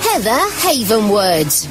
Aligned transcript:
Heather 0.00 0.30
Havenwood. 0.30 1.66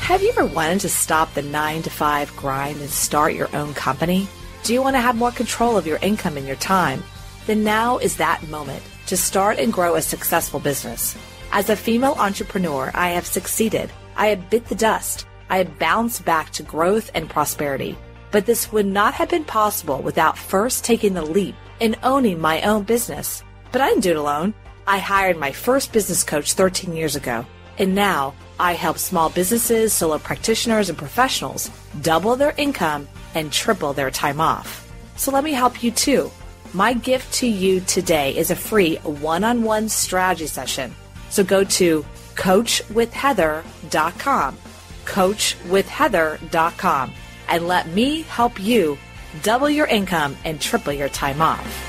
Have 0.00 0.22
you 0.22 0.30
ever 0.30 0.46
wanted 0.46 0.80
to 0.80 0.88
stop 0.88 1.34
the 1.34 1.42
nine 1.42 1.82
to 1.82 1.90
five 1.90 2.34
grind 2.36 2.80
and 2.80 2.90
start 2.90 3.34
your 3.34 3.54
own 3.54 3.74
company? 3.74 4.26
Do 4.64 4.72
you 4.72 4.82
want 4.82 4.96
to 4.96 5.00
have 5.00 5.14
more 5.14 5.30
control 5.30 5.76
of 5.76 5.86
your 5.86 5.98
income 5.98 6.36
and 6.36 6.46
your 6.46 6.56
time? 6.56 7.04
Then 7.46 7.62
now 7.62 7.98
is 7.98 8.16
that 8.16 8.48
moment 8.48 8.82
to 9.06 9.16
start 9.16 9.58
and 9.58 9.72
grow 9.72 9.94
a 9.94 10.02
successful 10.02 10.58
business. 10.58 11.16
As 11.52 11.70
a 11.70 11.76
female 11.76 12.16
entrepreneur, 12.18 12.90
I 12.94 13.10
have 13.10 13.26
succeeded. 13.26 13.90
I 14.16 14.28
have 14.28 14.50
bit 14.50 14.66
the 14.66 14.74
dust. 14.74 15.26
I 15.48 15.58
have 15.58 15.78
bounced 15.78 16.24
back 16.24 16.50
to 16.54 16.62
growth 16.62 17.10
and 17.14 17.30
prosperity. 17.30 17.96
But 18.36 18.44
this 18.44 18.68
would 18.70 18.84
not 18.84 19.14
have 19.14 19.30
been 19.30 19.44
possible 19.44 20.02
without 20.02 20.36
first 20.36 20.84
taking 20.84 21.14
the 21.14 21.22
leap 21.22 21.54
and 21.80 21.96
owning 22.02 22.38
my 22.38 22.60
own 22.60 22.82
business. 22.82 23.42
But 23.72 23.80
I 23.80 23.88
didn't 23.88 24.02
do 24.02 24.10
it 24.10 24.18
alone. 24.18 24.52
I 24.86 24.98
hired 24.98 25.38
my 25.38 25.52
first 25.52 25.90
business 25.90 26.22
coach 26.22 26.52
13 26.52 26.94
years 26.94 27.16
ago. 27.16 27.46
And 27.78 27.94
now 27.94 28.34
I 28.60 28.74
help 28.74 28.98
small 28.98 29.30
businesses, 29.30 29.94
solo 29.94 30.18
practitioners, 30.18 30.90
and 30.90 30.98
professionals 30.98 31.70
double 32.02 32.36
their 32.36 32.52
income 32.58 33.08
and 33.34 33.50
triple 33.50 33.94
their 33.94 34.10
time 34.10 34.38
off. 34.38 34.86
So 35.16 35.32
let 35.32 35.42
me 35.42 35.52
help 35.52 35.82
you 35.82 35.90
too. 35.90 36.30
My 36.74 36.92
gift 36.92 37.32
to 37.36 37.46
you 37.46 37.80
today 37.80 38.36
is 38.36 38.50
a 38.50 38.54
free 38.54 38.96
one 38.96 39.44
on 39.44 39.62
one 39.62 39.88
strategy 39.88 40.46
session. 40.46 40.94
So 41.30 41.42
go 41.42 41.64
to 41.64 42.04
coachwithheather.com, 42.34 44.58
coachwithheather.com, 45.06 47.12
and 47.48 47.66
let 47.66 47.88
me 47.88 48.22
help 48.22 48.60
you 48.60 48.98
double 49.42 49.70
your 49.70 49.86
income 49.86 50.36
and 50.44 50.60
triple 50.60 50.92
your 50.92 51.08
time 51.08 51.40
off. 51.40 51.82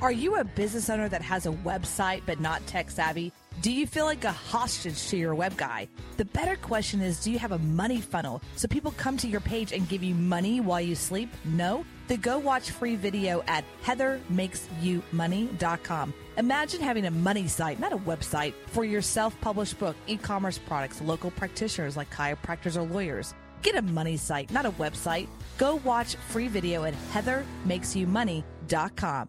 Are 0.00 0.12
you 0.12 0.36
a 0.36 0.44
business 0.44 0.88
owner 0.90 1.08
that 1.08 1.22
has 1.22 1.46
a 1.46 1.50
website 1.50 2.22
but 2.26 2.38
not 2.38 2.64
tech 2.66 2.90
savvy? 2.90 3.32
Do 3.62 3.72
you 3.72 3.86
feel 3.86 4.04
like 4.04 4.24
a 4.24 4.32
hostage 4.32 5.08
to 5.08 5.16
your 5.16 5.34
web 5.34 5.56
guy? 5.56 5.88
The 6.18 6.26
better 6.26 6.56
question 6.56 7.00
is 7.00 7.24
do 7.24 7.32
you 7.32 7.38
have 7.38 7.52
a 7.52 7.58
money 7.58 8.02
funnel 8.02 8.42
so 8.54 8.68
people 8.68 8.90
come 8.92 9.16
to 9.16 9.26
your 9.26 9.40
page 9.40 9.72
and 9.72 9.88
give 9.88 10.02
you 10.02 10.14
money 10.14 10.60
while 10.60 10.78
you 10.80 10.94
sleep? 10.94 11.30
No? 11.44 11.86
Then 12.06 12.20
go 12.20 12.38
watch 12.38 12.70
free 12.70 12.96
video 12.96 13.42
at 13.48 13.64
heathermakesyoumoney.com. 13.82 16.14
Imagine 16.36 16.80
having 16.82 17.06
a 17.06 17.10
money 17.10 17.48
site, 17.48 17.80
not 17.80 17.92
a 17.92 17.98
website, 17.98 18.52
for 18.66 18.84
your 18.84 19.02
self 19.02 19.40
published 19.40 19.78
book, 19.78 19.96
e 20.06 20.18
commerce 20.18 20.58
products, 20.58 21.00
local 21.00 21.30
practitioners 21.30 21.96
like 21.96 22.10
chiropractors 22.10 22.76
or 22.76 22.82
lawyers. 22.82 23.32
Get 23.62 23.74
a 23.74 23.80
money 23.82 24.18
site, 24.18 24.52
not 24.52 24.66
a 24.66 24.70
website. 24.72 25.28
Go 25.56 25.76
watch 25.76 26.16
free 26.28 26.48
video 26.48 26.84
at 26.84 26.92
heathermakesyoumoney.com. 27.12 29.28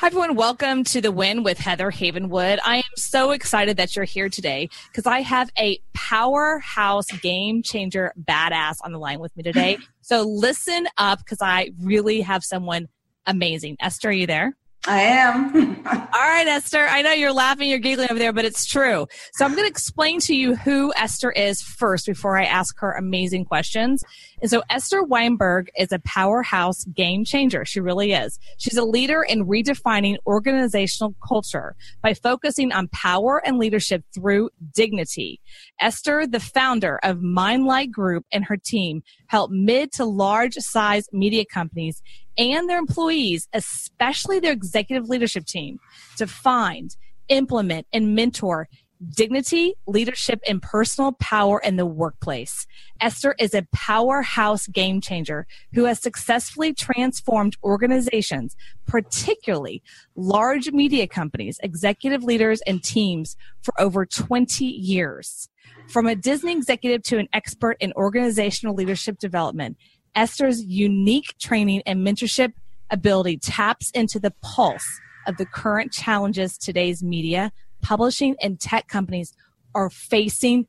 Hi, 0.00 0.06
everyone. 0.06 0.36
Welcome 0.36 0.84
to 0.84 1.00
The 1.00 1.10
Win 1.10 1.42
with 1.42 1.58
Heather 1.58 1.90
Havenwood. 1.90 2.60
I 2.64 2.76
am 2.76 2.82
so 2.94 3.32
excited 3.32 3.78
that 3.78 3.96
you're 3.96 4.04
here 4.04 4.28
today 4.28 4.68
because 4.92 5.06
I 5.06 5.22
have 5.22 5.50
a 5.58 5.80
powerhouse 5.92 7.10
game 7.20 7.64
changer 7.64 8.12
badass 8.16 8.76
on 8.84 8.92
the 8.92 8.98
line 9.00 9.18
with 9.18 9.36
me 9.36 9.42
today. 9.42 9.78
So 10.00 10.22
listen 10.22 10.86
up 10.96 11.18
because 11.18 11.42
I 11.42 11.72
really 11.82 12.22
have 12.22 12.42
someone 12.42 12.88
amazing. 13.26 13.76
Esther, 13.78 14.08
are 14.08 14.12
you 14.12 14.26
there? 14.26 14.56
I 14.86 15.00
am. 15.00 15.84
All 15.86 16.20
right, 16.20 16.46
Esther. 16.46 16.86
I 16.88 17.02
know 17.02 17.12
you're 17.12 17.32
laughing, 17.32 17.68
you're 17.68 17.78
giggling 17.78 18.10
over 18.10 18.18
there, 18.18 18.32
but 18.32 18.44
it's 18.44 18.64
true. 18.64 19.06
So 19.34 19.44
I'm 19.44 19.52
going 19.52 19.64
to 19.64 19.70
explain 19.70 20.20
to 20.20 20.34
you 20.34 20.54
who 20.54 20.92
Esther 20.96 21.32
is 21.32 21.60
first 21.60 22.06
before 22.06 22.38
I 22.38 22.44
ask 22.44 22.78
her 22.78 22.92
amazing 22.92 23.44
questions. 23.44 24.02
And 24.40 24.50
so 24.50 24.62
Esther 24.70 25.02
Weinberg 25.02 25.68
is 25.76 25.90
a 25.90 25.98
powerhouse 26.00 26.84
game 26.84 27.24
changer. 27.24 27.64
She 27.64 27.80
really 27.80 28.12
is. 28.12 28.38
She's 28.58 28.76
a 28.76 28.84
leader 28.84 29.22
in 29.22 29.46
redefining 29.46 30.16
organizational 30.26 31.14
culture 31.26 31.74
by 32.02 32.14
focusing 32.14 32.72
on 32.72 32.88
power 32.88 33.42
and 33.44 33.58
leadership 33.58 34.04
through 34.14 34.50
dignity. 34.74 35.40
Esther, 35.80 36.26
the 36.26 36.40
founder 36.40 37.00
of 37.02 37.20
Mindlight 37.20 37.90
Group 37.90 38.24
and 38.30 38.44
her 38.44 38.56
team 38.56 39.02
help 39.26 39.50
mid 39.50 39.92
to 39.92 40.04
large 40.04 40.54
size 40.54 41.08
media 41.12 41.44
companies 41.44 42.00
and 42.38 42.68
their 42.68 42.78
employees, 42.78 43.48
especially 43.52 44.38
their 44.38 44.52
executive 44.52 45.08
leadership 45.08 45.44
team, 45.44 45.78
to 46.16 46.26
find, 46.26 46.96
implement, 47.28 47.86
and 47.92 48.14
mentor 48.14 48.68
dignity, 49.14 49.74
leadership, 49.86 50.40
and 50.48 50.60
personal 50.60 51.12
power 51.12 51.60
in 51.60 51.76
the 51.76 51.86
workplace. 51.86 52.66
Esther 53.00 53.34
is 53.38 53.54
a 53.54 53.66
powerhouse 53.72 54.66
game 54.66 55.00
changer 55.00 55.46
who 55.72 55.84
has 55.84 56.00
successfully 56.00 56.72
transformed 56.72 57.56
organizations, 57.62 58.56
particularly 58.86 59.82
large 60.16 60.72
media 60.72 61.06
companies, 61.06 61.58
executive 61.62 62.22
leaders, 62.24 62.60
and 62.66 62.82
teams 62.82 63.36
for 63.62 63.78
over 63.80 64.04
20 64.04 64.64
years. 64.64 65.48
From 65.88 66.06
a 66.06 66.14
Disney 66.14 66.52
executive 66.52 67.02
to 67.04 67.18
an 67.18 67.28
expert 67.32 67.76
in 67.80 67.92
organizational 67.94 68.74
leadership 68.74 69.18
development, 69.18 69.76
Esther's 70.18 70.64
unique 70.64 71.38
training 71.38 71.80
and 71.86 72.04
mentorship 72.04 72.52
ability 72.90 73.36
taps 73.36 73.92
into 73.92 74.18
the 74.18 74.32
pulse 74.42 75.00
of 75.28 75.36
the 75.36 75.46
current 75.46 75.92
challenges 75.92 76.58
today's 76.58 77.04
media, 77.04 77.52
publishing, 77.82 78.34
and 78.42 78.58
tech 78.58 78.88
companies 78.88 79.32
are 79.76 79.88
facing 79.88 80.66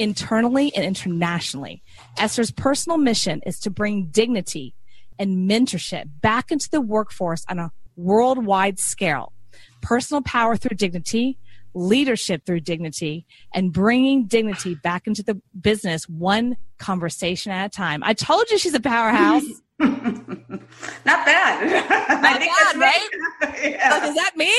internally 0.00 0.74
and 0.74 0.84
internationally. 0.84 1.80
Esther's 2.18 2.50
personal 2.50 2.98
mission 2.98 3.40
is 3.46 3.60
to 3.60 3.70
bring 3.70 4.06
dignity 4.06 4.74
and 5.16 5.48
mentorship 5.48 6.08
back 6.20 6.50
into 6.50 6.68
the 6.68 6.80
workforce 6.80 7.44
on 7.48 7.60
a 7.60 7.70
worldwide 7.94 8.80
scale. 8.80 9.32
Personal 9.80 10.22
power 10.22 10.56
through 10.56 10.76
dignity, 10.76 11.38
leadership 11.74 12.44
through 12.44 12.60
dignity 12.60 13.26
and 13.54 13.72
bringing 13.72 14.26
dignity 14.26 14.74
back 14.74 15.06
into 15.06 15.22
the 15.22 15.40
business 15.60 16.08
one 16.08 16.56
conversation 16.78 17.52
at 17.52 17.66
a 17.66 17.68
time. 17.68 18.02
I 18.04 18.14
told 18.14 18.50
you 18.50 18.58
she's 18.58 18.74
a 18.74 18.80
powerhouse. 18.80 19.44
Not 19.78 21.24
bad. 21.24 21.88
Not 22.22 22.24
I 22.24 22.38
think 22.38 22.52
bad, 22.56 22.76
right? 22.76 23.08
yeah. 23.62 23.90
oh, 24.02 24.08
is 24.08 24.14
that 24.16 24.36
me? 24.36 24.52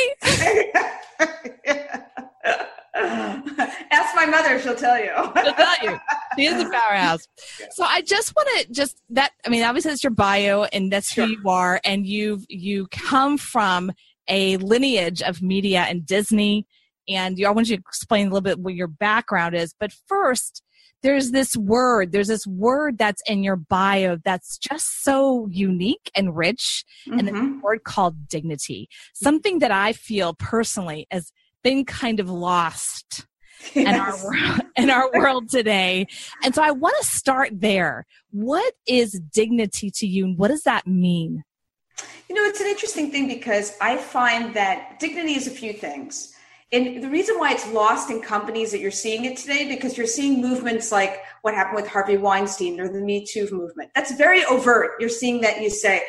Ask 3.91 4.15
my 4.15 4.25
mother; 4.25 4.59
she'll 4.59 4.75
tell 4.75 4.97
you. 4.97 5.11
she'll 5.43 5.53
tell 5.53 5.75
you. 5.83 5.99
She 6.37 6.45
is 6.45 6.61
a 6.61 6.69
powerhouse. 6.69 7.27
So 7.71 7.83
I 7.83 8.01
just 8.01 8.35
want 8.35 8.47
to 8.59 8.71
just 8.71 9.01
that. 9.09 9.31
I 9.45 9.49
mean, 9.49 9.63
obviously, 9.63 9.91
it's 9.91 10.03
your 10.03 10.11
bio, 10.11 10.63
and 10.65 10.91
that's 10.91 11.11
who 11.13 11.25
you 11.25 11.49
are, 11.49 11.81
and 11.83 12.05
you've 12.05 12.45
you 12.49 12.87
come 12.87 13.37
from 13.37 13.91
a 14.27 14.57
lineage 14.57 15.21
of 15.21 15.41
media 15.41 15.81
and 15.81 16.05
Disney 16.05 16.65
and 17.09 17.37
I 17.45 17.51
want 17.51 17.69
you 17.69 17.77
to 17.77 17.81
explain 17.81 18.27
a 18.27 18.29
little 18.29 18.41
bit 18.41 18.59
what 18.59 18.75
your 18.75 18.87
background 18.87 19.55
is. 19.55 19.73
But 19.79 19.91
first, 20.07 20.63
there's 21.01 21.31
this 21.31 21.55
word, 21.55 22.11
there's 22.11 22.27
this 22.27 22.45
word 22.45 22.97
that's 22.97 23.21
in 23.25 23.43
your 23.43 23.55
bio 23.55 24.17
that's 24.23 24.57
just 24.57 25.03
so 25.03 25.47
unique 25.49 26.11
and 26.15 26.35
rich, 26.35 26.83
mm-hmm. 27.07 27.19
and 27.19 27.29
it's 27.29 27.37
a 27.37 27.41
mm-hmm. 27.41 27.61
word 27.61 27.83
called 27.83 28.27
dignity. 28.27 28.89
Something 29.13 29.59
that 29.59 29.71
I 29.71 29.93
feel 29.93 30.33
personally 30.33 31.07
has 31.09 31.31
been 31.63 31.85
kind 31.85 32.19
of 32.19 32.29
lost. 32.29 33.25
Yes. 33.73 34.23
in 34.25 34.39
our 34.39 34.59
in 34.77 34.89
our 34.89 35.11
world 35.11 35.49
today. 35.49 36.07
And 36.45 36.55
so 36.55 36.63
I 36.63 36.71
want 36.71 36.95
to 37.01 37.05
start 37.05 37.49
there. 37.51 38.05
What 38.31 38.73
is 38.87 39.19
dignity 39.33 39.91
to 39.95 40.07
you 40.07 40.23
and 40.23 40.37
what 40.37 40.47
does 40.47 40.63
that 40.63 40.87
mean? 40.87 41.43
You 42.29 42.35
know, 42.35 42.43
it's 42.43 42.61
an 42.61 42.67
interesting 42.67 43.11
thing 43.11 43.27
because 43.27 43.75
I 43.81 43.97
find 43.97 44.53
that 44.53 44.99
dignity 44.99 45.33
is 45.33 45.47
a 45.47 45.51
few 45.51 45.73
things. 45.73 46.33
And 46.71 47.03
the 47.03 47.09
reason 47.09 47.39
why 47.39 47.51
it's 47.51 47.67
lost 47.71 48.11
in 48.11 48.21
companies 48.21 48.71
that 48.71 48.79
you're 48.79 48.91
seeing 48.91 49.25
it 49.25 49.37
today 49.37 49.67
because 49.67 49.97
you're 49.97 50.05
seeing 50.05 50.39
movements 50.39 50.91
like 50.91 51.23
what 51.41 51.55
happened 51.55 51.77
with 51.77 51.87
Harvey 51.87 52.17
Weinstein 52.17 52.79
or 52.79 52.87
the 52.87 53.01
Me 53.01 53.25
Too 53.25 53.47
movement. 53.51 53.89
That's 53.95 54.15
very 54.15 54.45
overt. 54.45 54.91
You're 54.99 55.09
seeing 55.09 55.41
that 55.41 55.61
you 55.61 55.71
say, 55.71 56.03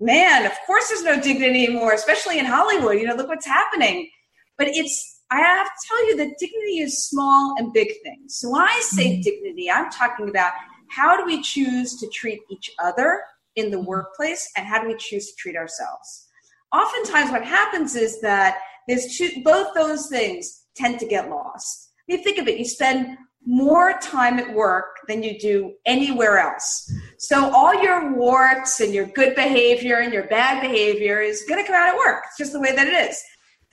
man, 0.00 0.44
of 0.44 0.52
course 0.66 0.88
there's 0.88 1.04
no 1.04 1.20
dignity 1.20 1.64
anymore, 1.64 1.92
especially 1.92 2.40
in 2.40 2.46
Hollywood. 2.46 2.98
You 2.98 3.06
know, 3.06 3.14
look 3.14 3.28
what's 3.28 3.46
happening. 3.46 4.10
But 4.58 4.68
it's, 4.68 5.20
I 5.30 5.38
have 5.38 5.66
to 5.66 5.88
tell 5.88 6.08
you 6.08 6.16
that 6.16 6.38
dignity 6.38 6.80
is 6.80 7.04
small 7.04 7.54
and 7.56 7.72
big 7.72 7.92
things. 8.02 8.38
So 8.38 8.50
when 8.50 8.62
I 8.62 8.80
say 8.84 9.12
mm-hmm. 9.12 9.22
dignity, 9.22 9.70
I'm 9.70 9.90
talking 9.90 10.28
about 10.28 10.52
how 10.88 11.16
do 11.16 11.24
we 11.24 11.42
choose 11.42 11.98
to 12.00 12.08
treat 12.08 12.40
each 12.50 12.72
other 12.82 13.22
in 13.54 13.70
the 13.70 13.80
workplace 13.80 14.50
and 14.56 14.66
how 14.66 14.82
do 14.82 14.88
we 14.88 14.96
choose 14.96 15.28
to 15.28 15.36
treat 15.36 15.56
ourselves? 15.56 16.26
Oftentimes, 16.72 17.30
what 17.30 17.44
happens 17.44 17.94
is 17.96 18.20
that 18.22 18.58
there's 18.88 19.16
two, 19.16 19.42
both 19.42 19.74
those 19.74 20.08
things 20.08 20.64
tend 20.74 20.98
to 21.00 21.06
get 21.06 21.30
lost. 21.30 21.90
You 22.06 22.18
think 22.18 22.38
of 22.38 22.48
it, 22.48 22.58
you 22.58 22.64
spend 22.64 23.16
more 23.44 23.98
time 23.98 24.38
at 24.38 24.52
work 24.54 24.98
than 25.08 25.22
you 25.22 25.38
do 25.38 25.74
anywhere 25.84 26.38
else. 26.38 26.92
So 27.18 27.50
all 27.52 27.74
your 27.82 28.14
warts 28.14 28.80
and 28.80 28.94
your 28.94 29.06
good 29.06 29.34
behavior 29.34 29.96
and 29.98 30.12
your 30.12 30.28
bad 30.28 30.60
behavior 30.60 31.20
is 31.20 31.44
going 31.48 31.62
to 31.62 31.66
come 31.66 31.76
out 31.76 31.88
at 31.88 31.96
work. 31.96 32.24
It's 32.28 32.38
just 32.38 32.52
the 32.52 32.60
way 32.60 32.74
that 32.74 32.86
it 32.86 33.10
is. 33.10 33.20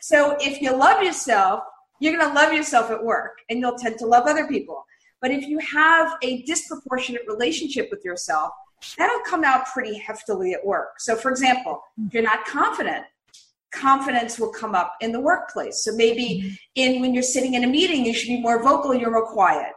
So 0.01 0.37
if 0.39 0.61
you 0.61 0.75
love 0.75 1.03
yourself, 1.03 1.61
you're 1.99 2.15
going 2.15 2.27
to 2.27 2.33
love 2.33 2.53
yourself 2.53 2.89
at 2.89 3.03
work 3.03 3.39
and 3.49 3.59
you'll 3.59 3.77
tend 3.77 3.99
to 3.99 4.05
love 4.05 4.25
other 4.25 4.47
people. 4.47 4.85
But 5.21 5.31
if 5.31 5.47
you 5.47 5.59
have 5.59 6.13
a 6.23 6.43
disproportionate 6.43 7.23
relationship 7.27 7.89
with 7.91 8.03
yourself, 8.05 8.51
that'll 8.97 9.19
come 9.25 9.43
out 9.43 9.65
pretty 9.67 9.99
heftily 9.99 10.53
at 10.53 10.65
work. 10.65 10.99
So 10.99 11.15
for 11.15 11.29
example, 11.29 11.81
if 12.07 12.13
you're 12.13 12.23
not 12.23 12.45
confident, 12.45 13.05
confidence 13.71 14.39
will 14.39 14.51
come 14.51 14.75
up 14.75 14.95
in 15.01 15.11
the 15.11 15.19
workplace. 15.19 15.83
So 15.83 15.91
maybe 15.95 16.41
mm-hmm. 16.43 16.53
in 16.75 17.01
when 17.01 17.13
you're 17.13 17.23
sitting 17.23 17.53
in 17.53 17.63
a 17.63 17.67
meeting, 17.67 18.05
you 18.05 18.13
should 18.13 18.27
be 18.27 18.41
more 18.41 18.61
vocal, 18.63 18.93
you're 18.93 19.11
more 19.11 19.27
quiet. 19.27 19.71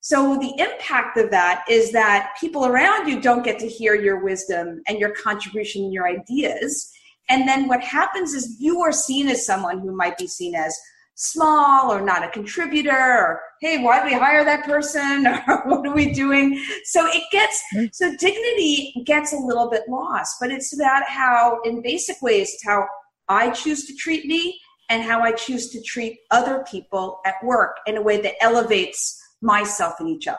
So 0.00 0.38
the 0.38 0.52
impact 0.62 1.16
of 1.16 1.30
that 1.30 1.64
is 1.68 1.90
that 1.92 2.34
people 2.38 2.66
around 2.66 3.08
you 3.08 3.20
don't 3.20 3.42
get 3.42 3.58
to 3.60 3.66
hear 3.66 3.94
your 3.94 4.22
wisdom 4.22 4.82
and 4.86 4.98
your 4.98 5.14
contribution 5.14 5.84
and 5.84 5.94
your 5.94 6.06
ideas. 6.06 6.92
And 7.30 7.48
then 7.48 7.68
what 7.68 7.82
happens 7.82 8.34
is 8.34 8.56
you 8.60 8.80
are 8.82 8.92
seen 8.92 9.28
as 9.28 9.46
someone 9.46 9.78
who 9.78 9.96
might 9.96 10.18
be 10.18 10.26
seen 10.26 10.54
as 10.54 10.78
small 11.16 11.92
or 11.92 12.00
not 12.00 12.24
a 12.24 12.28
contributor 12.28 12.90
or 12.90 13.40
hey 13.60 13.80
why 13.84 14.02
did 14.02 14.12
we 14.12 14.18
hire 14.18 14.44
that 14.44 14.64
person 14.64 15.24
or 15.48 15.62
what 15.66 15.86
are 15.86 15.94
we 15.94 16.12
doing 16.12 16.60
so 16.82 17.06
it 17.06 17.22
gets 17.30 17.62
so 17.92 18.10
dignity 18.16 18.92
gets 19.06 19.32
a 19.32 19.36
little 19.36 19.70
bit 19.70 19.82
lost 19.88 20.34
but 20.40 20.50
it's 20.50 20.74
about 20.74 21.04
how 21.04 21.60
in 21.64 21.80
basic 21.80 22.20
ways 22.20 22.58
how 22.64 22.84
I 23.28 23.50
choose 23.50 23.86
to 23.86 23.94
treat 23.94 24.26
me 24.26 24.60
and 24.88 25.02
how 25.02 25.20
I 25.20 25.32
choose 25.32 25.70
to 25.70 25.82
treat 25.82 26.18
other 26.30 26.64
people 26.70 27.20
at 27.24 27.34
work 27.42 27.78
in 27.86 27.96
a 27.96 28.02
way 28.02 28.20
that 28.20 28.34
elevates 28.42 29.20
myself 29.40 29.94
and 29.98 30.08
each 30.08 30.26
other. 30.26 30.38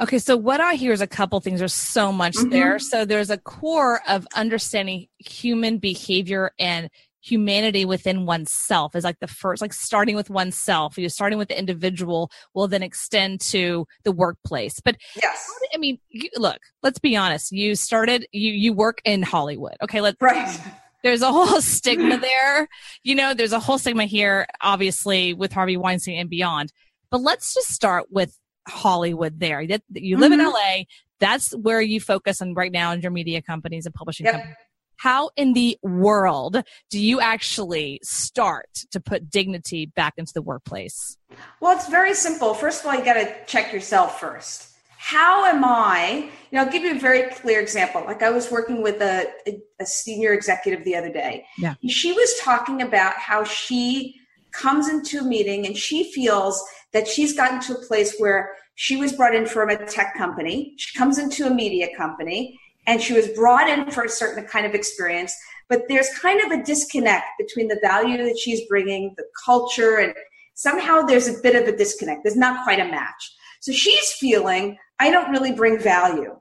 Okay, 0.00 0.18
so 0.18 0.36
what 0.36 0.60
I 0.60 0.74
hear 0.74 0.92
is 0.92 1.02
a 1.02 1.06
couple 1.06 1.38
things. 1.40 1.58
There's 1.58 1.74
so 1.74 2.10
much 2.10 2.34
mm-hmm. 2.34 2.50
there. 2.50 2.78
So 2.78 3.04
there's 3.04 3.28
a 3.28 3.36
core 3.36 4.00
of 4.08 4.26
understanding 4.34 5.08
human 5.18 5.78
behavior 5.78 6.52
and 6.58 6.88
humanity 7.22 7.84
within 7.84 8.24
oneself 8.24 8.96
is 8.96 9.04
like 9.04 9.18
the 9.20 9.26
first, 9.26 9.60
like 9.60 9.74
starting 9.74 10.16
with 10.16 10.30
oneself. 10.30 10.96
You're 10.96 11.10
starting 11.10 11.38
with 11.38 11.48
the 11.48 11.58
individual 11.58 12.30
will 12.54 12.66
then 12.66 12.82
extend 12.82 13.42
to 13.42 13.86
the 14.04 14.12
workplace. 14.12 14.80
But 14.80 14.96
yes, 15.22 15.46
I 15.74 15.76
mean, 15.76 15.98
you, 16.08 16.30
look, 16.36 16.60
let's 16.82 16.98
be 16.98 17.16
honest. 17.16 17.52
You 17.52 17.74
started, 17.74 18.26
you, 18.32 18.52
you 18.52 18.72
work 18.72 19.02
in 19.04 19.22
Hollywood. 19.22 19.76
Okay. 19.82 20.00
Let's, 20.00 20.16
right 20.22 20.58
there's 21.02 21.22
a 21.22 21.32
whole 21.32 21.60
stigma 21.60 22.18
there. 22.18 22.68
You 23.02 23.14
know, 23.14 23.34
there's 23.34 23.52
a 23.52 23.60
whole 23.60 23.78
stigma 23.78 24.04
here, 24.04 24.46
obviously, 24.60 25.34
with 25.34 25.52
Harvey 25.52 25.76
Weinstein 25.76 26.18
and 26.18 26.30
beyond. 26.30 26.72
But 27.10 27.22
let's 27.22 27.54
just 27.54 27.68
start 27.68 28.06
with 28.10 28.38
Hollywood 28.68 29.40
there. 29.40 29.66
That 29.66 29.82
you 29.90 30.16
live 30.16 30.32
mm-hmm. 30.32 30.40
in 30.40 30.46
LA. 30.46 30.84
That's 31.18 31.54
where 31.54 31.80
you 31.80 32.00
focus 32.00 32.40
on 32.40 32.54
right 32.54 32.72
now 32.72 32.92
in 32.92 33.00
your 33.00 33.10
media 33.10 33.42
companies 33.42 33.84
and 33.84 33.94
publishing 33.94 34.26
yep. 34.26 34.34
companies. 34.34 34.56
How 34.96 35.30
in 35.34 35.54
the 35.54 35.78
world 35.82 36.62
do 36.90 37.00
you 37.00 37.20
actually 37.20 38.00
start 38.02 38.68
to 38.90 39.00
put 39.00 39.30
dignity 39.30 39.86
back 39.86 40.14
into 40.18 40.32
the 40.34 40.42
workplace? 40.42 41.16
Well, 41.58 41.74
it's 41.74 41.88
very 41.88 42.12
simple. 42.12 42.52
First 42.52 42.82
of 42.82 42.86
all, 42.86 42.94
you 42.98 43.04
got 43.04 43.14
to 43.14 43.34
check 43.46 43.72
yourself 43.72 44.20
first 44.20 44.69
how 45.02 45.46
am 45.46 45.64
I? 45.64 46.28
You 46.50 46.58
know, 46.58 46.64
I'll 46.64 46.70
give 46.70 46.82
you 46.82 46.94
a 46.94 46.98
very 46.98 47.30
clear 47.30 47.58
example. 47.58 48.04
Like 48.04 48.22
I 48.22 48.28
was 48.28 48.50
working 48.50 48.82
with 48.82 49.00
a, 49.00 49.32
a, 49.48 49.58
a 49.80 49.86
senior 49.86 50.34
executive 50.34 50.84
the 50.84 50.94
other 50.94 51.10
day. 51.10 51.46
Yeah. 51.56 51.74
She 51.88 52.12
was 52.12 52.38
talking 52.42 52.82
about 52.82 53.14
how 53.14 53.42
she 53.42 54.14
comes 54.52 54.90
into 54.90 55.20
a 55.20 55.24
meeting 55.24 55.66
and 55.66 55.74
she 55.74 56.12
feels 56.12 56.62
that 56.92 57.08
she's 57.08 57.32
gotten 57.32 57.60
to 57.60 57.78
a 57.78 57.86
place 57.86 58.14
where 58.18 58.52
she 58.74 58.96
was 58.96 59.14
brought 59.14 59.34
in 59.34 59.46
from 59.46 59.70
a 59.70 59.86
tech 59.86 60.14
company. 60.18 60.74
She 60.76 60.98
comes 60.98 61.18
into 61.18 61.46
a 61.46 61.50
media 61.50 61.88
company 61.96 62.60
and 62.86 63.00
she 63.00 63.14
was 63.14 63.26
brought 63.28 63.70
in 63.70 63.90
for 63.90 64.04
a 64.04 64.08
certain 64.08 64.44
kind 64.44 64.66
of 64.66 64.74
experience. 64.74 65.34
But 65.70 65.84
there's 65.88 66.10
kind 66.18 66.42
of 66.42 66.60
a 66.60 66.62
disconnect 66.62 67.24
between 67.38 67.68
the 67.68 67.80
value 67.80 68.18
that 68.18 68.38
she's 68.38 68.68
bringing, 68.68 69.14
the 69.16 69.24
culture, 69.46 69.96
and 69.96 70.12
somehow 70.56 71.00
there's 71.00 71.26
a 71.26 71.40
bit 71.40 71.56
of 71.56 71.66
a 71.66 71.74
disconnect. 71.74 72.20
There's 72.22 72.36
not 72.36 72.64
quite 72.64 72.80
a 72.80 72.84
match. 72.84 73.32
So 73.60 73.72
she's 73.72 74.12
feeling 74.12 74.78
I 75.00 75.10
don't 75.10 75.30
really 75.30 75.52
bring 75.52 75.80
value. 75.80 76.38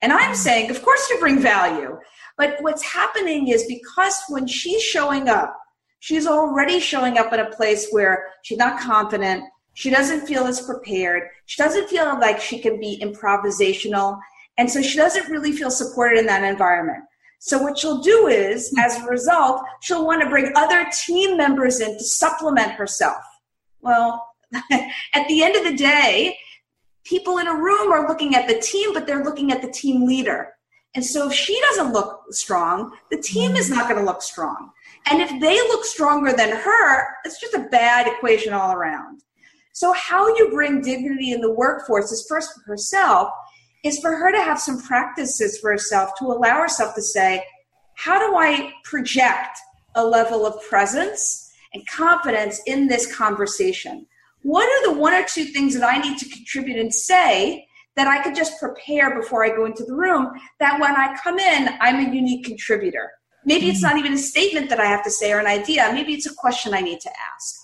And 0.00 0.12
I'm 0.12 0.32
mm. 0.32 0.36
saying, 0.36 0.70
of 0.70 0.82
course 0.82 1.08
you 1.10 1.20
bring 1.20 1.38
value. 1.38 1.98
But 2.36 2.56
what's 2.60 2.82
happening 2.82 3.48
is 3.48 3.66
because 3.66 4.16
when 4.28 4.46
she's 4.46 4.82
showing 4.82 5.28
up, 5.28 5.56
she's 6.00 6.26
already 6.26 6.80
showing 6.80 7.18
up 7.18 7.32
in 7.32 7.40
a 7.40 7.50
place 7.50 7.88
where 7.90 8.28
she's 8.42 8.58
not 8.58 8.80
confident. 8.80 9.44
She 9.74 9.90
doesn't 9.90 10.26
feel 10.26 10.44
as 10.44 10.60
prepared. 10.60 11.24
She 11.46 11.62
doesn't 11.62 11.88
feel 11.88 12.18
like 12.18 12.40
she 12.40 12.58
can 12.58 12.80
be 12.80 13.00
improvisational. 13.02 14.18
And 14.56 14.70
so 14.70 14.82
she 14.82 14.96
doesn't 14.96 15.30
really 15.30 15.52
feel 15.52 15.70
supported 15.70 16.18
in 16.18 16.26
that 16.26 16.44
environment. 16.44 17.04
So 17.40 17.62
what 17.62 17.78
she'll 17.78 18.00
do 18.00 18.26
is, 18.26 18.72
mm. 18.72 18.82
as 18.84 18.96
a 18.96 19.06
result, 19.06 19.62
she'll 19.82 20.06
want 20.06 20.22
to 20.22 20.30
bring 20.30 20.52
other 20.56 20.86
team 21.04 21.36
members 21.36 21.80
in 21.80 21.92
to 21.98 22.04
supplement 22.04 22.72
herself. 22.72 23.22
Well, 23.80 24.24
at 24.72 25.28
the 25.28 25.42
end 25.42 25.56
of 25.56 25.64
the 25.64 25.76
day, 25.76 26.38
people 27.04 27.38
in 27.38 27.48
a 27.48 27.54
room 27.54 27.92
are 27.92 28.08
looking 28.08 28.34
at 28.34 28.48
the 28.48 28.58
team, 28.58 28.92
but 28.92 29.06
they're 29.06 29.24
looking 29.24 29.52
at 29.52 29.62
the 29.62 29.70
team 29.70 30.06
leader. 30.06 30.52
And 30.94 31.04
so 31.04 31.28
if 31.28 31.34
she 31.34 31.58
doesn't 31.60 31.92
look 31.92 32.22
strong, 32.30 32.92
the 33.10 33.20
team 33.20 33.56
is 33.56 33.70
not 33.70 33.88
going 33.88 34.00
to 34.00 34.06
look 34.06 34.22
strong. 34.22 34.70
And 35.10 35.20
if 35.20 35.28
they 35.40 35.56
look 35.56 35.84
stronger 35.84 36.32
than 36.32 36.56
her, 36.56 37.06
it's 37.24 37.40
just 37.40 37.54
a 37.54 37.68
bad 37.70 38.06
equation 38.06 38.52
all 38.52 38.72
around. 38.72 39.22
So 39.72 39.92
how 39.92 40.26
you 40.36 40.50
bring 40.50 40.82
dignity 40.82 41.30
in 41.30 41.40
the 41.40 41.52
workforce 41.52 42.10
is 42.10 42.26
first 42.28 42.52
for 42.52 42.62
herself, 42.66 43.30
is 43.84 44.00
for 44.00 44.16
her 44.16 44.32
to 44.32 44.42
have 44.42 44.58
some 44.58 44.82
practices 44.82 45.58
for 45.58 45.70
herself 45.70 46.10
to 46.18 46.24
allow 46.24 46.60
herself 46.60 46.96
to 46.96 47.02
say, 47.02 47.44
how 47.94 48.18
do 48.18 48.36
I 48.36 48.72
project 48.82 49.56
a 49.94 50.04
level 50.04 50.44
of 50.46 50.60
presence 50.68 51.52
and 51.74 51.86
confidence 51.86 52.60
in 52.66 52.88
this 52.88 53.14
conversation? 53.14 54.06
What 54.42 54.68
are 54.68 54.92
the 54.92 54.98
one 54.98 55.14
or 55.14 55.24
two 55.24 55.44
things 55.44 55.78
that 55.78 55.86
I 55.86 55.98
need 55.98 56.18
to 56.18 56.28
contribute 56.28 56.78
and 56.78 56.92
say 56.92 57.66
that 57.96 58.06
I 58.06 58.22
could 58.22 58.34
just 58.34 58.58
prepare 58.60 59.20
before 59.20 59.44
I 59.44 59.48
go 59.48 59.64
into 59.64 59.84
the 59.84 59.94
room 59.94 60.30
that 60.60 60.80
when 60.80 60.94
I 60.94 61.16
come 61.22 61.38
in, 61.38 61.70
I'm 61.80 62.06
a 62.06 62.14
unique 62.14 62.44
contributor. 62.44 63.10
Maybe 63.44 63.68
it's 63.68 63.82
mm-hmm. 63.82 63.96
not 63.96 63.98
even 63.98 64.12
a 64.12 64.18
statement 64.18 64.68
that 64.70 64.78
I 64.78 64.86
have 64.86 65.02
to 65.04 65.10
say 65.10 65.32
or 65.32 65.40
an 65.40 65.46
idea. 65.46 65.90
Maybe 65.92 66.14
it's 66.14 66.26
a 66.26 66.34
question 66.34 66.74
I 66.74 66.80
need 66.80 67.00
to 67.00 67.10
ask. 67.10 67.54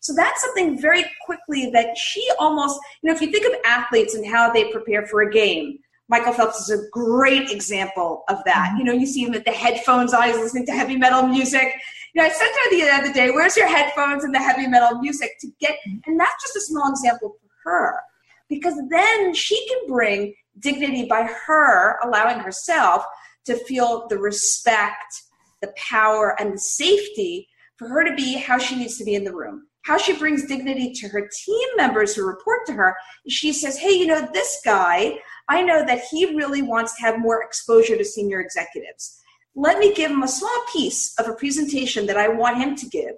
So 0.00 0.12
that's 0.14 0.42
something 0.42 0.80
very 0.80 1.04
quickly 1.24 1.70
that 1.70 1.96
she 1.96 2.28
almost, 2.38 2.78
you 3.02 3.08
know, 3.08 3.14
if 3.14 3.22
you 3.22 3.30
think 3.30 3.46
of 3.46 3.58
athletes 3.64 4.14
and 4.14 4.26
how 4.26 4.52
they 4.52 4.70
prepare 4.70 5.06
for 5.06 5.22
a 5.22 5.30
game, 5.30 5.78
Michael 6.08 6.32
Phelps 6.32 6.68
is 6.68 6.78
a 6.78 6.88
great 6.90 7.50
example 7.50 8.24
of 8.28 8.38
that. 8.44 8.70
Mm-hmm. 8.70 8.78
You 8.78 8.84
know, 8.84 8.92
you 8.92 9.06
see 9.06 9.22
him 9.22 9.32
with 9.32 9.44
the 9.44 9.52
headphones 9.52 10.12
on, 10.12 10.24
he's 10.24 10.36
listening 10.36 10.66
to 10.66 10.72
heavy 10.72 10.96
metal 10.96 11.26
music. 11.26 11.74
You 12.14 12.22
know, 12.22 12.28
I 12.28 12.30
said 12.30 12.46
to 12.46 12.60
her 12.62 12.70
the 12.70 12.94
other 12.94 13.12
day, 13.12 13.30
where's 13.32 13.56
your 13.56 13.66
headphones 13.66 14.22
and 14.22 14.32
the 14.32 14.38
heavy 14.38 14.68
metal 14.68 15.00
music 15.00 15.32
to 15.40 15.48
get, 15.60 15.76
and 16.06 16.18
that's 16.18 16.42
just 16.42 16.56
a 16.56 16.60
small 16.60 16.88
example 16.88 17.36
for 17.40 17.70
her. 17.70 18.00
Because 18.48 18.80
then 18.88 19.34
she 19.34 19.66
can 19.66 19.88
bring 19.88 20.32
dignity 20.60 21.06
by 21.06 21.28
her 21.46 21.98
allowing 22.04 22.38
herself 22.38 23.04
to 23.46 23.56
feel 23.56 24.06
the 24.08 24.18
respect, 24.18 25.22
the 25.60 25.72
power, 25.76 26.36
and 26.38 26.54
the 26.54 26.58
safety 26.58 27.48
for 27.78 27.88
her 27.88 28.04
to 28.04 28.14
be 28.14 28.34
how 28.34 28.58
she 28.58 28.76
needs 28.76 28.96
to 28.98 29.04
be 29.04 29.16
in 29.16 29.24
the 29.24 29.34
room. 29.34 29.66
How 29.82 29.98
she 29.98 30.16
brings 30.16 30.46
dignity 30.46 30.92
to 30.92 31.08
her 31.08 31.28
team 31.44 31.68
members 31.76 32.14
who 32.14 32.24
report 32.24 32.64
to 32.66 32.74
her. 32.74 32.96
She 33.28 33.52
says, 33.52 33.76
Hey, 33.76 33.90
you 33.90 34.06
know, 34.06 34.26
this 34.32 34.60
guy, 34.64 35.18
I 35.48 35.62
know 35.62 35.84
that 35.84 36.04
he 36.10 36.36
really 36.36 36.62
wants 36.62 36.94
to 36.96 37.02
have 37.02 37.18
more 37.18 37.42
exposure 37.42 37.96
to 37.96 38.04
senior 38.04 38.40
executives 38.40 39.20
let 39.54 39.78
me 39.78 39.94
give 39.94 40.10
him 40.10 40.22
a 40.22 40.28
small 40.28 40.64
piece 40.72 41.14
of 41.18 41.28
a 41.28 41.34
presentation 41.34 42.06
that 42.06 42.16
I 42.16 42.28
want 42.28 42.58
him 42.58 42.76
to 42.76 42.88
give. 42.88 43.14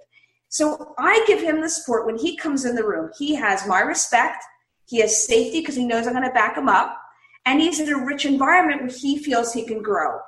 So 0.49 0.93
I 0.97 1.23
give 1.27 1.41
him 1.41 1.61
the 1.61 1.69
support 1.69 2.05
when 2.05 2.17
he 2.17 2.37
comes 2.37 2.65
in 2.65 2.75
the 2.75 2.85
room. 2.85 3.11
He 3.17 3.35
has 3.35 3.67
my 3.67 3.81
respect, 3.81 4.43
he 4.85 4.99
has 4.99 5.25
safety 5.25 5.59
because 5.59 5.75
he 5.75 5.85
knows 5.85 6.07
I'm 6.07 6.13
going 6.13 6.25
to 6.25 6.31
back 6.31 6.57
him 6.57 6.69
up, 6.69 6.97
and 7.45 7.59
he's 7.59 7.79
in 7.79 7.89
a 7.89 8.05
rich 8.05 8.25
environment 8.25 8.81
where 8.81 8.91
he 8.91 9.17
feels 9.17 9.51
he 9.51 9.65
can 9.65 9.81
grow. 9.81 10.19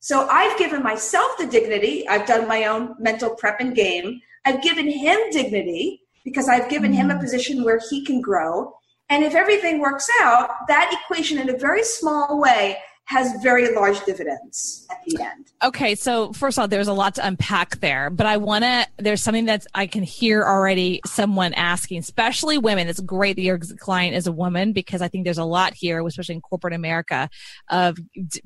So 0.00 0.28
I've 0.28 0.58
given 0.58 0.82
myself 0.82 1.36
the 1.38 1.46
dignity. 1.46 2.06
I've 2.08 2.26
done 2.26 2.48
my 2.48 2.66
own 2.66 2.94
mental 2.98 3.30
prep 3.30 3.60
and 3.60 3.74
game. 3.74 4.20
I've 4.44 4.62
given 4.62 4.88
him 4.88 5.18
dignity 5.30 6.02
because 6.24 6.48
I've 6.48 6.70
given 6.70 6.92
him 6.92 7.10
a 7.10 7.14
mm-hmm. 7.14 7.22
position 7.22 7.64
where 7.64 7.80
he 7.90 8.04
can 8.04 8.20
grow. 8.20 8.72
And 9.08 9.24
if 9.24 9.34
everything 9.34 9.80
works 9.80 10.08
out, 10.20 10.50
that 10.68 10.92
equation 10.92 11.38
in 11.38 11.50
a 11.50 11.58
very 11.58 11.82
small 11.82 12.40
way 12.40 12.78
has 13.06 13.40
very 13.40 13.72
large 13.72 14.04
dividends 14.04 14.84
at 14.90 14.98
the 15.06 15.22
end. 15.22 15.52
Okay, 15.62 15.94
so 15.94 16.32
first 16.32 16.58
of 16.58 16.62
all, 16.62 16.68
there's 16.68 16.88
a 16.88 16.92
lot 16.92 17.14
to 17.14 17.26
unpack 17.26 17.78
there, 17.78 18.10
but 18.10 18.26
I 18.26 18.36
want 18.36 18.64
to, 18.64 18.86
there's 18.98 19.22
something 19.22 19.44
that 19.44 19.64
I 19.74 19.86
can 19.86 20.02
hear 20.02 20.42
already 20.42 21.00
someone 21.06 21.54
asking, 21.54 22.00
especially 22.00 22.58
women. 22.58 22.88
It's 22.88 22.98
great 22.98 23.36
that 23.36 23.42
your 23.42 23.58
client 23.78 24.16
is 24.16 24.26
a 24.26 24.32
woman 24.32 24.72
because 24.72 25.02
I 25.02 25.08
think 25.08 25.24
there's 25.24 25.38
a 25.38 25.44
lot 25.44 25.74
here, 25.74 26.04
especially 26.04 26.34
in 26.34 26.40
corporate 26.40 26.74
America, 26.74 27.30
of 27.70 27.96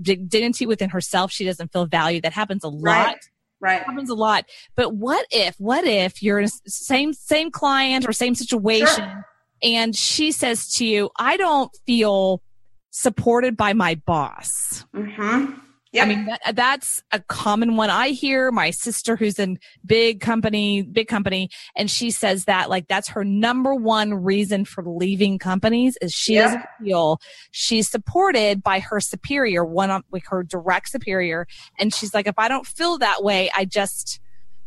d- 0.02 0.16
dignity 0.16 0.66
within 0.66 0.90
herself. 0.90 1.32
She 1.32 1.46
doesn't 1.46 1.72
feel 1.72 1.86
valued. 1.86 2.24
That 2.24 2.34
happens 2.34 2.62
a 2.62 2.68
lot. 2.68 3.06
Right. 3.06 3.16
Right. 3.62 3.82
happens 3.82 4.10
a 4.10 4.14
lot. 4.14 4.44
But 4.74 4.94
what 4.94 5.26
if, 5.30 5.54
what 5.58 5.84
if 5.86 6.22
you're 6.22 6.38
in 6.38 6.46
a 6.46 6.50
same, 6.66 7.14
same 7.14 7.50
client 7.50 8.06
or 8.08 8.12
same 8.12 8.34
situation 8.34 8.86
sure. 8.94 9.26
and 9.62 9.96
she 9.96 10.32
says 10.32 10.74
to 10.74 10.86
you, 10.86 11.10
I 11.18 11.36
don't 11.38 11.70
feel 11.86 12.42
supported 12.90 13.56
by 13.56 13.72
my 13.72 13.94
boss. 13.94 14.84
Mm-hmm. 14.94 15.54
Yep. 15.92 16.04
I 16.04 16.08
mean, 16.08 16.26
that, 16.26 16.54
that's 16.54 17.02
a 17.10 17.18
common 17.18 17.74
one 17.74 17.90
I 17.90 18.10
hear. 18.10 18.52
My 18.52 18.70
sister, 18.70 19.16
who's 19.16 19.40
in 19.40 19.58
big 19.84 20.20
company, 20.20 20.82
big 20.82 21.08
company, 21.08 21.50
and 21.74 21.90
she 21.90 22.12
says 22.12 22.44
that 22.44 22.70
like 22.70 22.86
that's 22.86 23.08
her 23.08 23.24
number 23.24 23.74
one 23.74 24.14
reason 24.14 24.64
for 24.64 24.84
leaving 24.84 25.36
companies 25.40 25.98
is 26.00 26.12
she 26.12 26.34
yep. 26.34 26.44
doesn't 26.44 26.64
feel 26.80 27.20
she's 27.50 27.90
supported 27.90 28.62
by 28.62 28.78
her 28.78 29.00
superior, 29.00 29.64
one 29.64 29.90
on 29.90 30.04
like 30.12 30.26
her 30.28 30.44
direct 30.44 30.90
superior, 30.90 31.48
and 31.76 31.92
she's 31.92 32.14
like, 32.14 32.28
if 32.28 32.38
I 32.38 32.46
don't 32.46 32.66
feel 32.68 32.98
that 32.98 33.24
way, 33.24 33.50
I 33.52 33.64
just, 33.64 34.20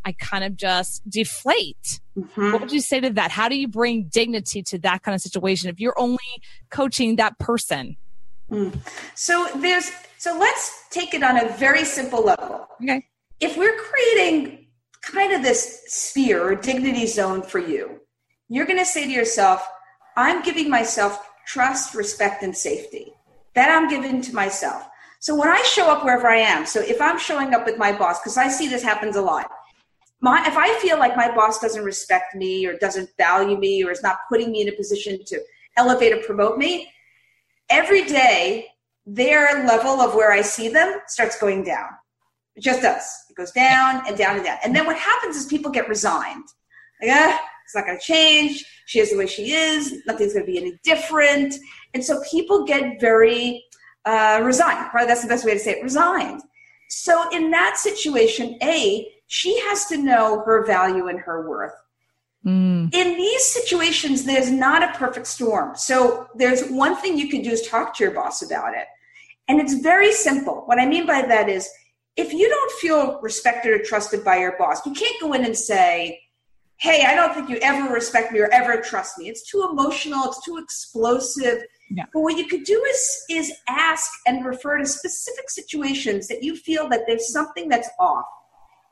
I 0.04 0.12
kind 0.12 0.44
of 0.44 0.58
just 0.58 1.10
deflate. 1.10 2.02
Mm-hmm. 2.18 2.52
What 2.52 2.62
would 2.64 2.72
you 2.74 2.82
say 2.82 3.00
to 3.00 3.10
that? 3.12 3.32
How 3.32 3.48
do 3.48 3.56
you 3.56 3.70
bring 3.70 4.10
dignity 4.10 4.62
to 4.64 4.78
that 4.80 5.04
kind 5.04 5.16
of 5.16 5.22
situation 5.22 5.70
if 5.70 5.80
you're 5.80 5.98
only 5.98 6.18
coaching 6.70 7.16
that 7.16 7.40
person? 7.40 7.96
Mm. 8.52 8.76
So 9.16 9.48
there's 9.58 9.92
so 10.18 10.38
let's 10.38 10.86
take 10.90 11.14
it 11.14 11.24
on 11.24 11.38
a 11.38 11.50
very 11.50 11.84
simple 11.84 12.24
level. 12.24 12.68
Okay. 12.82 13.06
If 13.40 13.58
we're 13.58 13.78
creating 13.78 14.68
kind 15.02 15.34
of 15.34 15.42
this 15.42 15.84
sphere 15.88 16.42
or 16.42 16.56
dignity 16.56 17.08
zone 17.08 17.42
for 17.42 17.60
you, 17.60 18.00
you're 18.48 18.66
going 18.66 18.80
to 18.80 18.86
say 18.86 19.04
to 19.04 19.12
yourself, 19.12 19.68
I'm 20.16 20.42
giving 20.44 20.70
myself 20.70 21.28
trust, 21.46 21.94
respect, 21.94 22.42
and 22.42 22.56
safety. 22.56 23.12
That 23.56 23.70
I'm 23.70 23.90
giving 23.90 24.22
to 24.22 24.34
myself. 24.34 24.88
So 25.20 25.36
when 25.36 25.50
I 25.50 25.62
show 25.64 25.92
up 25.92 26.04
wherever 26.04 26.28
I 26.28 26.38
am, 26.38 26.66
so 26.66 26.80
if 26.80 27.02
I'm 27.02 27.20
showing 27.20 27.54
up 27.54 27.66
with 27.66 27.78
my 27.78 27.92
boss, 27.92 28.20
because 28.20 28.38
I 28.38 28.48
see 28.48 28.68
this 28.68 28.84
happens 28.84 29.16
a 29.16 29.22
lot, 29.22 29.50
my, 30.22 30.46
if 30.48 30.56
I 30.56 30.74
feel 30.80 30.98
like 30.98 31.18
my 31.18 31.34
boss 31.36 31.60
doesn't 31.60 31.84
respect 31.84 32.34
me 32.34 32.66
or 32.66 32.78
doesn't 32.78 33.10
value 33.18 33.58
me 33.58 33.84
or 33.84 33.92
is 33.92 34.02
not 34.02 34.20
putting 34.30 34.52
me 34.52 34.62
in 34.62 34.70
a 34.70 34.72
position 34.72 35.20
to 35.26 35.42
elevate 35.76 36.14
or 36.14 36.22
promote 36.24 36.58
me, 36.58 36.93
every 37.74 38.04
day 38.04 38.68
their 39.06 39.66
level 39.68 40.00
of 40.00 40.16
where 40.16 40.32
I 40.32 40.42
see 40.42 40.70
them 40.70 41.00
starts 41.08 41.38
going 41.40 41.64
down. 41.64 41.90
It 42.56 42.62
just 42.62 42.82
does. 42.82 43.04
It 43.30 43.36
goes 43.36 43.52
down 43.52 44.04
and 44.08 44.16
down 44.16 44.36
and 44.38 44.46
down. 44.46 44.60
And 44.64 44.76
then 44.76 44.86
what 44.86 44.98
happens 44.98 45.36
is 45.36 45.46
people 45.48 45.72
get 45.72 45.90
resigned. 45.90 46.46
Like, 47.02 47.12
ah, 47.12 47.42
it's 47.66 47.76
not 47.76 47.86
going 47.86 47.98
to 47.98 48.04
change. 48.04 48.64
She 48.86 49.00
is 49.00 49.12
the 49.12 49.18
way 49.18 49.26
she 49.26 49.52
is. 49.52 50.04
Nothing's 50.06 50.34
going 50.34 50.46
to 50.46 50.52
be 50.52 50.60
any 50.60 50.80
different. 50.84 51.56
And 51.94 52.04
so 52.04 52.22
people 52.30 52.64
get 52.64 53.02
very 53.02 53.64
uh, 54.06 54.42
resigned. 54.44 54.90
Probably 54.92 55.08
that's 55.08 55.24
the 55.24 55.28
best 55.28 55.46
way 55.46 55.54
to 55.54 55.60
say 55.60 55.72
it 55.72 55.84
resigned. 55.84 56.42
So 56.90 57.30
in 57.32 57.50
that 57.52 57.78
situation, 57.78 58.58
A, 58.62 59.08
she 59.28 59.60
has 59.62 59.88
to 59.88 59.98
know 59.98 60.44
her 60.46 60.66
value 60.66 61.08
and 61.08 61.20
her 61.20 61.50
worth. 61.50 61.74
Mm. 62.46 62.94
In 62.94 63.18
these 63.18 63.46
situations, 63.46 64.26
there's 64.26 64.52
not 64.52 64.84
a 64.84 64.98
perfect 64.98 65.28
storm. 65.28 65.76
So 65.76 66.28
there's 66.36 66.68
one 66.70 66.98
thing 66.98 67.18
you 67.18 67.30
can 67.30 67.42
do 67.42 67.52
is 67.52 67.68
talk 67.68 67.96
to 67.96 68.04
your 68.04 68.14
boss 68.14 68.42
about 68.42 68.76
it. 68.76 68.86
And 69.48 69.60
it's 69.60 69.76
very 69.76 70.12
simple. 70.12 70.64
What 70.66 70.80
I 70.80 70.86
mean 70.86 71.06
by 71.06 71.22
that 71.22 71.50
is 71.50 71.70
if 72.16 72.34
you 72.34 72.48
don't 72.50 72.72
feel 72.74 73.20
respected 73.22 73.72
or 73.72 73.84
trusted 73.84 74.24
by 74.24 74.38
your 74.38 74.58
boss, 74.58 74.86
you 74.86 74.94
can't 74.94 75.20
go 75.22 75.34
in 75.34 75.46
and 75.46 75.58
say, 75.58 76.20
Hey, 76.78 77.06
I 77.06 77.16
don't 77.16 77.34
think 77.34 77.50
you 77.50 77.58
ever 77.62 77.94
respect 77.94 78.34
me 78.34 78.40
or 78.40 78.52
ever 78.52 78.82
trust 78.82 79.18
me. 79.18 79.30
It's 79.30 79.50
too 79.50 79.68
emotional, 79.72 80.26
it's 80.26 80.44
too 80.44 80.58
explosive. 80.58 81.64
Yeah. 81.90 82.06
But 82.14 82.22
what 82.22 82.38
you 82.38 82.48
could 82.48 82.64
do 82.64 82.84
is 82.84 83.26
is 83.30 83.54
ask 83.70 84.12
and 84.28 84.46
refer 84.46 84.80
to 84.80 84.86
specific 84.86 85.50
situations 85.50 86.28
that 86.28 86.44
you 86.44 86.56
feel 86.56 86.90
that 86.90 87.02
there's 87.08 87.32
something 87.32 87.70
that's 87.70 87.90
off 88.00 88.26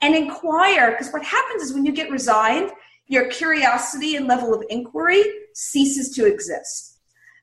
and 0.02 0.16
inquire 0.16 0.92
because 0.92 1.12
what 1.12 1.24
happens 1.24 1.64
is 1.64 1.74
when 1.74 1.86
you 1.86 1.92
get 1.92 2.10
resigned 2.10 2.72
your 3.12 3.28
curiosity 3.28 4.16
and 4.16 4.26
level 4.26 4.54
of 4.54 4.64
inquiry 4.70 5.22
ceases 5.54 6.16
to 6.16 6.26
exist. 6.26 7.00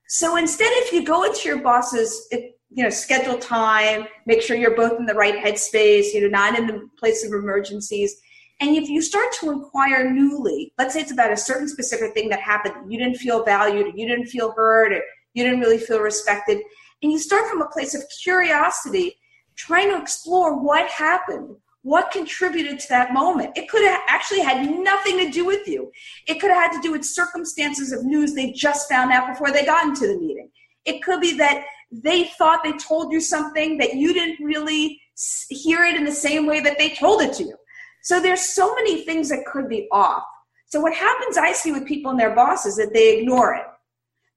So 0.08 0.36
instead, 0.36 0.70
if 0.70 0.94
you 0.94 1.04
go 1.04 1.24
into 1.24 1.46
your 1.46 1.60
boss's, 1.60 2.26
you 2.32 2.82
know, 2.82 2.88
schedule 2.88 3.36
time, 3.36 4.06
make 4.24 4.40
sure 4.40 4.56
you're 4.56 4.74
both 4.74 4.98
in 4.98 5.04
the 5.04 5.12
right 5.12 5.36
headspace, 5.36 6.14
you 6.14 6.22
know, 6.22 6.28
not 6.28 6.58
in 6.58 6.66
the 6.66 6.88
place 6.98 7.22
of 7.22 7.34
emergencies. 7.34 8.16
And 8.60 8.76
if 8.78 8.88
you 8.88 9.02
start 9.02 9.30
to 9.40 9.50
inquire 9.50 10.10
newly, 10.10 10.72
let's 10.78 10.94
say 10.94 11.02
it's 11.02 11.12
about 11.12 11.32
a 11.32 11.36
certain 11.36 11.68
specific 11.68 12.14
thing 12.14 12.30
that 12.30 12.40
happened, 12.40 12.90
you 12.90 12.98
didn't 12.98 13.18
feel 13.18 13.44
valued, 13.44 13.92
you 13.94 14.08
didn't 14.08 14.26
feel 14.26 14.52
heard, 14.52 14.94
or 14.94 15.02
you 15.34 15.44
didn't 15.44 15.60
really 15.60 15.78
feel 15.78 16.00
respected, 16.00 16.62
and 17.02 17.12
you 17.12 17.18
start 17.18 17.46
from 17.50 17.60
a 17.60 17.68
place 17.68 17.94
of 17.94 18.02
curiosity, 18.22 19.18
trying 19.54 19.90
to 19.90 20.00
explore 20.00 20.58
what 20.58 20.88
happened, 20.88 21.56
what 21.82 22.10
contributed 22.10 22.78
to 22.80 22.88
that 22.88 23.12
moment. 23.12 23.56
It 23.56 23.68
could 23.68 23.84
have 23.84 24.00
actually 24.08 24.40
had 24.40 24.68
nothing 24.68 25.18
to 25.18 25.30
do 25.30 25.44
with 25.44 25.66
you. 25.68 25.90
It 26.26 26.40
could 26.40 26.50
have 26.50 26.70
had 26.70 26.76
to 26.76 26.82
do 26.82 26.92
with 26.92 27.04
circumstances 27.04 27.92
of 27.92 28.04
news 28.04 28.34
they 28.34 28.52
just 28.52 28.88
found 28.88 29.12
out 29.12 29.28
before 29.28 29.52
they 29.52 29.64
got 29.64 29.84
into 29.84 30.06
the 30.06 30.18
meeting. 30.18 30.50
It 30.84 31.02
could 31.02 31.20
be 31.20 31.36
that 31.38 31.64
they 31.90 32.24
thought 32.24 32.64
they 32.64 32.72
told 32.72 33.12
you 33.12 33.20
something 33.20 33.78
that 33.78 33.94
you 33.94 34.12
didn't 34.12 34.44
really 34.44 35.00
hear 35.48 35.84
it 35.84 35.96
in 35.96 36.04
the 36.04 36.12
same 36.12 36.46
way 36.46 36.60
that 36.60 36.78
they 36.78 36.90
told 36.90 37.22
it 37.22 37.32
to 37.34 37.44
you. 37.44 37.56
So 38.02 38.20
there's 38.20 38.40
so 38.40 38.74
many 38.74 39.04
things 39.04 39.28
that 39.30 39.44
could 39.46 39.68
be 39.68 39.88
off. 39.92 40.24
So 40.66 40.80
what 40.80 40.94
happens 40.94 41.36
I 41.36 41.52
see 41.52 41.72
with 41.72 41.86
people 41.86 42.10
and 42.10 42.20
their 42.20 42.34
bosses 42.34 42.76
that 42.76 42.92
they 42.92 43.18
ignore 43.18 43.54
it. 43.54 43.64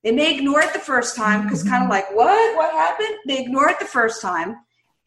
They 0.04 0.12
may 0.12 0.36
ignore 0.36 0.62
it 0.62 0.74
the 0.74 0.80
first 0.80 1.16
time 1.16 1.44
because 1.44 1.64
kind 1.64 1.84
of 1.84 1.90
like, 1.90 2.16
what? 2.16 2.56
What 2.56 2.72
happened? 2.74 3.18
They 3.28 3.40
ignore 3.40 3.70
it 3.70 3.80
the 3.80 3.86
first 3.86 4.22
time 4.22 4.58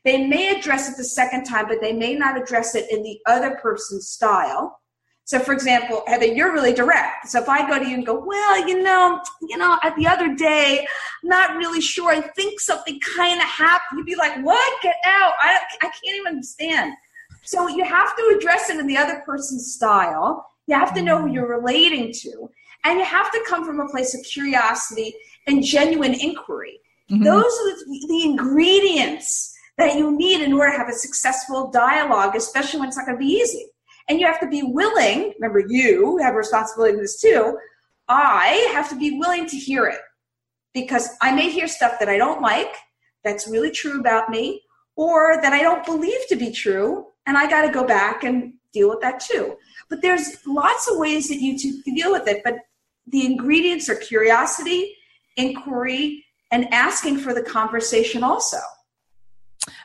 they 0.05 0.27
may 0.27 0.57
address 0.57 0.91
it 0.91 0.97
the 0.97 1.05
second 1.05 1.45
time, 1.45 1.67
but 1.67 1.81
they 1.81 1.93
may 1.93 2.15
not 2.15 2.41
address 2.41 2.75
it 2.75 2.91
in 2.91 3.03
the 3.03 3.19
other 3.27 3.57
person's 3.63 4.09
style. 4.09 4.79
So, 5.27 5.39
for 5.39 5.55
example, 5.55 6.03
Heather, 6.07 6.27
you're 6.27 6.53
really 6.53 6.75
direct. 6.75 7.29
So 7.29 7.41
if 7.41 7.49
I 7.49 7.67
go 7.67 7.79
to 7.79 7.89
you 7.89 7.95
and 7.95 8.05
go, 8.05 8.23
well, 8.23 8.69
you 8.69 8.83
know, 8.83 9.23
you 9.41 9.57
know, 9.57 9.79
at 9.83 9.97
the 9.97 10.07
other 10.07 10.35
day, 10.35 10.87
I'm 11.23 11.29
not 11.31 11.57
really 11.57 11.81
sure. 11.81 12.11
I 12.11 12.21
think 12.21 12.61
something 12.61 13.01
kind 13.17 13.41
of 13.41 13.47
happened. 13.47 13.99
You'd 13.99 14.07
be 14.07 14.17
like, 14.17 14.37
what? 14.45 14.83
Get 14.83 14.97
out! 15.07 15.33
I 15.41 15.59
I 15.81 15.87
can't 15.87 16.17
even 16.17 16.35
understand. 16.35 16.93
So 17.43 17.69
you 17.69 17.85
have 17.85 18.15
to 18.17 18.37
address 18.37 18.69
it 18.69 18.79
in 18.79 18.87
the 18.87 18.99
other 18.99 19.23
person's 19.25 19.73
style. 19.73 20.47
You 20.67 20.79
have 20.79 20.95
to 20.95 21.03
know 21.03 21.23
who 21.23 21.33
you're 21.33 21.49
relating 21.49 22.13
to, 22.13 22.51
and 22.85 22.99
you 22.99 23.05
have 23.07 23.33
to 23.33 23.45
come 23.49 23.65
from 23.65 23.81
a 23.81 23.89
place 23.89 24.15
of 24.15 24.23
curiosity 24.25 25.15
and 25.47 25.63
genuine 25.63 26.15
inquiry. 26.15 26.81
Mm-hmm. 27.11 27.23
Those 27.23 27.45
are 27.45 27.77
the, 27.77 28.07
the 28.09 28.25
ingredients 28.25 29.54
that 29.79 29.97
you 29.97 30.17
need 30.17 30.41
in 30.41 30.53
order 30.53 30.73
to 30.73 30.79
have 30.79 30.89
a 30.89 30.93
successful 30.93 31.71
dialogue, 31.71 32.37
especially 32.37 32.81
when 32.81 32.89
it's 32.89 32.97
not 32.97 33.07
going 33.07 33.19
to 33.19 33.25
be 33.25 33.33
easy. 33.33 33.67
And 34.09 34.21
you 34.21 34.27
have 34.27 34.41
to 34.41 34.49
be 34.49 34.63
willing, 34.63 35.33
remember, 35.39 35.65
you 35.67 36.19
have 36.19 36.35
a 36.35 36.39
responsibility 36.39 36.95
in 36.95 37.01
this 37.01 37.21
too. 37.21 37.57
I 38.09 38.71
have 38.73 38.89
to 38.91 38.99
be 38.99 39.19
willing 39.19 39.47
to 39.47 39.57
hear 39.57 39.87
it 39.87 40.01
because 40.75 41.11
I 41.23 41.35
may 41.35 41.51
hear 41.51 41.67
stuff 41.67 41.99
that 41.99 42.09
I 42.09 42.19
don't 42.19 42.43
like, 42.43 42.75
that's 43.25 43.49
really 43.49 43.71
true 43.71 44.01
about 44.01 44.29
me, 44.29 44.63
or 44.97 45.41
that 45.41 45.53
I 45.53 45.63
don't 45.63 45.87
believe 45.87 46.27
to 46.29 46.37
be 46.37 46.51
true, 46.51 47.07
and 47.27 47.39
I 47.39 47.49
got 47.49 47.63
to 47.63 47.73
go 47.73 47.85
back 47.85 48.25
and 48.25 48.53
deal 48.73 48.91
with 48.91 49.01
that 49.01 49.21
too. 49.21 49.57
But 49.89 50.03
there's 50.03 50.47
lots 50.47 50.91
of 50.91 50.99
ways 50.99 51.29
that 51.29 51.41
you 51.41 51.59
to 51.59 51.83
deal 51.95 52.13
with 52.13 52.29
it, 52.29 52.43
but 52.45 52.57
the 53.07 53.25
ingredients 53.25 53.89
are 53.89 53.97
curiosity, 53.97 54.95
inquiry, 55.37 56.25
and 56.51 56.73
asking 56.73 57.19
for 57.19 57.33
the 57.33 57.43
conversation 57.43 58.23
also. 58.23 58.59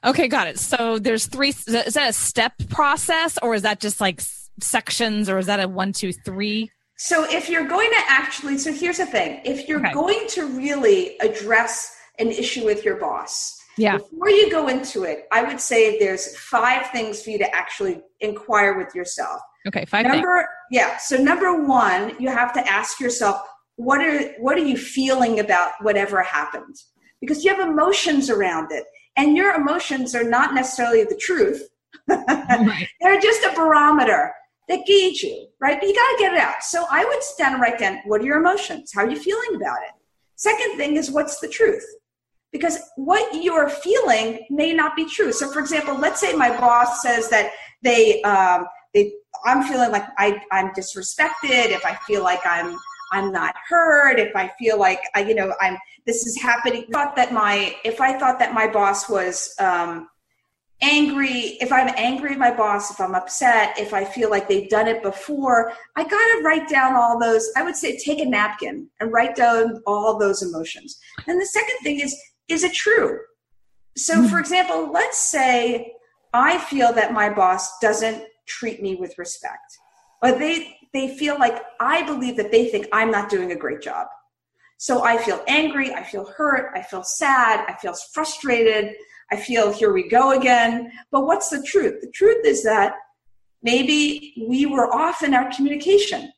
Okay, 0.06 0.28
got 0.28 0.48
it. 0.48 0.60
So 0.60 1.00
there's 1.00 1.26
three. 1.26 1.50
Is 1.50 1.94
that 1.94 2.10
a 2.10 2.14
step 2.14 2.54
process, 2.70 3.38
or 3.42 3.54
is 3.54 3.64
that 3.64 3.80
just 3.80 4.00
like 4.00 4.22
sections, 4.60 5.30
or 5.30 5.38
is 5.38 5.46
that 5.48 5.60
a 5.60 5.68
one, 5.68 5.94
two, 5.94 6.14
three? 6.14 6.72
So 6.98 7.26
if 7.30 7.50
you're 7.50 7.68
going 7.68 7.90
to 7.90 8.02
actually, 8.08 8.58
so 8.58 8.74
here's 8.74 8.98
the 8.98 9.06
thing: 9.06 9.42
if 9.46 9.68
you're 9.68 9.80
okay. 9.80 9.94
going 9.94 10.28
to 10.30 10.46
really 10.48 11.18
address 11.20 11.96
an 12.18 12.28
issue 12.28 12.66
with 12.66 12.84
your 12.84 12.98
boss, 12.98 13.60
yeah. 13.80 13.98
Before 13.98 14.30
you 14.30 14.52
go 14.52 14.68
into 14.68 15.04
it, 15.04 15.26
I 15.32 15.42
would 15.42 15.62
say 15.62 15.98
there's 16.00 16.38
five 16.38 16.88
things 16.92 17.24
for 17.24 17.30
you 17.30 17.38
to 17.38 17.56
actually 17.56 18.02
inquire 18.20 18.78
with 18.78 18.94
yourself. 18.94 19.40
Okay, 19.68 19.86
five. 19.86 20.06
Number, 20.06 20.36
things. 20.36 20.48
yeah. 20.72 20.98
So 20.98 21.16
number 21.16 21.64
one, 21.66 22.14
you 22.20 22.30
have 22.30 22.52
to 22.54 22.68
ask 22.68 23.00
yourself, 23.00 23.42
what 23.78 24.02
are 24.02 24.34
what 24.40 24.58
are 24.58 24.66
you 24.66 24.76
feeling 24.76 25.40
about 25.40 25.72
whatever 25.82 26.22
happened? 26.22 26.76
Because 27.22 27.46
you 27.46 27.56
have 27.56 27.66
emotions 27.66 28.30
around 28.30 28.72
it 28.72 28.84
and 29.16 29.36
your 29.36 29.54
emotions 29.56 30.16
are 30.16 30.24
not 30.24 30.54
necessarily 30.54 31.04
the 31.04 31.16
truth. 31.16 31.68
right. 32.08 32.88
They're 33.02 33.20
just 33.20 33.44
a 33.44 33.54
barometer. 33.56 34.34
that 34.68 34.86
gauge 34.86 35.24
you, 35.24 35.48
right? 35.60 35.80
But 35.80 35.88
you 35.88 35.96
got 35.96 36.12
to 36.12 36.18
get 36.20 36.34
it 36.34 36.40
out. 36.40 36.64
So 36.64 36.86
I 36.90 37.06
would 37.06 37.24
stand 37.24 37.56
and 37.56 37.62
write 37.62 37.80
down 37.80 38.00
what 38.06 38.22
are 38.22 38.26
your 38.26 38.40
emotions? 38.40 38.92
How 38.94 39.02
are 39.02 39.10
you 39.10 39.20
feeling 39.20 39.56
about 39.56 39.80
it? 39.84 39.94
Second 40.36 40.78
thing 40.78 40.96
is 40.96 41.12
what's 41.12 41.40
the 41.40 41.48
truth? 41.48 41.86
Because 42.52 42.80
what 42.96 43.44
you're 43.44 43.70
feeling 43.70 44.46
may 44.50 44.74
not 44.74 44.96
be 44.96 45.06
true. 45.06 45.32
So, 45.32 45.52
for 45.52 45.60
example, 45.60 45.98
let's 45.98 46.20
say 46.20 46.34
my 46.34 46.58
boss 46.58 47.02
says 47.02 47.30
that 47.30 47.52
they, 47.84 48.22
um, 48.24 48.66
they 48.94 49.14
I'm 49.46 49.64
feeling 49.64 49.92
like 49.92 50.06
I, 50.18 50.42
I'm 50.52 50.70
disrespected. 50.70 51.72
If 51.72 51.86
I 51.86 51.96
feel 52.08 52.24
like 52.24 52.42
I'm 52.46 52.78
I'm 53.12 53.32
not 53.32 53.56
heard, 53.68 54.20
if 54.20 54.36
I 54.36 54.50
feel 54.60 54.80
like 54.80 55.02
I, 55.16 55.22
you 55.22 55.36
know, 55.36 55.54
I'm 55.62 55.78
this 56.06 56.26
is 56.26 56.42
happening. 56.42 56.86
I 56.90 56.92
Thought 56.92 57.16
that 57.16 57.34
my 57.34 57.76
if 57.84 58.02
I 58.02 58.18
thought 58.18 58.40
that 58.40 58.54
my 58.54 58.68
boss 58.68 59.10
was 59.10 59.54
um, 59.60 60.08
angry, 60.82 61.58
if 61.62 61.72
I'm 61.72 61.94
angry 61.98 62.32
at 62.32 62.38
my 62.38 62.56
boss, 62.56 62.92
if 62.92 63.00
I'm 63.00 63.16
upset, 63.16 63.78
if 63.78 63.94
I 63.94 64.06
feel 64.06 64.30
like 64.30 64.48
they've 64.48 64.70
done 64.70 64.88
it 64.88 65.04
before, 65.04 65.74
I 65.96 66.04
gotta 66.04 66.42
write 66.44 66.70
down 66.70 66.96
all 66.96 67.20
those. 67.20 67.50
I 67.58 67.64
would 67.64 67.76
say 67.76 67.98
take 67.98 68.20
a 68.20 68.26
napkin 68.26 68.90
and 69.00 69.12
write 69.12 69.36
down 69.36 69.82
all 69.86 70.18
those 70.18 70.42
emotions. 70.42 70.98
And 71.28 71.40
the 71.40 71.46
second 71.46 71.78
thing 71.84 72.00
is, 72.00 72.18
is 72.48 72.64
it 72.64 72.74
true? 72.74 73.20
So, 73.98 74.16
mm-hmm. 74.16 74.28
for 74.28 74.40
example, 74.40 74.92
let's 74.92 75.20
say 75.20 75.94
I 76.34 76.58
feel 76.58 76.94
that 76.94 77.14
my 77.14 77.30
boss 77.30 77.80
doesn't 77.80 78.24
treat 78.48 78.82
me 78.82 78.96
with 78.96 79.18
respect, 79.18 79.78
but 80.22 80.40
they 80.40 80.76
they 80.94 81.18
feel 81.18 81.38
like 81.38 81.62
I 81.80 82.04
believe 82.04 82.38
that 82.38 82.52
they 82.52 82.70
think 82.70 82.88
I'm 82.92 83.12
not 83.12 83.30
doing 83.30 83.52
a 83.52 83.56
great 83.56 83.82
job. 83.82 84.08
So 84.78 85.04
I 85.04 85.18
feel 85.18 85.44
angry, 85.48 85.94
I 85.94 86.04
feel 86.04 86.26
hurt, 86.26 86.72
I 86.74 86.82
feel 86.82 87.04
sad, 87.04 87.66
I 87.68 87.74
feel 87.82 87.94
frustrated, 88.14 88.96
I 89.32 89.36
feel 89.36 89.72
here 89.72 89.94
we 89.94 90.08
go 90.08 90.40
again. 90.40 90.92
But 91.12 91.26
what's 91.26 91.50
the 91.50 91.62
truth? 91.62 92.02
The 92.02 92.12
truth 92.12 92.46
is 92.46 92.64
that 92.64 92.94
maybe 93.62 94.34
we 94.48 94.66
were 94.66 94.94
off 94.94 95.22
in 95.22 95.34
our 95.34 95.52
communication. 95.52 96.32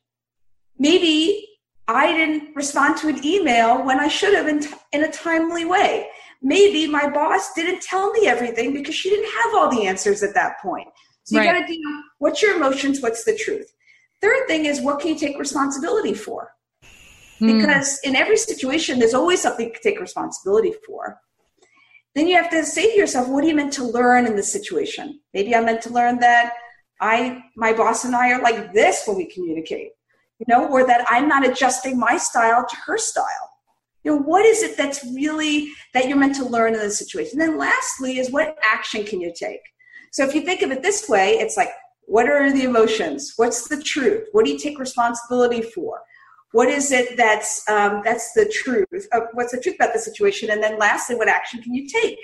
Maybe 0.78 1.48
I 1.88 2.12
didn't 2.12 2.54
respond 2.54 2.96
to 2.98 3.08
an 3.08 3.24
email 3.24 3.84
when 3.84 4.00
I 4.00 4.08
should 4.08 4.34
have 4.34 4.48
in, 4.48 4.60
t- 4.60 4.74
in 4.92 5.04
a 5.04 5.10
timely 5.10 5.64
way. 5.64 6.08
Maybe 6.42 6.88
my 6.88 7.08
boss 7.08 7.54
didn't 7.54 7.82
tell 7.82 8.10
me 8.10 8.26
everything 8.26 8.72
because 8.72 8.94
she 8.94 9.10
didn't 9.10 9.30
have 9.30 9.54
all 9.54 9.70
the 9.70 9.86
answers 9.86 10.22
at 10.22 10.34
that 10.34 10.60
point. 10.60 10.88
So 11.24 11.36
you 11.36 11.46
right. 11.46 11.60
got 11.60 11.66
to 11.66 11.72
do 11.72 12.02
what's 12.18 12.42
your 12.42 12.56
emotions, 12.56 13.00
what's 13.00 13.24
the 13.24 13.36
truth. 13.36 13.72
Third 14.22 14.46
thing 14.46 14.66
is 14.66 14.80
what 14.80 15.00
can 15.00 15.08
you 15.08 15.18
take 15.18 15.38
responsibility 15.38 16.14
for? 16.14 16.52
Mm. 17.40 17.58
Because 17.58 17.98
in 18.04 18.14
every 18.14 18.36
situation, 18.36 18.98
there's 18.98 19.14
always 19.14 19.42
something 19.42 19.72
to 19.72 19.80
take 19.82 20.00
responsibility 20.00 20.72
for. 20.86 21.18
Then 22.14 22.28
you 22.28 22.36
have 22.36 22.50
to 22.50 22.64
say 22.64 22.92
to 22.92 22.96
yourself, 22.96 23.28
what 23.28 23.42
are 23.42 23.48
you 23.48 23.54
meant 23.54 23.72
to 23.74 23.84
learn 23.84 24.26
in 24.26 24.36
this 24.36 24.52
situation? 24.52 25.20
Maybe 25.34 25.54
I'm 25.54 25.64
meant 25.64 25.82
to 25.82 25.92
learn 25.92 26.18
that 26.20 26.52
I, 27.00 27.42
my 27.56 27.72
boss 27.72 28.04
and 28.04 28.14
I 28.14 28.32
are 28.32 28.40
like 28.40 28.72
this 28.72 29.04
when 29.06 29.16
we 29.16 29.26
communicate, 29.26 29.90
you 30.38 30.46
know, 30.46 30.68
or 30.68 30.86
that 30.86 31.04
I'm 31.08 31.26
not 31.26 31.46
adjusting 31.46 31.98
my 31.98 32.16
style 32.16 32.64
to 32.68 32.76
her 32.86 32.98
style. 32.98 33.50
You 34.04 34.12
know, 34.12 34.18
what 34.18 34.44
is 34.44 34.62
it 34.62 34.76
that's 34.76 35.04
really 35.14 35.70
that 35.94 36.06
you're 36.06 36.18
meant 36.18 36.36
to 36.36 36.44
learn 36.44 36.74
in 36.74 36.80
this 36.80 36.98
situation? 36.98 37.40
And 37.40 37.50
then 37.50 37.58
lastly 37.58 38.18
is 38.18 38.30
what 38.30 38.56
action 38.62 39.04
can 39.04 39.20
you 39.20 39.32
take? 39.34 39.60
So 40.12 40.24
if 40.24 40.34
you 40.34 40.42
think 40.42 40.62
of 40.62 40.70
it 40.70 40.82
this 40.82 41.08
way, 41.08 41.38
it's 41.38 41.56
like, 41.56 41.70
what 42.06 42.28
are 42.28 42.52
the 42.52 42.64
emotions? 42.64 43.34
What's 43.36 43.68
the 43.68 43.82
truth? 43.82 44.28
What 44.32 44.44
do 44.44 44.52
you 44.52 44.58
take 44.58 44.78
responsibility 44.78 45.62
for? 45.62 46.00
What 46.52 46.68
is 46.68 46.92
it 46.92 47.16
that's 47.16 47.66
um, 47.68 48.02
that's 48.04 48.32
the 48.32 48.46
truth? 48.46 49.08
Uh, 49.12 49.20
what's 49.32 49.52
the 49.52 49.60
truth 49.60 49.76
about 49.76 49.94
the 49.94 49.98
situation? 49.98 50.50
And 50.50 50.62
then 50.62 50.78
lastly, 50.78 51.16
what 51.16 51.28
action 51.28 51.62
can 51.62 51.74
you 51.74 51.88
take? 51.88 52.18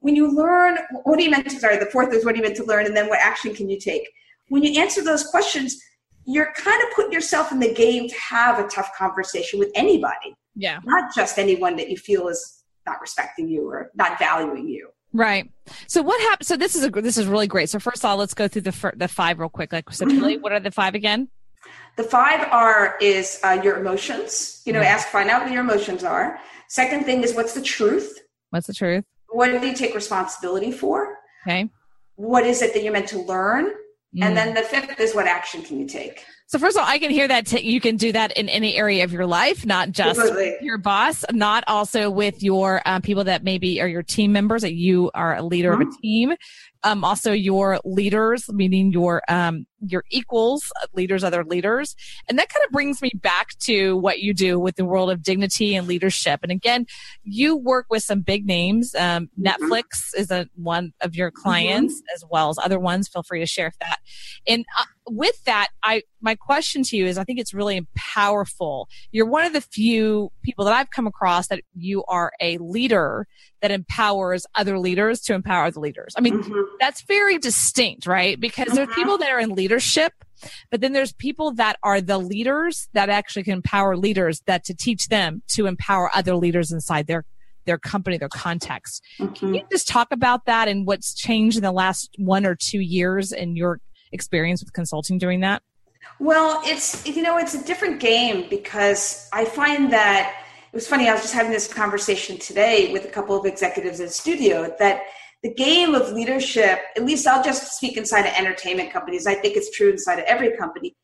When 0.00 0.14
you 0.16 0.30
learn, 0.30 0.78
what 1.04 1.18
do 1.18 1.24
you 1.24 1.30
meant 1.30 1.48
to? 1.50 1.58
Sorry, 1.58 1.78
the 1.78 1.86
fourth 1.86 2.12
is 2.12 2.24
what 2.24 2.32
do 2.32 2.38
you 2.38 2.44
meant 2.44 2.56
to 2.56 2.64
learn, 2.64 2.86
and 2.86 2.96
then 2.96 3.08
what 3.08 3.18
action 3.20 3.54
can 3.54 3.68
you 3.68 3.78
take? 3.78 4.08
When 4.48 4.62
you 4.62 4.80
answer 4.80 5.02
those 5.02 5.24
questions, 5.24 5.80
you're 6.24 6.52
kind 6.54 6.80
of 6.82 6.90
putting 6.94 7.12
yourself 7.12 7.50
in 7.50 7.58
the 7.58 7.72
game 7.72 8.08
to 8.08 8.14
have 8.16 8.58
a 8.58 8.68
tough 8.68 8.90
conversation 8.96 9.58
with 9.58 9.70
anybody. 9.74 10.36
Yeah, 10.54 10.78
not 10.84 11.12
just 11.14 11.38
anyone 11.38 11.74
that 11.76 11.90
you 11.90 11.96
feel 11.96 12.28
is 12.28 12.62
not 12.86 13.00
respecting 13.00 13.48
you 13.48 13.68
or 13.68 13.90
not 13.94 14.18
valuing 14.18 14.68
you. 14.68 14.90
Right. 15.12 15.50
So 15.86 16.02
what 16.02 16.20
happened? 16.20 16.46
So 16.46 16.56
this 16.56 16.74
is 16.74 16.84
a 16.84 16.90
this 16.90 17.18
is 17.18 17.26
really 17.26 17.46
great. 17.46 17.68
So 17.68 17.78
first 17.78 18.04
of 18.04 18.10
all, 18.10 18.16
let's 18.16 18.34
go 18.34 18.48
through 18.48 18.62
the 18.62 18.92
the 18.96 19.08
five 19.08 19.38
real 19.38 19.48
quick. 19.48 19.72
Like 19.72 19.90
so, 19.92 20.06
mm-hmm. 20.06 20.40
what 20.40 20.52
are 20.52 20.60
the 20.60 20.70
five 20.70 20.94
again? 20.94 21.28
The 21.96 22.02
five 22.02 22.48
are 22.50 22.96
is 23.00 23.38
uh, 23.44 23.60
your 23.62 23.78
emotions. 23.78 24.62
You 24.64 24.72
know, 24.72 24.80
mm-hmm. 24.80 24.88
ask 24.88 25.08
find 25.08 25.30
out 25.30 25.42
what 25.42 25.52
your 25.52 25.60
emotions 25.60 26.02
are. 26.04 26.38
Second 26.68 27.04
thing 27.04 27.22
is 27.22 27.34
what's 27.34 27.54
the 27.54 27.62
truth. 27.62 28.18
What's 28.50 28.66
the 28.66 28.74
truth? 28.74 29.04
What 29.28 29.60
do 29.60 29.66
you 29.66 29.74
take 29.74 29.94
responsibility 29.94 30.72
for? 30.72 31.18
Okay. 31.46 31.68
What 32.16 32.44
is 32.44 32.62
it 32.62 32.74
that 32.74 32.82
you're 32.82 32.92
meant 32.92 33.08
to 33.08 33.18
learn? 33.18 33.66
Mm. 34.16 34.22
And 34.22 34.36
then 34.36 34.54
the 34.54 34.62
fifth 34.62 34.98
is 35.00 35.14
what 35.14 35.26
action 35.26 35.62
can 35.62 35.78
you 35.78 35.86
take? 35.86 36.24
So 36.52 36.58
first 36.58 36.76
of 36.76 36.82
all, 36.82 36.86
I 36.86 36.98
can 36.98 37.10
hear 37.10 37.26
that 37.26 37.46
t- 37.46 37.62
you 37.62 37.80
can 37.80 37.96
do 37.96 38.12
that 38.12 38.32
in 38.32 38.50
any 38.50 38.76
area 38.76 39.04
of 39.04 39.12
your 39.12 39.24
life, 39.24 39.64
not 39.64 39.90
just 39.90 40.20
your 40.60 40.76
boss, 40.76 41.24
not 41.32 41.64
also 41.66 42.10
with 42.10 42.42
your 42.42 42.82
um, 42.84 43.00
people 43.00 43.24
that 43.24 43.42
maybe 43.42 43.80
are 43.80 43.88
your 43.88 44.02
team 44.02 44.32
members 44.32 44.60
that 44.60 44.74
you 44.74 45.10
are 45.14 45.34
a 45.34 45.42
leader 45.42 45.72
mm-hmm. 45.72 45.80
of 45.80 45.88
a 45.88 45.90
mm-hmm. 45.90 46.00
team 46.02 46.34
um, 46.84 47.04
also 47.04 47.32
your 47.32 47.80
leaders, 47.84 48.48
meaning 48.48 48.92
your 48.92 49.22
um, 49.28 49.66
your 49.86 50.04
equals, 50.10 50.72
leaders, 50.94 51.24
other 51.24 51.44
leaders, 51.44 51.96
and 52.28 52.38
that 52.38 52.48
kind 52.48 52.64
of 52.64 52.72
brings 52.72 53.02
me 53.02 53.10
back 53.14 53.50
to 53.60 53.96
what 53.96 54.20
you 54.20 54.32
do 54.32 54.58
with 54.58 54.76
the 54.76 54.84
world 54.84 55.10
of 55.10 55.22
dignity 55.22 55.74
and 55.74 55.86
leadership. 55.86 56.40
And 56.42 56.52
again, 56.52 56.86
you 57.22 57.56
work 57.56 57.86
with 57.90 58.02
some 58.02 58.20
big 58.20 58.46
names. 58.46 58.94
Um, 58.94 59.28
mm-hmm. 59.38 59.46
Netflix 59.46 60.14
is 60.16 60.30
a 60.30 60.48
one 60.54 60.92
of 61.00 61.14
your 61.14 61.30
clients, 61.30 61.94
mm-hmm. 61.94 62.14
as 62.14 62.24
well 62.30 62.50
as 62.50 62.58
other 62.58 62.78
ones. 62.78 63.08
Feel 63.08 63.22
free 63.22 63.40
to 63.40 63.46
share 63.46 63.72
that. 63.80 63.98
And 64.46 64.64
uh, 64.78 64.84
with 65.08 65.42
that, 65.44 65.68
I 65.82 66.02
my 66.20 66.36
question 66.36 66.84
to 66.84 66.96
you 66.96 67.06
is, 67.06 67.18
I 67.18 67.24
think 67.24 67.40
it's 67.40 67.52
really 67.52 67.86
powerful. 67.96 68.88
You're 69.10 69.26
one 69.26 69.44
of 69.44 69.52
the 69.52 69.60
few 69.60 70.30
people 70.42 70.64
that 70.64 70.74
I've 70.74 70.90
come 70.90 71.06
across 71.06 71.48
that 71.48 71.62
you 71.74 72.04
are 72.06 72.32
a 72.40 72.58
leader 72.58 73.26
that 73.60 73.70
empowers 73.70 74.44
other 74.54 74.78
leaders 74.78 75.20
to 75.22 75.34
empower 75.34 75.70
the 75.70 75.80
leaders. 75.80 76.14
I 76.16 76.20
mean, 76.20 76.42
mm-hmm. 76.42 76.60
that's 76.80 77.02
very 77.02 77.38
distinct, 77.38 78.06
right? 78.06 78.38
Because 78.38 78.68
mm-hmm. 78.68 78.76
there's 78.76 78.94
people 78.94 79.18
that 79.18 79.30
are 79.30 79.40
in 79.40 79.50
leadership, 79.50 79.71
but 80.70 80.80
then 80.80 80.92
there's 80.92 81.12
people 81.12 81.52
that 81.52 81.76
are 81.82 82.00
the 82.00 82.18
leaders 82.18 82.88
that 82.92 83.08
actually 83.08 83.44
can 83.44 83.54
empower 83.54 83.96
leaders 83.96 84.42
that 84.46 84.64
to 84.64 84.74
teach 84.74 85.08
them 85.08 85.42
to 85.48 85.66
empower 85.66 86.10
other 86.14 86.34
leaders 86.34 86.72
inside 86.72 87.06
their 87.06 87.24
their 87.64 87.78
company, 87.78 88.18
their 88.18 88.28
context. 88.28 89.04
Mm-hmm. 89.18 89.34
Can 89.34 89.54
you 89.54 89.62
just 89.70 89.86
talk 89.86 90.08
about 90.10 90.46
that 90.46 90.66
and 90.66 90.84
what's 90.84 91.14
changed 91.14 91.56
in 91.56 91.62
the 91.62 91.70
last 91.70 92.10
one 92.18 92.44
or 92.44 92.56
two 92.56 92.80
years 92.80 93.30
in 93.30 93.54
your 93.54 93.80
experience 94.10 94.62
with 94.62 94.72
consulting 94.72 95.16
doing 95.16 95.40
that? 95.40 95.62
Well, 96.18 96.60
it's 96.64 97.06
you 97.06 97.22
know, 97.22 97.38
it's 97.38 97.54
a 97.54 97.64
different 97.64 98.00
game 98.00 98.48
because 98.50 99.28
I 99.32 99.44
find 99.44 99.92
that 99.92 100.34
it 100.72 100.76
was 100.76 100.88
funny. 100.88 101.08
I 101.08 101.12
was 101.12 101.22
just 101.22 101.34
having 101.34 101.52
this 101.52 101.72
conversation 101.72 102.38
today 102.38 102.92
with 102.92 103.04
a 103.04 103.08
couple 103.08 103.38
of 103.38 103.46
executives 103.46 104.00
at 104.00 104.10
studio 104.10 104.74
that 104.78 105.02
the 105.42 105.52
game 105.54 105.94
of 105.94 106.12
leadership, 106.12 106.80
at 106.96 107.04
least 107.04 107.26
I'll 107.26 107.42
just 107.42 107.76
speak 107.76 107.96
inside 107.96 108.26
of 108.26 108.34
entertainment 108.34 108.92
companies, 108.92 109.26
I 109.26 109.34
think 109.34 109.56
it's 109.56 109.70
true 109.76 109.90
inside 109.90 110.18
of 110.18 110.24
every 110.26 110.56
company, 110.56 110.94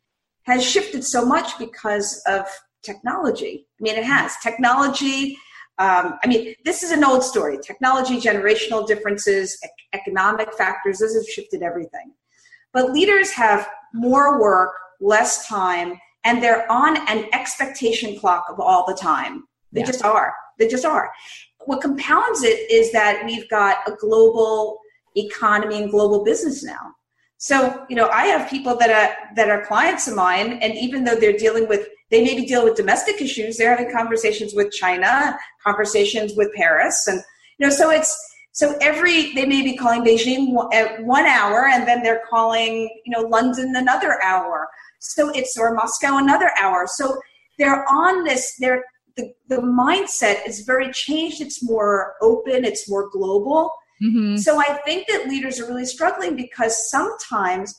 has 0.44 0.64
shifted 0.64 1.05
so 1.05 1.24
much 1.24 1.59
because 1.59 2.22
of 2.27 2.46
technology. 2.83 3.66
I 3.79 3.83
mean, 3.83 3.96
it 3.96 4.05
has. 4.05 4.37
Technology, 4.42 5.37
um, 5.79 6.18
I 6.22 6.27
mean, 6.27 6.55
this 6.64 6.83
is 6.83 6.92
an 6.92 7.05
old 7.05 7.24
story. 7.24 7.59
Technology, 7.59 8.20
generational 8.20 8.87
differences, 8.87 9.59
economic 9.92 10.53
factors, 10.55 10.98
those 10.98 11.14
have 11.14 11.27
shifted 11.27 11.62
everything. 11.62 12.12
But 12.72 12.92
leaders 12.92 13.31
have 13.33 13.68
more 13.92 14.40
work, 14.40 14.72
less 15.01 15.48
time, 15.48 15.98
and 16.24 16.42
they're 16.42 16.70
on 16.70 16.96
an 17.09 17.27
expectation 17.33 18.18
clock 18.18 18.46
of 18.48 18.61
all 18.61 18.85
the 18.87 18.94
time. 18.94 19.44
They 19.72 19.81
yeah. 19.81 19.87
just 19.87 20.05
are. 20.05 20.33
They 20.59 20.68
just 20.68 20.85
are. 20.85 21.11
What 21.68 21.83
compounds 21.83 22.44
it 22.44 22.70
is 22.70 22.92
that 22.92 23.22
we've 23.26 23.46
got 23.50 23.87
a 23.87 23.92
global 23.92 24.78
economy 25.14 25.83
and 25.83 25.90
global 25.90 26.24
business 26.24 26.64
now. 26.64 26.94
So, 27.37 27.85
you 27.90 27.94
know, 27.94 28.09
I 28.09 28.24
have 28.24 28.48
people 28.48 28.74
that 28.78 28.88
are 28.88 29.35
that 29.37 29.50
are 29.50 29.66
clients 29.66 30.09
of 30.09 30.16
mine, 30.16 30.61
and 30.62 30.74
even 30.78 31.04
though 31.04 31.16
they're 31.16 31.37
dealing 31.37 31.68
with 31.68 31.87
they 32.11 32.24
maybe 32.24 32.46
deal 32.46 32.64
with 32.64 32.74
domestic 32.74 33.20
issues, 33.20 33.59
they're 33.59 33.76
having 33.76 33.92
conversations 33.92 34.54
with 34.54 34.72
China, 34.72 35.38
conversations 35.62 36.33
with 36.38 36.48
Paris, 36.54 37.07
and 37.07 37.22
you 37.59 37.66
know, 37.66 37.70
so 37.70 37.90
it's 37.90 38.16
so 38.52 38.74
every 38.81 39.35
they 39.35 39.44
may 39.44 39.61
be 39.61 39.76
calling 39.76 40.02
Beijing 40.02 40.57
at 40.72 41.04
one 41.04 41.26
hour, 41.26 41.66
and 41.66 41.87
then 41.87 42.02
they're 42.02 42.22
calling 42.31 42.88
you 43.04 43.12
know 43.12 43.28
London 43.28 43.76
another 43.76 44.18
hour. 44.24 44.68
So 45.00 45.28
it's 45.35 45.59
or 45.59 45.74
Moscow 45.74 46.16
another 46.16 46.50
hour. 46.59 46.87
So 46.87 47.20
they're 47.59 47.85
on 47.90 48.24
this. 48.24 48.57
They're 48.59 48.87
the, 49.18 49.35
the 49.48 49.61
mindset 49.61 50.46
is 50.46 50.61
very 50.61 50.90
changed. 50.92 51.40
It's 51.40 51.62
more 51.62 52.14
open, 52.22 52.64
it's 52.64 52.88
more 52.88 53.11
global. 53.11 53.70
Mm-hmm. 54.02 54.37
So 54.37 54.61
I 54.61 54.74
think 54.85 55.09
that 55.09 55.28
leaders 55.28 55.61
are 55.61 55.66
really 55.66 55.85
struggling 55.85 56.37
because 56.37 56.88
sometimes 56.88 57.74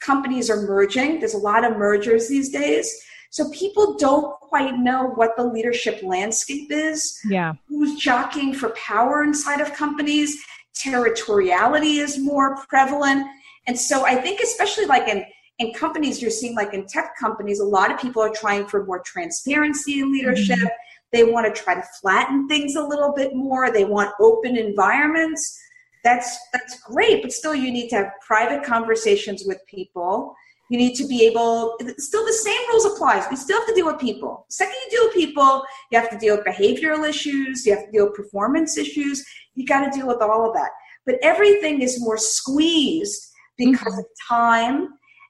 companies 0.00 0.50
are 0.50 0.62
merging. 0.62 1.18
There's 1.18 1.34
a 1.34 1.38
lot 1.38 1.64
of 1.64 1.78
mergers 1.78 2.28
these 2.28 2.50
days. 2.50 2.94
So 3.30 3.48
people 3.50 3.96
don't 3.96 4.38
quite 4.40 4.76
know 4.76 5.12
what 5.14 5.30
the 5.38 5.44
leadership 5.44 6.02
landscape 6.02 6.70
is. 6.70 7.18
Yeah. 7.26 7.54
Who's 7.68 7.98
jockeying 7.98 8.52
for 8.52 8.68
power 8.70 9.22
inside 9.24 9.62
of 9.62 9.72
companies? 9.72 10.36
Territoriality 10.84 12.02
is 12.02 12.18
more 12.18 12.56
prevalent. 12.68 13.26
And 13.66 13.78
so 13.78 14.04
I 14.04 14.16
think 14.16 14.40
especially 14.40 14.84
like 14.84 15.08
in 15.08 15.24
in 15.58 15.72
companies 15.72 16.20
you're 16.20 16.30
seeing 16.30 16.54
like 16.54 16.74
in 16.74 16.86
tech 16.86 17.14
companies 17.18 17.60
a 17.60 17.64
lot 17.64 17.90
of 17.90 18.00
people 18.00 18.22
are 18.22 18.32
trying 18.34 18.66
for 18.66 18.84
more 18.84 19.00
transparency 19.00 20.00
in 20.00 20.12
leadership. 20.12 20.58
Mm-hmm. 20.58 20.66
they 21.12 21.24
want 21.24 21.52
to 21.52 21.62
try 21.62 21.74
to 21.74 21.84
flatten 22.00 22.48
things 22.48 22.74
a 22.74 22.82
little 22.82 23.12
bit 23.12 23.34
more. 23.34 23.70
They 23.70 23.84
want 23.84 24.14
open 24.20 24.56
environments. 24.56 25.58
That's 26.04 26.36
that's 26.52 26.80
great 26.80 27.22
but 27.22 27.32
still 27.32 27.54
you 27.54 27.70
need 27.70 27.88
to 27.90 27.96
have 27.96 28.10
private 28.26 28.64
conversations 28.64 29.44
with 29.46 29.58
people. 29.66 30.34
You 30.70 30.78
need 30.78 30.94
to 30.94 31.06
be 31.06 31.26
able 31.26 31.76
still 31.98 32.24
the 32.24 32.32
same 32.32 32.60
rules 32.70 32.86
applies 32.86 33.30
you 33.30 33.36
still 33.36 33.58
have 33.60 33.68
to 33.68 33.74
deal 33.74 33.86
with 33.86 34.00
people. 34.00 34.46
The 34.48 34.54
second 34.54 34.74
you 34.84 34.90
deal 34.90 35.06
with 35.06 35.14
people 35.14 35.64
you 35.90 36.00
have 36.00 36.10
to 36.10 36.18
deal 36.18 36.36
with 36.36 36.46
behavioral 36.46 37.08
issues 37.08 37.66
you 37.66 37.74
have 37.76 37.84
to 37.84 37.92
deal 37.92 38.06
with 38.06 38.14
performance 38.14 38.78
issues. 38.78 39.24
You 39.54 39.66
got 39.66 39.84
to 39.84 39.96
deal 39.96 40.08
with 40.08 40.22
all 40.22 40.48
of 40.48 40.54
that. 40.54 40.70
But 41.04 41.16
everything 41.22 41.82
is 41.82 42.00
more 42.00 42.16
squeezed 42.16 43.32
because 43.58 43.80
mm-hmm. 43.80 43.98
of 43.98 44.06
time 44.28 44.88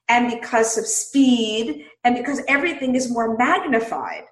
and 0.09 0.29
because 0.29 0.77
of 0.77 0.85
speed 0.85 1.85
and 2.03 2.15
because 2.15 2.41
everything 2.47 2.95
is 2.95 3.11
more 3.11 3.37
magnified. 3.37 4.23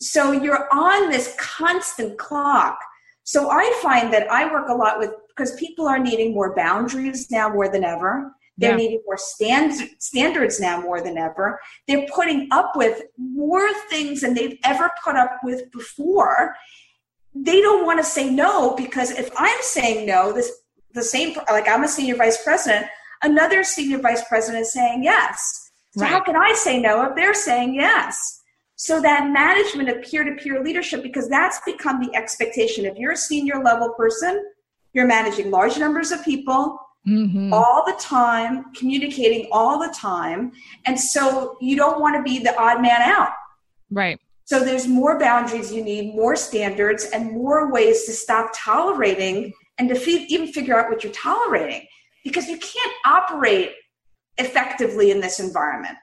So 0.00 0.32
you're 0.32 0.68
on 0.72 1.10
this 1.10 1.34
constant 1.38 2.18
clock. 2.18 2.78
So 3.24 3.50
I 3.50 3.78
find 3.82 4.12
that 4.12 4.30
I 4.30 4.50
work 4.52 4.68
a 4.68 4.74
lot 4.74 4.98
with 4.98 5.10
because 5.28 5.54
people 5.56 5.86
are 5.86 5.98
needing 5.98 6.32
more 6.32 6.54
boundaries 6.54 7.30
now 7.30 7.48
more 7.48 7.68
than 7.68 7.84
ever. 7.84 8.32
They're 8.58 8.70
yeah. 8.70 8.76
needing 8.76 9.02
more 9.04 9.18
stand, 9.18 9.72
standards 9.98 10.60
now 10.60 10.80
more 10.80 11.02
than 11.02 11.18
ever. 11.18 11.60
They're 11.86 12.06
putting 12.14 12.48
up 12.50 12.74
with 12.74 13.02
more 13.18 13.68
things 13.90 14.22
than 14.22 14.32
they've 14.32 14.58
ever 14.64 14.90
put 15.04 15.16
up 15.16 15.38
with 15.42 15.70
before. 15.72 16.56
They 17.34 17.60
don't 17.60 17.84
want 17.84 17.98
to 17.98 18.04
say 18.04 18.30
no 18.30 18.74
because 18.76 19.10
if 19.10 19.30
I'm 19.36 19.58
saying 19.60 20.06
no, 20.06 20.32
this 20.32 20.50
the 20.94 21.02
same 21.02 21.36
like 21.50 21.68
I'm 21.68 21.84
a 21.84 21.88
senior 21.88 22.16
vice 22.16 22.42
president, 22.42 22.86
another 23.22 23.64
senior 23.64 23.98
vice 23.98 24.22
president 24.28 24.62
is 24.62 24.72
saying 24.72 25.02
yes. 25.02 25.70
So 25.96 26.02
right. 26.02 26.10
how 26.10 26.20
can 26.20 26.36
I 26.36 26.52
say 26.52 26.78
no 26.78 27.02
if 27.04 27.16
they're 27.16 27.34
saying 27.34 27.74
yes? 27.74 28.42
So 28.76 29.00
that 29.00 29.30
management 29.30 29.88
of 29.88 30.02
peer-to-peer 30.02 30.62
leadership, 30.62 31.02
because 31.02 31.28
that's 31.28 31.60
become 31.64 32.00
the 32.00 32.14
expectation. 32.14 32.84
If 32.84 32.98
you're 32.98 33.12
a 33.12 33.16
senior 33.16 33.62
level 33.62 33.94
person, 33.96 34.44
you're 34.92 35.06
managing 35.06 35.50
large 35.50 35.78
numbers 35.78 36.12
of 36.12 36.22
people 36.22 36.78
mm-hmm. 37.08 37.54
all 37.54 37.84
the 37.86 37.96
time, 37.98 38.66
communicating 38.74 39.48
all 39.50 39.78
the 39.78 39.94
time. 39.94 40.52
And 40.84 41.00
so 41.00 41.56
you 41.60 41.76
don't 41.76 42.00
want 42.00 42.16
to 42.16 42.22
be 42.22 42.38
the 42.38 42.54
odd 42.60 42.82
man 42.82 43.00
out. 43.00 43.30
Right. 43.90 44.20
So 44.44 44.62
there's 44.62 44.86
more 44.86 45.18
boundaries 45.18 45.72
you 45.72 45.82
need, 45.82 46.14
more 46.14 46.36
standards, 46.36 47.06
and 47.06 47.32
more 47.32 47.72
ways 47.72 48.04
to 48.04 48.12
stop 48.12 48.50
tolerating 48.54 49.52
and 49.78 49.88
to 49.88 50.10
even 50.10 50.52
figure 50.52 50.78
out 50.78 50.90
what 50.90 51.02
you're 51.02 51.12
tolerating 51.12 51.86
because 52.26 52.48
you 52.48 52.58
can't 52.58 52.92
operate 53.06 53.72
effectively 54.36 55.12
in 55.12 55.20
this 55.20 55.38
environment. 55.38 55.96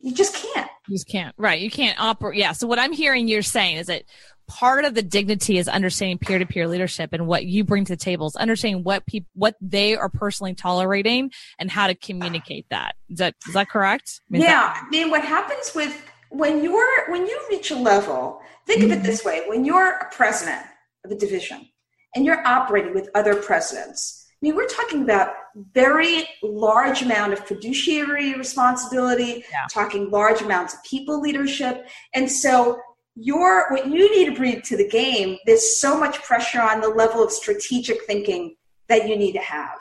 You 0.00 0.14
just 0.14 0.34
can't. 0.34 0.70
You 0.88 0.96
just 0.96 1.06
can't. 1.06 1.34
Right. 1.36 1.60
You 1.60 1.70
can't 1.70 2.00
operate. 2.00 2.38
Yeah. 2.38 2.52
So 2.52 2.66
what 2.66 2.78
I'm 2.78 2.92
hearing 2.92 3.28
you're 3.28 3.42
saying 3.42 3.76
is 3.76 3.86
that 3.88 4.04
part 4.48 4.84
of 4.86 4.94
the 4.94 5.02
dignity 5.02 5.58
is 5.58 5.68
understanding 5.68 6.18
peer-to-peer 6.18 6.66
leadership 6.66 7.12
and 7.12 7.26
what 7.26 7.44
you 7.44 7.62
bring 7.62 7.84
to 7.84 7.92
the 7.92 7.96
table 7.96 8.26
is 8.26 8.36
understanding 8.36 8.84
what 8.84 9.04
people 9.04 9.28
what 9.34 9.56
they 9.60 9.96
are 9.96 10.08
personally 10.08 10.54
tolerating 10.54 11.30
and 11.58 11.70
how 11.70 11.88
to 11.88 11.94
communicate 11.94 12.66
that. 12.70 12.94
Is 13.10 13.18
that 13.18 13.34
is 13.46 13.54
that 13.54 13.68
correct? 13.68 14.20
I 14.30 14.32
mean, 14.32 14.42
yeah. 14.42 14.48
That- 14.48 14.84
I 14.86 14.90
mean, 14.90 15.10
what 15.10 15.24
happens 15.24 15.72
with 15.74 16.02
when 16.30 16.64
you're 16.64 17.10
when 17.10 17.26
you 17.26 17.38
reach 17.50 17.70
a 17.70 17.76
level, 17.76 18.40
think 18.66 18.80
mm-hmm. 18.80 18.92
of 18.92 18.92
it 18.92 19.00
mm-hmm. 19.00 19.06
this 19.06 19.24
way: 19.24 19.42
when 19.46 19.64
you're 19.64 19.98
a 19.98 20.10
president 20.10 20.64
of 21.04 21.10
a 21.10 21.16
division 21.16 21.68
and 22.14 22.24
you're 22.24 22.46
operating 22.46 22.94
with 22.94 23.10
other 23.14 23.34
presidents 23.34 24.25
I 24.42 24.46
mean, 24.46 24.54
we're 24.54 24.68
talking 24.68 25.02
about 25.02 25.30
very 25.72 26.28
large 26.42 27.00
amount 27.00 27.32
of 27.32 27.40
fiduciary 27.40 28.34
responsibility, 28.34 29.44
yeah. 29.50 29.66
talking 29.72 30.10
large 30.10 30.42
amounts 30.42 30.74
of 30.74 30.84
people 30.84 31.20
leadership. 31.20 31.88
And 32.14 32.30
so 32.30 32.78
your 33.14 33.70
what 33.70 33.86
you 33.86 34.14
need 34.14 34.26
to 34.26 34.34
bring 34.36 34.60
to 34.60 34.76
the 34.76 34.88
game, 34.88 35.38
there's 35.46 35.80
so 35.80 35.98
much 35.98 36.22
pressure 36.22 36.60
on 36.60 36.82
the 36.82 36.88
level 36.88 37.24
of 37.24 37.32
strategic 37.32 38.04
thinking 38.04 38.56
that 38.88 39.08
you 39.08 39.16
need 39.16 39.32
to 39.32 39.40
have. 39.40 39.78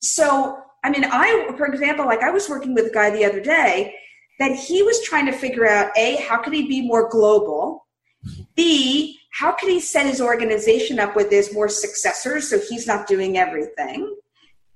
So, 0.00 0.58
I 0.82 0.90
mean, 0.90 1.04
I, 1.04 1.50
for 1.56 1.66
example, 1.66 2.06
like 2.06 2.22
I 2.22 2.30
was 2.30 2.48
working 2.48 2.74
with 2.74 2.86
a 2.86 2.90
guy 2.90 3.10
the 3.10 3.24
other 3.24 3.40
day 3.40 3.94
that 4.38 4.56
he 4.56 4.82
was 4.82 5.02
trying 5.02 5.26
to 5.26 5.32
figure 5.32 5.68
out 5.68 5.90
A, 5.96 6.16
how 6.16 6.42
could 6.42 6.54
he 6.54 6.66
be 6.66 6.82
more 6.82 7.08
global? 7.08 7.86
B, 8.56 9.18
how 9.34 9.52
can 9.52 9.68
he 9.68 9.80
set 9.80 10.06
his 10.06 10.20
organization 10.20 11.00
up 11.00 11.16
with 11.16 11.28
his 11.28 11.52
more 11.52 11.68
successors 11.68 12.48
so 12.48 12.58
he's 12.60 12.86
not 12.86 13.08
doing 13.08 13.36
everything? 13.36 14.16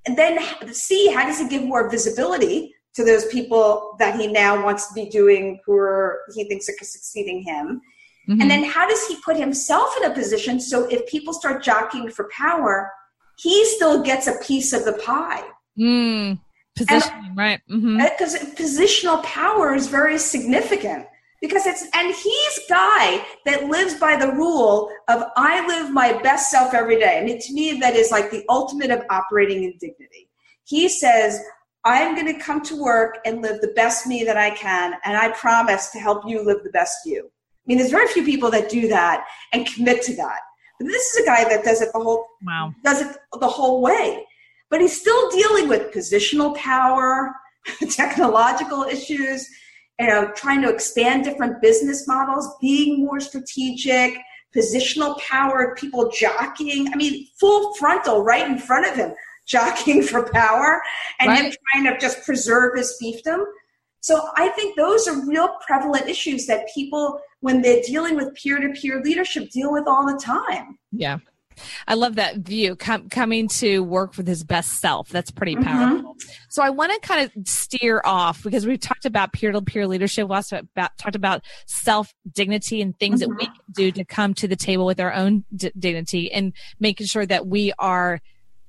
And 0.05 0.19
then 0.19 0.41
C, 0.73 1.13
how 1.13 1.25
does 1.25 1.39
he 1.39 1.49
give 1.49 1.63
more 1.63 1.89
visibility 1.89 2.75
to 2.95 3.05
those 3.05 3.27
people 3.27 3.95
that 4.01 4.19
he 4.19 4.27
now 4.27 4.65
wants 4.65 4.89
to 4.89 4.95
be 4.95 5.09
doing 5.09 5.61
who 5.65 5.77
are, 5.77 6.23
he 6.35 6.43
thinks 6.49 6.69
are 6.69 6.73
succeeding 6.81 7.43
him? 7.43 7.81
Mm-hmm. 8.29 8.41
And 8.41 8.51
then 8.51 8.65
how 8.65 8.89
does 8.89 9.07
he 9.07 9.17
put 9.25 9.37
himself 9.37 9.97
in 9.97 10.11
a 10.11 10.15
position 10.15 10.59
so 10.59 10.89
if 10.89 11.07
people 11.07 11.33
start 11.33 11.63
jockeying 11.63 12.11
for 12.11 12.29
power, 12.37 12.91
he 13.39 13.65
still 13.65 14.03
gets 14.03 14.27
a 14.27 14.39
piece 14.43 14.73
of 14.73 14.85
the 14.85 14.95
pie? 14.95 15.45
Mm, 15.79 16.41
positioning, 16.77 17.35
right. 17.37 17.61
Because 17.69 18.37
mm-hmm. 18.37 18.61
positional 18.61 19.23
power 19.23 19.73
is 19.75 19.87
very 19.87 20.19
significant 20.19 21.07
because 21.41 21.67
it's 21.67 21.85
and 21.95 22.15
he's 22.15 22.61
guy 22.69 23.25
that 23.45 23.65
lives 23.65 23.95
by 23.95 24.17
the 24.17 24.33
rule 24.33 24.91
of 25.09 25.25
i 25.37 25.67
live 25.67 25.93
my 25.93 26.13
best 26.23 26.51
self 26.51 26.75
every 26.75 26.99
day. 26.99 27.19
I 27.19 27.25
mean, 27.25 27.41
to 27.41 27.53
me 27.53 27.79
that 27.81 27.95
is 27.95 28.11
like 28.11 28.31
the 28.31 28.45
ultimate 28.49 28.91
of 28.91 29.03
operating 29.11 29.65
in 29.65 29.75
dignity. 29.81 30.29
He 30.65 30.89
says 30.89 31.41
i'm 31.85 32.15
going 32.15 32.33
to 32.33 32.41
come 32.41 32.61
to 32.63 32.81
work 32.81 33.19
and 33.25 33.41
live 33.41 33.61
the 33.61 33.73
best 33.77 34.07
me 34.07 34.25
that 34.25 34.37
i 34.37 34.51
can 34.51 34.95
and 35.05 35.17
i 35.17 35.31
promise 35.31 35.91
to 35.91 35.99
help 35.99 36.29
you 36.29 36.45
live 36.45 36.63
the 36.65 36.71
best 36.71 36.99
you. 37.05 37.25
I 37.27 37.65
mean 37.67 37.79
there's 37.79 37.91
very 37.91 38.09
few 38.09 38.25
people 38.25 38.51
that 38.51 38.69
do 38.69 38.89
that 38.89 39.25
and 39.53 39.67
commit 39.67 40.03
to 40.03 40.17
that. 40.17 40.41
But 40.79 40.87
this 40.87 41.03
is 41.15 41.23
a 41.23 41.27
guy 41.27 41.45
that 41.45 41.65
does 41.65 41.81
it 41.81 41.91
the 41.93 42.01
whole 42.01 42.27
wow. 42.43 42.75
does 42.85 43.03
it 43.03 43.17
the 43.39 43.49
whole 43.49 43.81
way. 43.81 44.25
But 44.71 44.83
he's 44.83 45.01
still 45.01 45.31
dealing 45.31 45.69
with 45.69 45.95
positional 45.95 46.55
power 46.57 47.35
technological 47.91 48.85
issues 48.85 49.49
you 49.99 50.07
know, 50.07 50.31
trying 50.35 50.63
to 50.63 50.69
expand 50.69 51.25
different 51.25 51.61
business 51.61 52.07
models, 52.07 52.49
being 52.61 53.05
more 53.05 53.21
strategic, 53.21 54.19
positional 54.57 55.19
power, 55.21 55.75
people 55.77 56.11
jockeying. 56.11 56.93
I 56.93 56.97
mean, 56.97 57.27
full 57.39 57.75
frontal 57.75 58.23
right 58.23 58.49
in 58.49 58.59
front 58.59 58.87
of 58.87 58.95
him, 58.95 59.13
jockeying 59.47 60.03
for 60.03 60.31
power, 60.31 60.81
and 61.21 61.29
right. 61.29 61.45
him 61.45 61.53
trying 61.73 61.93
to 61.93 61.99
just 61.99 62.25
preserve 62.25 62.77
his 62.77 62.97
fiefdom. 63.03 63.45
So 64.01 64.29
I 64.37 64.49
think 64.51 64.77
those 64.77 65.09
are 65.09 65.27
real 65.27 65.49
prevalent 65.67 66.09
issues 66.09 66.47
that 66.47 66.69
people, 66.73 67.21
when 67.41 67.61
they're 67.63 67.83
dealing 67.83 68.15
with 68.15 68.35
peer 68.35 68.61
to 68.61 68.69
peer 68.81 69.03
leadership, 69.03 69.51
deal 69.51 69.73
with 69.73 69.89
all 69.89 70.07
the 70.07 70.19
time. 70.19 70.79
Yeah. 70.93 71.19
I 71.87 71.95
love 71.95 72.17
that 72.17 72.39
view. 72.39 72.77
Com- 72.77 73.09
coming 73.09 73.49
to 73.49 73.83
work 73.83 74.17
with 74.17 74.27
his 74.27 74.45
best 74.45 74.81
self. 74.81 75.09
That's 75.09 75.31
pretty 75.31 75.55
mm-hmm. 75.55 75.65
powerful. 75.65 76.15
Mm-hmm. 76.15 76.29
So 76.51 76.63
I 76.63 76.71
want 76.71 76.93
to 76.93 77.01
kind 77.07 77.25
of 77.25 77.49
steer 77.49 78.01
off 78.05 78.43
because 78.43 78.67
we've 78.67 78.81
talked 78.81 79.05
about 79.05 79.33
peer 79.33 79.53
to 79.53 79.63
peer 79.63 79.87
leadership. 79.87 80.29
We 80.29 80.35
also 80.35 80.59
about, 80.59 80.97
talked 80.99 81.17
about 81.17 81.45
self 81.67 82.15
dignity 82.33 82.81
and 82.81 82.99
things 82.99 83.21
mm-hmm. 83.21 83.31
that 83.31 83.39
we 83.39 83.47
mm-hmm. 83.47 83.55
can 83.55 83.73
do 83.75 83.91
to 83.93 84.05
come 84.05 84.35
to 84.35 84.49
the 84.49 84.57
table 84.57 84.87
with 84.87 85.01
our 85.01 85.13
own 85.13 85.45
d- 85.55 85.73
dignity 85.79 86.33
and 86.33 86.53
making 86.81 87.07
sure 87.07 87.27
that 87.27 87.47
we 87.47 87.73
are 87.79 88.21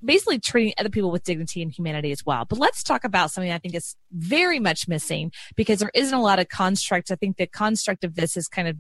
basically 0.04 0.40
treating 0.40 0.74
other 0.78 0.90
people 0.90 1.12
with 1.12 1.24
dignity 1.24 1.62
and 1.62 1.72
humanity 1.72 2.12
as 2.12 2.26
well. 2.26 2.46
But 2.46 2.60
let's 2.60 2.84
talk 2.84 3.04
about 3.04 3.32
something 3.32 3.52
I 3.52 3.58
think 3.58 3.76
is 3.76 3.96
very 4.12 4.60
much 4.60 4.88
missing 4.88 5.32
because 5.56 5.80
there 5.80 5.92
isn't 5.94 6.18
a 6.18 6.22
lot 6.22 6.40
of 6.40 6.48
construct. 6.48 7.12
I 7.12 7.16
think 7.16 7.38
the 7.38 7.48
construct 7.48 8.04
of 8.04 8.16
this 8.16 8.38
is 8.38 8.48
kind 8.48 8.68
of 8.68 8.78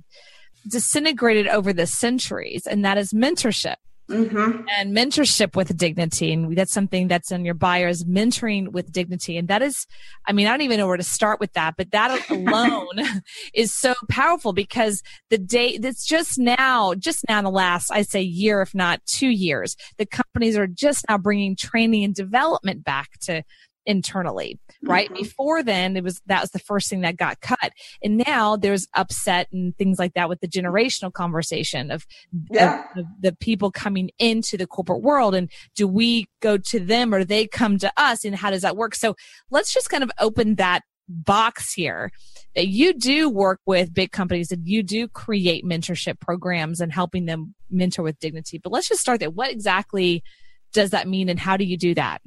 disintegrated 0.70 1.48
over 1.48 1.74
the 1.74 1.88
centuries, 1.88 2.66
and 2.66 2.84
that 2.86 2.98
is 2.98 3.14
mentorship. 3.14 3.76
Mm-hmm. 4.10 4.66
and 4.76 4.98
mentorship 4.98 5.56
with 5.56 5.78
dignity. 5.78 6.34
And 6.34 6.58
that's 6.58 6.74
something 6.74 7.08
that's 7.08 7.32
in 7.32 7.46
your 7.46 7.54
buyers 7.54 8.04
mentoring 8.06 8.70
with 8.72 8.92
dignity. 8.92 9.38
And 9.38 9.48
that 9.50 9.62
is, 9.62 9.86
I 10.26 10.32
mean, 10.32 10.48
I 10.48 10.50
don't 10.50 10.62
even 10.62 10.80
know 10.80 10.88
where 10.88 10.98
to 10.98 11.04
start 11.04 11.40
with 11.40 11.54
that, 11.54 11.76
but 11.78 11.92
that 11.92 12.28
alone 12.32 13.22
is 13.54 13.72
so 13.72 13.94
powerful 14.10 14.52
because 14.52 15.04
the 15.30 15.38
day 15.38 15.78
that's 15.78 16.08
just 16.08 16.40
now, 16.40 16.96
just 16.96 17.24
now 17.30 17.38
in 17.38 17.46
the 17.46 17.52
last, 17.52 17.92
I 17.92 18.02
say 18.02 18.22
year, 18.22 18.62
if 18.62 18.74
not 18.74 19.06
two 19.06 19.30
years, 19.30 19.76
the 20.00 20.08
companies 20.08 20.58
are 20.58 20.66
just 20.66 21.06
now 21.08 21.20
bringing 21.20 21.56
training 21.56 22.04
and 22.04 22.16
development 22.16 22.84
back 22.84 23.20
to 23.22 23.44
internally, 23.90 24.60
right? 24.84 25.10
Mm-hmm. 25.10 25.24
Before 25.24 25.64
then, 25.64 25.98
it 25.98 26.04
was 26.04 26.22
that 26.28 26.42
was 26.42 26.52
the 26.52 26.60
first 26.60 26.92
thing 26.92 27.02
that 27.02 27.18
got 27.18 27.42
cut, 27.42 27.74
and 28.04 28.24
now 28.26 28.56
there's 28.56 28.88
upset 28.94 29.48
and 29.52 29.76
things 29.78 29.98
like 29.98 30.14
that 30.14 30.30
with 30.30 30.40
the 30.42 30.48
generational 30.48 31.12
conversation 31.12 31.90
of, 31.90 32.06
yeah. 32.52 32.84
of, 32.96 33.00
of 33.00 33.06
the 33.20 33.36
people 33.36 33.72
coming 33.72 34.12
into 34.20 34.58
the 34.58 34.68
corporate 34.68 35.02
world, 35.02 35.34
and 35.34 35.50
do 35.76 35.88
we 35.88 36.28
go 36.40 36.56
to 36.56 36.80
them 36.80 37.14
or 37.14 37.24
they 37.24 37.48
come 37.48 37.80
to 37.80 37.92
us, 37.98 38.24
and 38.24 38.36
how 38.36 38.52
does 38.52 38.62
that 38.62 38.78
work? 38.78 38.94
So 38.94 39.16
let's 39.50 39.74
just 39.74 39.90
kind 39.90 40.04
of 40.04 40.12
open 40.20 40.56
that 40.56 40.84
box 41.12 41.74
here 41.74 42.12
that 42.56 42.68
you 42.68 42.94
do 42.94 43.28
work 43.28 43.60
with 43.66 43.92
big 43.92 44.12
companies 44.12 44.52
and 44.52 44.68
you 44.68 44.84
do 44.84 45.08
create 45.08 45.66
mentorship 45.66 46.20
programs 46.20 46.80
and 46.80 46.94
helping 46.94 47.26
them 47.26 47.56
mentor 47.72 48.04
with 48.04 48.20
dignity. 48.20 48.60
But 48.60 48.72
let's 48.72 48.88
just 48.88 49.02
start 49.02 49.20
there. 49.20 49.32
What 49.32 49.50
exactly 49.50 50.24
does 50.72 50.92
that 50.92 51.08
mean 51.08 51.28
and 51.28 51.40
how 51.40 51.58
do 51.58 51.64
you 51.64 51.78
do 51.78 51.96
that? 51.96 52.22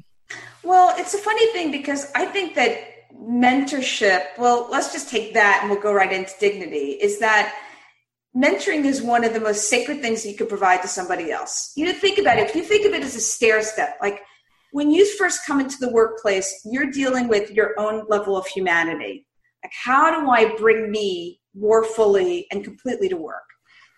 Well, 0.62 0.94
it's 0.96 1.14
a 1.14 1.18
funny 1.18 1.46
thing 1.52 1.70
because 1.70 2.10
I 2.14 2.26
think 2.26 2.54
that 2.54 3.10
mentorship, 3.14 4.38
well, 4.38 4.68
let's 4.70 4.92
just 4.92 5.08
take 5.08 5.34
that 5.34 5.60
and 5.60 5.70
we'll 5.70 5.80
go 5.80 5.92
right 5.92 6.12
into 6.12 6.32
dignity, 6.38 6.98
is 7.00 7.18
that 7.18 7.54
mentoring 8.36 8.84
is 8.84 9.02
one 9.02 9.24
of 9.24 9.34
the 9.34 9.40
most 9.40 9.68
sacred 9.68 10.00
things 10.00 10.22
that 10.22 10.30
you 10.30 10.36
could 10.36 10.48
provide 10.48 10.82
to 10.82 10.88
somebody 10.88 11.30
else. 11.30 11.72
You 11.76 11.86
know, 11.86 11.92
think 11.92 12.18
about 12.18 12.38
it. 12.38 12.48
If 12.48 12.56
you 12.56 12.62
think 12.62 12.86
of 12.86 12.92
it 12.92 13.02
as 13.02 13.16
a 13.16 13.20
stair 13.20 13.62
step, 13.62 13.96
like 14.00 14.20
when 14.72 14.90
you 14.90 15.06
first 15.16 15.46
come 15.46 15.60
into 15.60 15.76
the 15.78 15.90
workplace, 15.90 16.60
you're 16.64 16.90
dealing 16.90 17.28
with 17.28 17.50
your 17.50 17.78
own 17.78 18.06
level 18.08 18.36
of 18.36 18.46
humanity. 18.46 19.26
Like, 19.62 19.72
how 19.84 20.20
do 20.20 20.30
I 20.30 20.56
bring 20.56 20.90
me 20.90 21.40
more 21.54 21.84
fully 21.84 22.46
and 22.50 22.64
completely 22.64 23.08
to 23.10 23.16
work? 23.16 23.44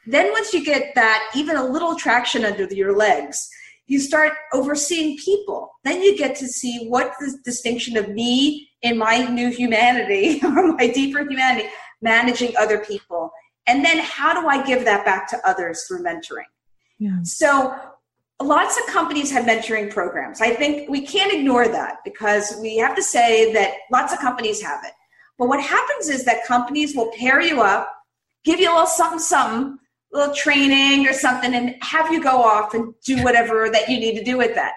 Then, 0.06 0.32
once 0.32 0.52
you 0.52 0.62
get 0.62 0.94
that, 0.96 1.30
even 1.34 1.56
a 1.56 1.64
little 1.64 1.94
traction 1.94 2.44
under 2.44 2.64
your 2.64 2.94
legs, 2.94 3.48
you 3.86 4.00
start 4.00 4.32
overseeing 4.52 5.18
people. 5.18 5.70
Then 5.84 6.02
you 6.02 6.16
get 6.16 6.36
to 6.36 6.46
see 6.46 6.86
what 6.88 7.14
the 7.20 7.38
distinction 7.44 7.96
of 7.96 8.08
me 8.08 8.70
in 8.82 8.96
my 8.96 9.18
new 9.18 9.50
humanity 9.50 10.40
or 10.44 10.72
my 10.72 10.88
deeper 10.88 11.20
humanity, 11.20 11.68
managing 12.00 12.54
other 12.56 12.78
people. 12.78 13.30
And 13.66 13.84
then 13.84 13.98
how 13.98 14.38
do 14.38 14.46
I 14.46 14.64
give 14.64 14.84
that 14.84 15.04
back 15.04 15.28
to 15.30 15.48
others 15.48 15.84
through 15.86 16.02
mentoring? 16.02 16.50
Yeah. 16.98 17.18
So 17.22 17.74
lots 18.42 18.78
of 18.78 18.86
companies 18.86 19.30
have 19.30 19.44
mentoring 19.44 19.90
programs. 19.90 20.40
I 20.40 20.50
think 20.50 20.88
we 20.88 21.06
can't 21.06 21.32
ignore 21.32 21.68
that 21.68 21.98
because 22.04 22.56
we 22.60 22.76
have 22.78 22.94
to 22.96 23.02
say 23.02 23.52
that 23.54 23.74
lots 23.90 24.12
of 24.12 24.18
companies 24.18 24.62
have 24.62 24.80
it. 24.84 24.92
But 25.38 25.48
what 25.48 25.62
happens 25.62 26.08
is 26.08 26.24
that 26.24 26.46
companies 26.46 26.94
will 26.94 27.10
pair 27.12 27.40
you 27.40 27.60
up, 27.60 27.92
give 28.44 28.60
you 28.60 28.70
a 28.70 28.72
little 28.72 28.86
something, 28.86 29.18
something, 29.18 29.78
little 30.14 30.34
training 30.34 31.06
or 31.06 31.12
something, 31.12 31.54
and 31.54 31.74
have 31.82 32.10
you 32.10 32.22
go 32.22 32.42
off 32.42 32.72
and 32.74 32.94
do 33.04 33.22
whatever 33.22 33.68
that 33.70 33.88
you 33.88 33.98
need 33.98 34.16
to 34.16 34.24
do 34.24 34.38
with 34.38 34.54
that. 34.54 34.72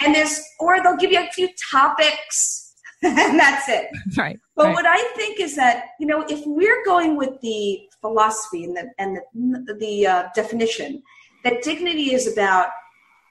And 0.00 0.14
there's, 0.14 0.40
or 0.58 0.82
they'll 0.82 0.96
give 0.96 1.12
you 1.12 1.20
a 1.20 1.30
few 1.32 1.48
topics, 1.70 2.74
and 3.02 3.38
that's 3.38 3.68
it. 3.68 3.88
Right. 4.16 4.38
But 4.56 4.66
right. 4.66 4.74
what 4.74 4.86
I 4.86 5.00
think 5.14 5.38
is 5.38 5.54
that 5.56 5.90
you 6.00 6.06
know, 6.06 6.24
if 6.28 6.40
we're 6.46 6.84
going 6.84 7.16
with 7.16 7.40
the 7.42 7.80
philosophy 8.00 8.64
and 8.64 8.76
the 8.76 8.90
and 8.98 9.18
the, 9.66 9.74
the 9.74 10.06
uh, 10.06 10.28
definition 10.34 11.02
that 11.44 11.62
dignity 11.62 12.14
is 12.14 12.30
about 12.32 12.68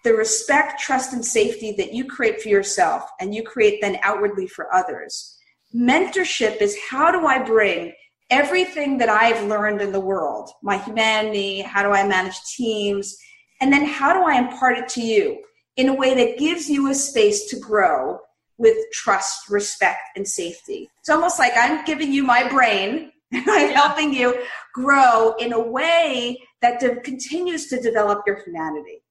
the 0.04 0.13
respect, 0.13 0.80
trust, 0.80 1.12
and 1.13 1.26
safety 1.26 1.74
that 1.78 1.93
you 1.93 2.06
create 2.06 2.41
for 2.41 2.48
yourself 2.48 3.04
and 3.20 3.36
you 3.36 3.43
create 3.43 3.82
then 3.82 3.98
outwardly 4.04 4.48
for 4.48 4.74
others. 4.74 5.38
Mentorship 5.76 6.62
is 6.62 6.78
how 6.89 7.12
do 7.12 7.26
I 7.26 7.39
bring 7.39 7.91
everything 8.29 8.97
that 8.97 9.09
I've 9.09 9.47
learned 9.47 9.81
in 9.81 9.91
the 9.91 9.99
world, 9.99 10.49
my 10.61 10.77
humanity, 10.77 11.61
how 11.61 11.83
do 11.83 11.89
I 11.89 12.07
manage 12.07 12.39
teams, 12.55 13.17
and 13.61 13.71
then 13.71 13.85
how 13.85 14.13
do 14.13 14.23
I 14.23 14.37
impart 14.37 14.77
it 14.77 14.89
to 14.89 15.01
you 15.01 15.43
in 15.77 15.89
a 15.89 15.93
way 15.93 16.13
that 16.15 16.37
gives 16.37 16.69
you 16.69 16.89
a 16.89 16.95
space 16.95 17.45
to 17.47 17.59
grow 17.59 18.19
with 18.57 18.75
trust, 18.91 19.49
respect, 19.49 19.99
and 20.15 20.27
safety. 20.27 20.89
It's 20.99 21.09
almost 21.09 21.39
like 21.39 21.53
I'm 21.55 21.85
giving 21.85 22.11
you 22.11 22.23
my 22.23 22.49
brain 22.49 23.11
and 23.31 23.45
I'm 23.47 23.69
yeah. 23.69 23.73
helping 23.73 24.13
you 24.13 24.43
grow 24.73 25.35
in 25.39 25.53
a 25.53 25.59
way 25.59 26.37
that 26.61 26.79
de- 26.79 26.99
continues 27.01 27.67
to 27.67 27.79
develop 27.79 28.23
your 28.25 28.43
humanity. 28.43 29.03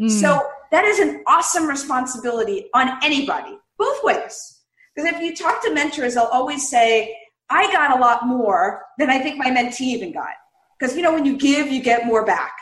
Mm. 0.00 0.10
So 0.10 0.48
that 0.70 0.84
is 0.84 0.98
an 0.98 1.22
awesome 1.26 1.66
responsibility 1.66 2.70
on 2.74 2.98
anybody, 3.02 3.58
both 3.78 4.02
ways. 4.02 4.62
Because 4.94 5.12
if 5.12 5.20
you 5.20 5.36
talk 5.36 5.62
to 5.64 5.74
mentors, 5.74 6.14
they'll 6.14 6.24
always 6.24 6.68
say, 6.68 7.16
I 7.50 7.72
got 7.72 7.96
a 7.96 8.00
lot 8.00 8.26
more 8.26 8.82
than 8.98 9.10
I 9.10 9.18
think 9.18 9.38
my 9.38 9.50
mentee 9.50 9.82
even 9.82 10.12
got. 10.12 10.34
Because, 10.78 10.96
you 10.96 11.02
know, 11.02 11.12
when 11.12 11.24
you 11.24 11.36
give, 11.36 11.68
you 11.68 11.82
get 11.82 12.06
more 12.06 12.24
back. 12.24 12.52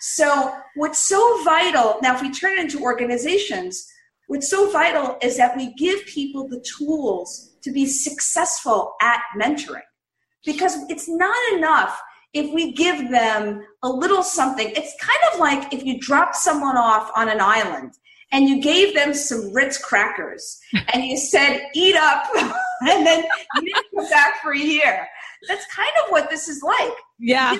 So, 0.00 0.56
what's 0.76 0.98
so 0.98 1.42
vital 1.44 1.98
now, 2.02 2.14
if 2.14 2.22
we 2.22 2.30
turn 2.30 2.54
it 2.54 2.60
into 2.60 2.80
organizations, 2.80 3.86
what's 4.28 4.48
so 4.48 4.70
vital 4.70 5.18
is 5.20 5.36
that 5.36 5.56
we 5.56 5.74
give 5.74 6.06
people 6.06 6.48
the 6.48 6.64
tools 6.78 7.56
to 7.62 7.70
be 7.70 7.86
successful 7.86 8.94
at 9.02 9.20
mentoring. 9.38 9.82
Because 10.46 10.88
it's 10.88 11.06
not 11.06 11.36
enough 11.52 12.00
if 12.32 12.52
we 12.54 12.72
give 12.72 13.10
them 13.10 13.62
a 13.82 13.88
little 13.88 14.22
something, 14.22 14.70
it's 14.76 14.94
kind 15.00 15.18
of 15.32 15.40
like 15.40 15.72
if 15.72 15.84
you 15.84 15.98
drop 15.98 16.34
someone 16.34 16.76
off 16.76 17.10
on 17.16 17.28
an 17.28 17.40
island 17.40 17.94
and 18.32 18.48
you 18.48 18.60
gave 18.60 18.94
them 18.94 19.12
some 19.12 19.52
Ritz 19.52 19.78
crackers 19.78 20.60
and 20.92 21.04
you 21.04 21.16
said, 21.16 21.66
eat 21.74 21.96
up, 21.96 22.24
and 22.34 23.06
then 23.06 23.24
you 23.56 23.62
didn't 23.62 23.86
come 23.94 24.08
back 24.08 24.40
for 24.42 24.52
a 24.52 24.58
year. 24.58 25.06
That's 25.48 25.66
kind 25.74 25.90
of 26.04 26.10
what 26.10 26.30
this 26.30 26.48
is 26.48 26.62
like. 26.62 26.92
Yeah. 27.18 27.58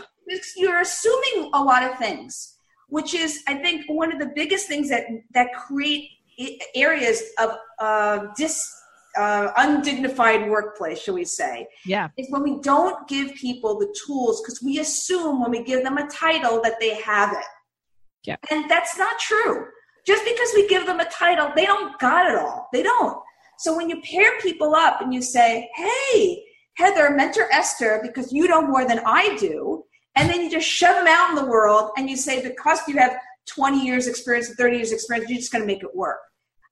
You're 0.57 0.81
assuming 0.81 1.51
a 1.55 1.63
lot 1.63 1.83
of 1.83 1.99
things, 1.99 2.57
which 2.89 3.15
is, 3.15 3.43
I 3.49 3.55
think, 3.55 3.87
one 3.89 4.13
of 4.13 4.19
the 4.21 4.31
biggest 4.35 4.69
things 4.69 4.89
that, 4.91 5.07
that 5.35 5.49
create 5.55 6.09
areas 6.75 7.23
of 7.39 7.51
uh, 7.79 8.27
dis 8.37 8.77
uh, 9.19 9.51
undignified 9.57 10.49
workplace, 10.49 11.01
shall 11.01 11.15
we 11.15 11.25
say? 11.25 11.67
Yeah. 11.85 12.09
Is 12.17 12.29
when 12.31 12.43
we 12.43 12.61
don't 12.61 13.09
give 13.09 13.35
people 13.35 13.79
the 13.79 13.93
tools 14.07 14.41
because 14.41 14.63
we 14.63 14.79
assume 14.79 15.41
when 15.43 15.51
we 15.51 15.65
give 15.65 15.83
them 15.83 15.99
a 15.99 16.09
title 16.09 16.61
that 16.63 16.79
they 16.79 16.95
have 16.95 17.33
it. 17.33 17.45
Yeah. 18.25 18.37
And 18.51 18.71
that's 18.71 18.97
not 18.97 19.19
true. 19.19 19.67
Just 20.07 20.25
because 20.25 20.51
we 20.55 20.69
give 20.69 20.87
them 20.87 21.01
a 21.01 21.11
title, 21.11 21.53
they 21.55 21.67
don't 21.67 21.99
got 21.99 22.31
it 22.31 22.37
all. 22.37 22.69
They 22.73 22.83
don't. 22.83 23.21
So 23.59 23.77
when 23.77 23.91
you 23.91 24.01
pair 24.03 24.39
people 24.41 24.75
up 24.75 25.01
and 25.01 25.13
you 25.13 25.21
say, 25.21 25.69
hey, 25.75 26.43
Heather, 26.75 27.11
mentor 27.11 27.49
Esther 27.53 28.01
because 28.03 28.33
you 28.33 28.49
know 28.49 28.63
more 28.63 28.87
than 28.87 29.01
I 29.05 29.37
do, 29.37 29.85
and 30.17 30.29
then 30.29 30.41
you 30.41 30.51
just 30.51 30.67
shove 30.67 30.97
them 30.97 31.07
out 31.07 31.31
in 31.31 31.37
the 31.37 31.51
world 31.51 31.91
and 31.97 32.09
you 32.09 32.17
say, 32.17 32.43
because 32.43 32.81
you 32.89 32.97
have 32.97 33.17
20 33.47 33.85
years 33.85 34.07
experience, 34.07 34.55
30 34.55 34.77
years 34.77 34.93
experience, 34.93 35.29
you're 35.29 35.39
just 35.39 35.53
going 35.53 35.63
to 35.63 35.67
make 35.67 35.83
it 35.83 35.95
work. 35.95 36.19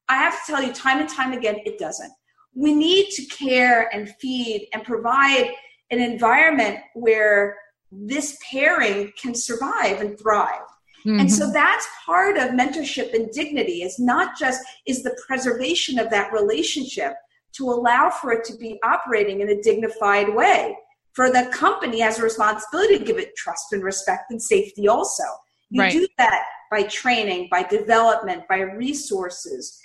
I 0.07 0.15
have 0.15 0.33
to 0.33 0.51
tell 0.51 0.63
you 0.63 0.73
time 0.73 0.99
and 0.99 1.09
time 1.09 1.33
again, 1.33 1.57
it 1.65 1.77
doesn't 1.77 2.11
we 2.55 2.73
need 2.73 3.09
to 3.11 3.25
care 3.25 3.93
and 3.93 4.13
feed 4.19 4.67
and 4.73 4.83
provide 4.83 5.51
an 5.91 6.01
environment 6.01 6.79
where 6.93 7.55
this 7.91 8.37
pairing 8.51 9.11
can 9.19 9.33
survive 9.33 10.01
and 10.01 10.19
thrive. 10.19 10.61
Mm-hmm. 11.05 11.19
And 11.19 11.31
so 11.31 11.45
mm-hmm. 11.45 11.53
that's 11.53 11.87
part 12.05 12.37
of 12.37 12.49
mentorship 12.49 13.13
and 13.13 13.31
dignity 13.31 13.83
is 13.83 13.99
not 13.99 14.37
just 14.37 14.61
is 14.85 15.03
the 15.03 15.17
preservation 15.25 15.99
of 15.99 16.09
that 16.09 16.31
relationship 16.33 17.13
to 17.53 17.69
allow 17.69 18.09
for 18.09 18.31
it 18.31 18.43
to 18.45 18.57
be 18.57 18.79
operating 18.83 19.41
in 19.41 19.49
a 19.49 19.61
dignified 19.61 20.33
way. 20.33 20.77
For 21.13 21.29
the 21.29 21.49
company 21.51 22.01
has 22.01 22.19
a 22.19 22.23
responsibility 22.23 22.99
to 22.99 23.03
give 23.03 23.17
it 23.17 23.35
trust 23.35 23.73
and 23.73 23.83
respect 23.83 24.31
and 24.31 24.41
safety 24.41 24.87
also. 24.87 25.23
You 25.69 25.81
right. 25.81 25.91
do 25.91 26.07
that 26.17 26.43
by 26.71 26.83
training, 26.83 27.47
by 27.49 27.63
development, 27.63 28.43
by 28.47 28.59
resources 28.59 29.81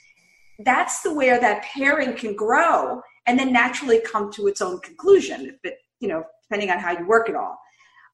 that's 0.60 1.02
the 1.02 1.12
where 1.12 1.40
that 1.40 1.62
pairing 1.62 2.14
can 2.14 2.34
grow 2.34 3.00
and 3.26 3.38
then 3.38 3.52
naturally 3.52 4.00
come 4.00 4.30
to 4.32 4.46
its 4.46 4.60
own 4.60 4.78
conclusion 4.80 5.46
if 5.46 5.56
it 5.64 5.78
you 6.00 6.08
know 6.08 6.24
depending 6.42 6.70
on 6.70 6.78
how 6.78 6.96
you 6.96 7.06
work 7.06 7.28
it 7.28 7.34
all 7.34 7.58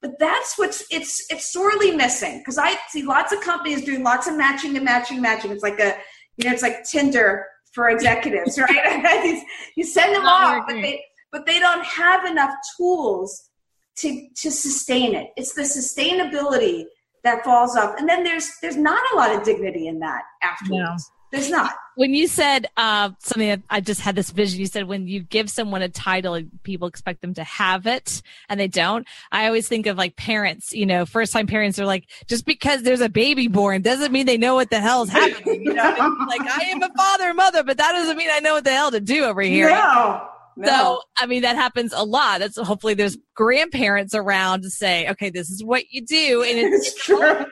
but 0.02 0.18
that's 0.18 0.58
what's 0.58 0.84
it's 0.90 1.24
it's 1.30 1.52
sorely 1.52 1.90
missing 1.90 2.38
because 2.38 2.58
i 2.58 2.74
see 2.88 3.02
lots 3.02 3.32
of 3.32 3.40
companies 3.40 3.84
doing 3.84 4.02
lots 4.02 4.26
of 4.26 4.36
matching 4.36 4.76
and 4.76 4.84
matching 4.84 5.20
matching. 5.20 5.50
It's 5.50 5.62
like 5.62 5.78
a 5.80 5.96
you 6.36 6.46
know 6.46 6.52
it's 6.52 6.62
like 6.62 6.84
tinder 6.84 7.46
for 7.72 7.90
executives 7.90 8.58
right? 8.68 9.44
You 9.76 9.84
send 9.84 10.14
them 10.14 10.26
off 10.26 10.64
but 10.66 10.74
they 10.74 11.04
but 11.32 11.46
they 11.46 11.58
don't 11.58 11.84
have 11.84 12.24
enough 12.24 12.54
tools 12.76 13.50
to 14.00 14.28
to 14.36 14.50
sustain 14.50 15.14
it. 15.14 15.28
It's 15.36 15.54
the 15.54 15.62
sustainability 15.62 16.84
that 17.24 17.44
falls 17.44 17.76
off. 17.76 17.98
And 17.98 18.08
then 18.08 18.24
there's 18.24 18.50
there's 18.62 18.76
not 18.76 19.02
a 19.12 19.16
lot 19.16 19.34
of 19.34 19.42
dignity 19.44 19.88
in 19.88 19.98
that 20.00 20.22
afterwards. 20.42 21.10
There's 21.32 21.50
not. 21.50 21.74
When 22.00 22.14
you 22.14 22.28
said 22.28 22.66
uh, 22.78 23.10
something 23.18 23.48
that 23.48 23.60
I 23.68 23.82
just 23.82 24.00
had 24.00 24.16
this 24.16 24.30
vision, 24.30 24.58
you 24.58 24.64
said 24.64 24.88
when 24.88 25.06
you 25.06 25.20
give 25.20 25.50
someone 25.50 25.82
a 25.82 25.88
title, 25.90 26.40
people 26.62 26.88
expect 26.88 27.20
them 27.20 27.34
to 27.34 27.44
have 27.44 27.86
it 27.86 28.22
and 28.48 28.58
they 28.58 28.68
don't. 28.68 29.06
I 29.30 29.44
always 29.48 29.68
think 29.68 29.84
of 29.84 29.98
like 29.98 30.16
parents, 30.16 30.72
you 30.72 30.86
know, 30.86 31.04
first 31.04 31.30
time 31.30 31.46
parents 31.46 31.78
are 31.78 31.84
like, 31.84 32.08
just 32.26 32.46
because 32.46 32.84
there's 32.84 33.02
a 33.02 33.10
baby 33.10 33.48
born 33.48 33.82
doesn't 33.82 34.12
mean 34.12 34.24
they 34.24 34.38
know 34.38 34.54
what 34.54 34.70
the 34.70 34.80
hell 34.80 35.02
is 35.02 35.10
happening. 35.10 35.62
You 35.62 35.74
know, 35.74 35.82
like 36.26 36.40
I 36.40 36.70
am 36.70 36.82
a 36.82 36.88
father 36.96 37.24
and 37.28 37.36
mother, 37.36 37.62
but 37.64 37.76
that 37.76 37.92
doesn't 37.92 38.16
mean 38.16 38.30
I 38.32 38.40
know 38.40 38.54
what 38.54 38.64
the 38.64 38.72
hell 38.72 38.90
to 38.92 39.00
do 39.00 39.24
over 39.24 39.42
here. 39.42 39.68
No. 39.68 40.26
No. 40.56 40.68
So, 40.68 41.02
I 41.18 41.26
mean, 41.26 41.42
that 41.42 41.56
happens 41.56 41.92
a 41.94 42.02
lot. 42.02 42.40
That's 42.40 42.58
hopefully 42.58 42.94
there's 42.94 43.18
grandparents 43.34 44.14
around 44.14 44.62
to 44.62 44.70
say, 44.70 45.06
okay, 45.10 45.28
this 45.28 45.50
is 45.50 45.62
what 45.62 45.84
you 45.90 46.00
do. 46.00 46.42
And 46.44 46.58
it's, 46.58 46.86
it's 46.86 47.04
true 47.04 47.44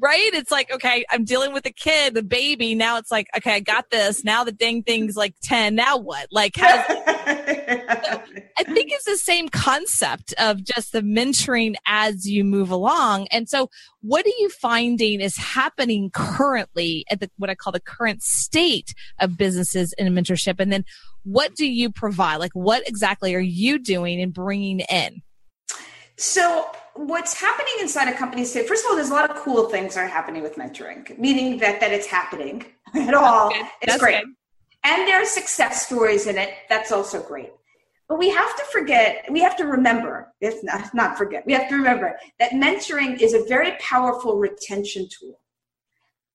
right? 0.00 0.30
It's 0.34 0.50
like, 0.50 0.72
okay, 0.72 1.04
I'm 1.10 1.24
dealing 1.24 1.52
with 1.52 1.66
a 1.66 1.72
kid, 1.72 2.14
the 2.14 2.22
baby. 2.22 2.74
Now 2.74 2.98
it's 2.98 3.10
like, 3.10 3.28
okay, 3.36 3.54
I 3.54 3.60
got 3.60 3.90
this. 3.90 4.24
Now 4.24 4.42
the 4.42 4.52
dang 4.52 4.82
thing's 4.82 5.16
like 5.16 5.34
10. 5.42 5.74
Now 5.74 5.96
what? 5.96 6.26
Like, 6.32 6.56
how 6.56 6.84
I 6.88 8.64
think 8.64 8.92
it's 8.92 9.04
the 9.04 9.16
same 9.16 9.48
concept 9.48 10.34
of 10.38 10.64
just 10.64 10.92
the 10.92 11.00
mentoring 11.00 11.74
as 11.86 12.28
you 12.28 12.44
move 12.44 12.70
along. 12.70 13.28
And 13.30 13.48
so 13.48 13.70
what 14.00 14.26
are 14.26 14.36
you 14.38 14.50
finding 14.50 15.20
is 15.20 15.36
happening 15.36 16.10
currently 16.12 17.04
at 17.10 17.20
the, 17.20 17.30
what 17.38 17.50
I 17.50 17.54
call 17.54 17.72
the 17.72 17.80
current 17.80 18.22
state 18.22 18.94
of 19.20 19.36
businesses 19.38 19.94
in 19.96 20.12
mentorship? 20.12 20.56
And 20.58 20.72
then 20.72 20.84
what 21.22 21.54
do 21.54 21.66
you 21.66 21.90
provide? 21.90 22.36
Like, 22.36 22.52
what 22.52 22.86
exactly 22.88 23.34
are 23.34 23.40
you 23.40 23.78
doing 23.78 24.20
and 24.20 24.32
bringing 24.32 24.80
in? 24.80 25.22
So 26.16 26.70
what's 26.94 27.34
happening 27.34 27.74
inside 27.80 28.08
a 28.08 28.16
company 28.16 28.44
today, 28.44 28.66
first 28.66 28.84
of 28.84 28.90
all, 28.90 28.96
there's 28.96 29.10
a 29.10 29.14
lot 29.14 29.30
of 29.30 29.36
cool 29.36 29.68
things 29.68 29.96
are 29.96 30.06
happening 30.06 30.42
with 30.42 30.56
mentoring, 30.56 31.18
meaning 31.18 31.58
that 31.58 31.80
that 31.80 31.92
it's 31.92 32.06
happening 32.06 32.64
at 32.94 33.14
all. 33.14 33.52
It's 33.82 33.98
great. 33.98 34.24
Good. 34.24 34.34
and 34.84 35.08
there 35.08 35.20
are 35.20 35.26
success 35.26 35.86
stories 35.86 36.26
in 36.26 36.38
it. 36.38 36.50
That's 36.68 36.92
also 36.92 37.22
great. 37.22 37.50
But 38.08 38.18
we 38.18 38.28
have 38.30 38.54
to 38.56 38.64
forget, 38.70 39.24
we 39.30 39.40
have 39.40 39.56
to 39.56 39.64
remember, 39.64 40.32
if 40.40 40.62
not, 40.62 40.94
not 40.94 41.16
forget, 41.16 41.44
we 41.46 41.54
have 41.54 41.68
to 41.70 41.76
remember 41.76 42.18
that 42.38 42.50
mentoring 42.52 43.20
is 43.20 43.32
a 43.32 43.44
very 43.44 43.72
powerful 43.80 44.36
retention 44.36 45.08
tool. 45.08 45.40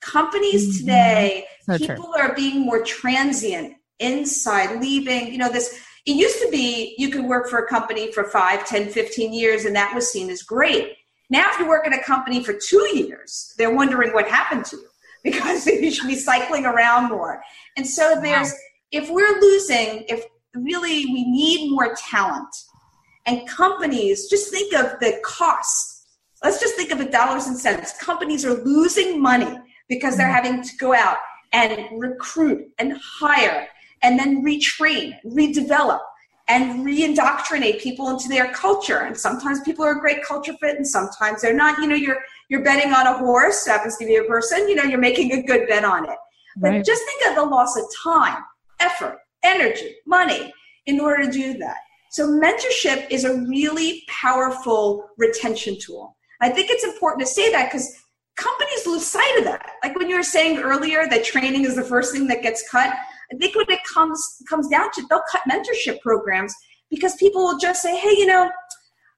Companies 0.01 0.67
mm-hmm. 0.67 0.79
today, 0.79 1.45
so 1.63 1.77
people 1.77 1.95
true. 2.05 2.17
are 2.17 2.33
being 2.33 2.65
more 2.65 2.83
transient 2.83 3.75
inside, 3.99 4.81
leaving, 4.81 5.31
you 5.31 5.37
know, 5.37 5.51
this. 5.51 5.79
It 6.05 6.15
used 6.15 6.41
to 6.41 6.49
be 6.49 6.95
you 6.97 7.09
could 7.09 7.25
work 7.25 7.49
for 7.49 7.59
a 7.59 7.67
company 7.67 8.11
for 8.11 8.23
5, 8.23 8.65
10, 8.65 8.89
15 8.89 9.33
years, 9.33 9.65
and 9.65 9.75
that 9.75 9.93
was 9.93 10.11
seen 10.11 10.29
as 10.29 10.43
great. 10.43 10.95
Now, 11.29 11.45
if 11.51 11.59
you 11.59 11.67
work 11.67 11.85
at 11.85 11.93
a 11.93 12.01
company 12.01 12.43
for 12.43 12.53
two 12.53 12.89
years, 12.95 13.53
they're 13.57 13.73
wondering 13.73 14.13
what 14.13 14.27
happened 14.27 14.65
to 14.65 14.77
you 14.77 14.87
because 15.23 15.65
you 15.67 15.91
should 15.91 16.07
be 16.07 16.15
cycling 16.15 16.65
around 16.65 17.09
more. 17.09 17.41
And 17.77 17.85
so 17.85 18.19
there's, 18.21 18.49
wow. 18.49 18.57
if 18.91 19.09
we're 19.09 19.39
losing, 19.39 20.05
if 20.07 20.25
really 20.55 21.05
we 21.05 21.29
need 21.29 21.71
more 21.71 21.95
talent 21.95 22.55
and 23.25 23.47
companies, 23.47 24.27
just 24.29 24.49
think 24.49 24.73
of 24.73 24.99
the 24.99 25.19
cost. 25.23 26.07
Let's 26.43 26.59
just 26.59 26.75
think 26.75 26.91
of 26.91 27.01
it 27.01 27.11
dollars 27.11 27.47
and 27.47 27.57
cents. 27.57 27.97
Companies 28.01 28.45
are 28.45 28.63
losing 28.63 29.21
money 29.21 29.59
because 29.87 30.17
they're 30.17 30.27
mm-hmm. 30.27 30.45
having 30.45 30.63
to 30.63 30.77
go 30.77 30.95
out 30.95 31.17
and 31.51 31.87
recruit 31.99 32.69
and 32.79 32.97
hire 33.19 33.67
and 34.03 34.17
then 34.17 34.43
retrain, 34.43 35.13
redevelop 35.25 35.99
and 36.47 36.83
re-indoctrinate 36.83 37.79
people 37.79 38.09
into 38.09 38.27
their 38.27 38.51
culture. 38.53 38.99
And 38.99 39.15
sometimes 39.15 39.59
people 39.61 39.85
are 39.85 39.91
a 39.91 39.99
great 39.99 40.23
culture 40.23 40.53
fit 40.59 40.77
and 40.77 40.87
sometimes 40.87 41.41
they're 41.41 41.53
not. 41.53 41.79
You 41.79 41.87
know, 41.87 41.95
you're 41.95 42.19
you're 42.49 42.63
betting 42.63 42.91
on 42.91 43.05
a 43.05 43.17
horse, 43.17 43.65
happens 43.65 43.97
to 43.97 44.05
be 44.05 44.15
a 44.15 44.23
person, 44.23 44.67
you 44.67 44.75
know, 44.75 44.83
you're 44.83 44.99
making 44.99 45.31
a 45.33 45.43
good 45.43 45.67
bet 45.67 45.85
on 45.85 46.09
it. 46.09 46.17
But 46.57 46.69
right. 46.69 46.85
just 46.85 47.03
think 47.05 47.29
of 47.29 47.35
the 47.35 47.45
loss 47.45 47.77
of 47.77 47.85
time, 48.03 48.43
effort, 48.79 49.19
energy, 49.43 49.95
money 50.07 50.51
in 50.87 50.99
order 50.99 51.25
to 51.25 51.31
do 51.31 51.57
that. 51.59 51.77
So 52.11 52.27
mentorship 52.27 53.05
is 53.11 53.23
a 53.23 53.35
really 53.41 54.03
powerful 54.07 55.07
retention 55.17 55.77
tool. 55.79 56.17
I 56.41 56.49
think 56.49 56.71
it's 56.71 56.83
important 56.83 57.21
to 57.21 57.31
say 57.31 57.51
that 57.51 57.71
because 57.71 57.95
companies 58.35 58.87
lose 58.87 59.05
sight 59.05 59.37
of 59.37 59.43
that. 59.43 59.73
Like 59.83 59.95
when 59.95 60.09
you 60.09 60.15
were 60.15 60.23
saying 60.23 60.57
earlier 60.57 61.07
that 61.07 61.23
training 61.23 61.65
is 61.65 61.75
the 61.75 61.83
first 61.83 62.13
thing 62.13 62.25
that 62.27 62.41
gets 62.41 62.67
cut. 62.69 62.93
I 63.33 63.37
think 63.37 63.55
when 63.55 63.69
it 63.69 63.79
comes 63.91 64.41
comes 64.49 64.67
down 64.67 64.91
to 64.93 65.05
they'll 65.09 65.21
cut 65.31 65.41
mentorship 65.49 66.01
programs 66.01 66.53
because 66.89 67.15
people 67.15 67.43
will 67.43 67.57
just 67.57 67.81
say, 67.81 67.97
hey, 67.97 68.11
you 68.11 68.25
know, 68.25 68.49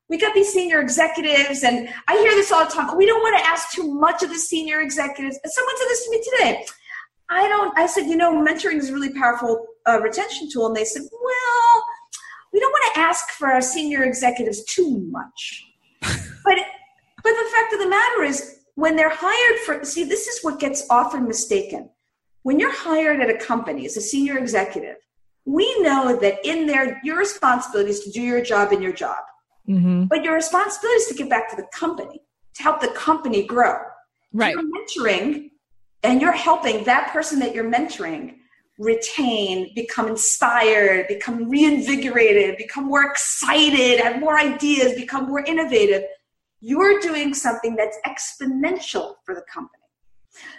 we 0.09 0.17
got 0.17 0.33
these 0.33 0.51
senior 0.51 0.81
executives, 0.81 1.63
and 1.63 1.87
I 2.09 2.17
hear 2.17 2.31
this 2.31 2.51
all 2.51 2.65
the 2.65 2.71
time. 2.71 2.97
We 2.97 3.05
don't 3.05 3.21
want 3.21 3.39
to 3.39 3.49
ask 3.49 3.71
too 3.71 3.93
much 3.93 4.21
of 4.23 4.29
the 4.29 4.37
senior 4.37 4.81
executives. 4.81 5.39
And 5.41 5.51
someone 5.51 5.77
said 5.77 5.87
this 5.87 6.05
to 6.05 6.11
me 6.11 6.23
today. 6.23 6.65
I 7.29 7.47
don't. 7.47 7.77
I 7.79 7.85
said, 7.85 8.07
you 8.07 8.17
know, 8.17 8.33
mentoring 8.33 8.75
is 8.75 8.89
a 8.89 8.93
really 8.93 9.13
powerful 9.13 9.65
uh, 9.87 10.01
retention 10.01 10.49
tool, 10.51 10.67
and 10.67 10.75
they 10.75 10.83
said, 10.83 11.03
well, 11.03 11.83
we 12.51 12.59
don't 12.59 12.71
want 12.71 12.93
to 12.93 12.99
ask 12.99 13.29
for 13.31 13.47
our 13.47 13.61
senior 13.61 14.03
executives 14.03 14.65
too 14.65 15.07
much. 15.09 15.65
but 16.01 16.57
but 17.23 17.31
the 17.31 17.49
fact 17.53 17.73
of 17.73 17.79
the 17.79 17.87
matter 17.87 18.23
is, 18.23 18.59
when 18.75 18.97
they're 18.97 19.13
hired 19.13 19.59
for, 19.59 19.85
see, 19.85 20.03
this 20.03 20.27
is 20.27 20.43
what 20.43 20.59
gets 20.59 20.85
often 20.89 21.25
mistaken. 21.25 21.89
When 22.43 22.59
you're 22.59 22.73
hired 22.73 23.19
at 23.19 23.29
a 23.29 23.37
company 23.37 23.85
as 23.85 23.97
a 23.97 24.01
senior 24.01 24.37
executive, 24.37 24.97
we 25.45 25.79
know 25.81 26.15
that 26.17 26.39
in 26.43 26.67
there, 26.67 26.99
your 27.03 27.17
responsibility 27.17 27.91
is 27.91 28.01
to 28.01 28.11
do 28.11 28.21
your 28.21 28.41
job 28.41 28.71
in 28.71 28.81
your 28.81 28.93
job. 28.93 29.23
Mm-hmm. 29.67 30.05
But 30.05 30.23
your 30.23 30.33
responsibility 30.33 30.97
is 30.97 31.07
to 31.07 31.13
give 31.13 31.29
back 31.29 31.49
to 31.51 31.55
the 31.55 31.67
company, 31.73 32.21
to 32.55 32.63
help 32.63 32.81
the 32.81 32.89
company 32.89 33.45
grow. 33.45 33.77
Right. 34.33 34.55
You're 34.55 34.63
mentoring 34.63 35.51
and 36.03 36.21
you're 36.21 36.31
helping 36.31 36.83
that 36.85 37.11
person 37.11 37.39
that 37.39 37.53
you're 37.53 37.69
mentoring 37.69 38.35
retain, 38.79 39.71
become 39.75 40.07
inspired, 40.07 41.07
become 41.07 41.47
reinvigorated, 41.47 42.57
become 42.57 42.85
more 42.85 43.05
excited, 43.05 43.99
have 43.99 44.19
more 44.19 44.39
ideas, 44.39 44.93
become 44.95 45.27
more 45.27 45.41
innovative. 45.41 46.03
You're 46.61 46.99
doing 46.99 47.33
something 47.33 47.75
that's 47.75 47.97
exponential 48.07 49.15
for 49.23 49.35
the 49.35 49.43
company. 49.53 49.80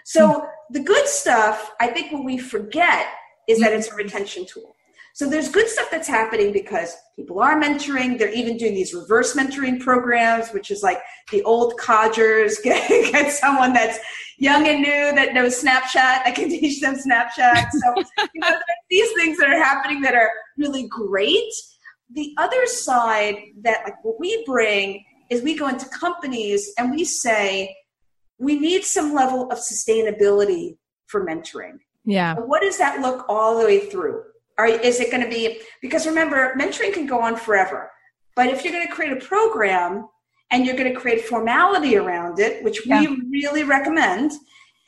So 0.04 0.28
mm-hmm. 0.28 0.46
the 0.70 0.80
good 0.80 1.06
stuff, 1.06 1.72
I 1.80 1.88
think 1.88 2.12
what 2.12 2.24
we 2.24 2.38
forget 2.38 3.06
is 3.48 3.61
that 3.61 3.72
it's 3.72 3.90
a 3.90 3.94
retention 3.94 4.46
tool. 4.46 4.76
So 5.14 5.28
there's 5.28 5.50
good 5.50 5.68
stuff 5.68 5.88
that's 5.90 6.08
happening 6.08 6.52
because 6.52 6.96
people 7.16 7.40
are 7.40 7.61
mentoring. 7.61 8.18
They're 8.18 8.32
even 8.32 8.56
doing 8.56 8.74
these 8.74 8.94
reverse 8.94 9.37
mentoring 9.37 9.78
programs, 9.78 10.50
which 10.50 10.70
is 10.70 10.82
like 10.82 11.00
the 11.30 11.42
old 11.42 11.76
codgers 11.76 12.58
get, 12.64 12.88
get 13.12 13.30
someone 13.30 13.74
that's 13.74 13.98
young 14.38 14.66
and 14.66 14.80
new 14.80 15.14
that 15.14 15.35
knows 15.35 15.62
Snapchat 15.62 16.24
that 16.24 16.35
can 16.35 16.48
teach 16.61 16.80
them 16.80 16.94
Snapchat. 16.94 17.70
So 17.72 17.94
you 18.35 18.40
know, 18.40 18.56
these 18.90 19.12
things 19.12 19.38
that 19.38 19.50
are 19.50 19.62
happening 19.62 20.00
that 20.00 20.14
are 20.14 20.30
really 20.56 20.88
great. 20.88 21.52
The 22.14 22.35
other 22.38 22.66
side 22.66 23.37
that 23.62 23.82
like 23.85 24.02
what 24.04 24.18
we 24.18 24.42
bring 24.46 25.04
is 25.30 25.42
we 25.42 25.56
go 25.56 25.68
into 25.68 25.87
companies 25.88 26.72
and 26.78 26.90
we 26.90 27.04
say 27.04 27.74
we 28.42 28.59
need 28.59 28.85
some 28.85 29.14
level 29.14 29.48
of 29.50 29.59
sustainability 29.59 30.76
for 31.07 31.24
mentoring. 31.24 31.78
Yeah. 32.05 32.35
what 32.35 32.62
does 32.62 32.78
that 32.78 33.00
look 33.00 33.24
all 33.28 33.59
the 33.59 33.64
way 33.64 33.87
through? 33.87 34.24
Are, 34.59 34.66
is 34.66 34.98
it 34.98 35.12
going 35.12 35.22
to 35.22 35.31
be 35.31 35.61
because 35.81 36.07
remember 36.07 36.55
mentoring 36.59 36.92
can 36.92 37.07
go 37.07 37.20
on 37.20 37.37
forever 37.37 37.90
but 38.37 38.48
if 38.48 38.62
you're 38.62 38.72
going 38.72 38.87
to 38.87 38.92
create 38.92 39.12
a 39.12 39.24
program 39.24 40.09
and 40.50 40.66
you're 40.66 40.76
going 40.76 40.92
to 40.92 41.00
create 41.00 41.24
formality 41.24 41.96
around 41.96 42.38
it 42.38 42.62
which 42.62 42.87
yeah. 42.87 43.00
we 43.00 43.22
really 43.31 43.64
recommend 43.64 44.31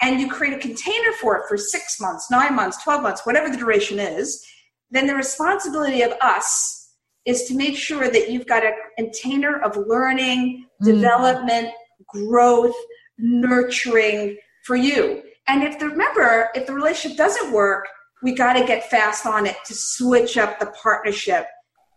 and 0.03 0.21
you 0.21 0.29
create 0.29 0.53
a 0.53 0.59
container 0.59 1.13
for 1.19 1.39
it 1.39 1.45
for 1.49 1.57
six 1.57 1.99
months 1.99 2.31
nine 2.31 2.55
months 2.55 2.83
12 2.85 3.03
months 3.03 3.25
whatever 3.25 3.49
the 3.49 3.57
duration 3.57 3.99
is 3.99 4.45
then 4.91 5.07
the 5.07 5.15
responsibility 5.15 6.03
of 6.03 6.13
us 6.21 6.91
is 7.25 7.45
to 7.45 7.57
make 7.57 7.75
sure 7.75 8.11
that 8.11 8.31
you've 8.31 8.47
got 8.47 8.63
a 8.65 8.73
container 8.99 9.63
of 9.63 9.79
learning 9.89 10.67
mm. 10.83 10.85
development 10.85 11.71
growth 12.07 12.77
nurturing 13.19 14.37
for 14.65 14.77
you 14.77 15.23
and 15.47 15.63
if 15.63 15.79
the 15.79 15.89
remember 15.89 16.49
if 16.55 16.67
the 16.67 16.73
relationship 16.73 17.17
doesn't 17.17 17.53
work 17.53 17.87
we 18.25 18.35
got 18.35 18.55
to 18.55 18.65
get 18.65 18.91
fast 18.91 19.27
on 19.27 19.47
it 19.47 19.57
to 19.67 19.75
switch 19.75 20.39
up 20.39 20.59
the 20.59 20.67
partnership. 20.83 21.47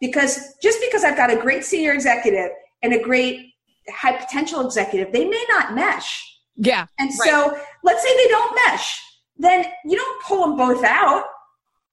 Because 0.01 0.55
just 0.61 0.79
because 0.81 1.03
I've 1.03 1.15
got 1.15 1.31
a 1.31 1.37
great 1.37 1.63
senior 1.63 1.93
executive 1.93 2.49
and 2.83 2.93
a 2.93 3.01
great 3.01 3.53
high 3.89 4.17
potential 4.17 4.63
executive, 4.63 5.11
they 5.13 5.25
may 5.25 5.43
not 5.49 5.73
mesh. 5.73 6.21
Yeah. 6.57 6.85
And 6.99 7.09
right. 7.21 7.29
so 7.29 7.57
let's 7.83 8.03
say 8.03 8.15
they 8.15 8.27
don't 8.27 8.59
mesh, 8.67 9.01
then 9.37 9.65
you 9.85 9.95
don't 9.95 10.23
pull 10.23 10.45
them 10.45 10.57
both 10.57 10.83
out. 10.83 11.25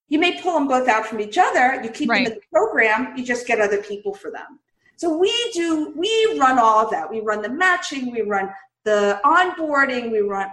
You 0.09 0.19
may 0.19 0.43
pull 0.43 0.55
them 0.55 0.69
both 0.69 0.89
out 0.89 1.07
from 1.07 1.21
each 1.21 1.39
other. 1.39 1.81
You 1.83 1.89
keep 1.89 2.11
right. 2.11 2.25
them 2.25 2.33
in 2.33 2.39
the 2.39 2.45
program, 2.53 3.17
you 3.17 3.25
just 3.25 3.47
get 3.47 3.61
other 3.61 3.83
people 3.83 4.15
for 4.15 4.31
them. 4.31 4.59
So 4.97 5.17
we 5.17 5.33
do, 5.55 5.93
we 5.97 6.39
run 6.39 6.59
all 6.59 6.85
of 6.85 6.91
that. 6.91 7.09
We 7.11 7.21
run 7.21 7.41
the 7.41 7.49
matching, 7.49 8.13
we 8.13 8.23
run 8.23 8.51
the 8.85 9.19
onboarding, 9.25 10.13
we 10.13 10.21
run 10.21 10.51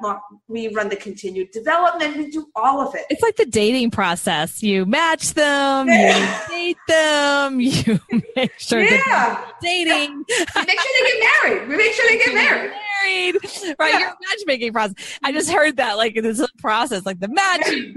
we 0.47 0.69
run 0.69 0.89
the 0.89 0.95
continued 0.95 1.51
development, 1.51 2.17
we 2.17 2.31
do 2.31 2.47
all 2.55 2.79
of 2.79 2.95
it. 2.95 3.05
It's 3.09 3.21
like 3.21 3.35
the 3.35 3.45
dating 3.45 3.91
process. 3.91 4.63
You 4.63 4.85
match 4.85 5.33
them, 5.33 5.87
you 5.89 6.27
date 6.49 6.77
them, 6.87 7.59
you 7.61 7.99
make 8.35 8.57
sure 8.57 8.81
yeah. 8.81 9.45
dating. 9.61 10.23
We 10.55 10.65
make 10.65 10.79
sure 10.79 10.91
they 10.99 11.11
get 11.11 11.31
married. 11.43 11.69
We 11.69 11.77
make 11.77 11.93
sure 11.93 12.09
they 12.09 12.17
get 12.17 12.33
married. 12.33 12.71
Married. 13.03 13.35
Right, 13.79 13.93
yeah. 13.93 13.99
your 13.99 14.13
matchmaking 14.29 14.73
process. 14.73 15.19
I 15.23 15.31
just 15.31 15.51
heard 15.51 15.77
that 15.77 15.97
like 15.97 16.15
this 16.15 16.45
process, 16.59 17.05
like 17.05 17.19
the 17.19 17.27
matching. 17.27 17.93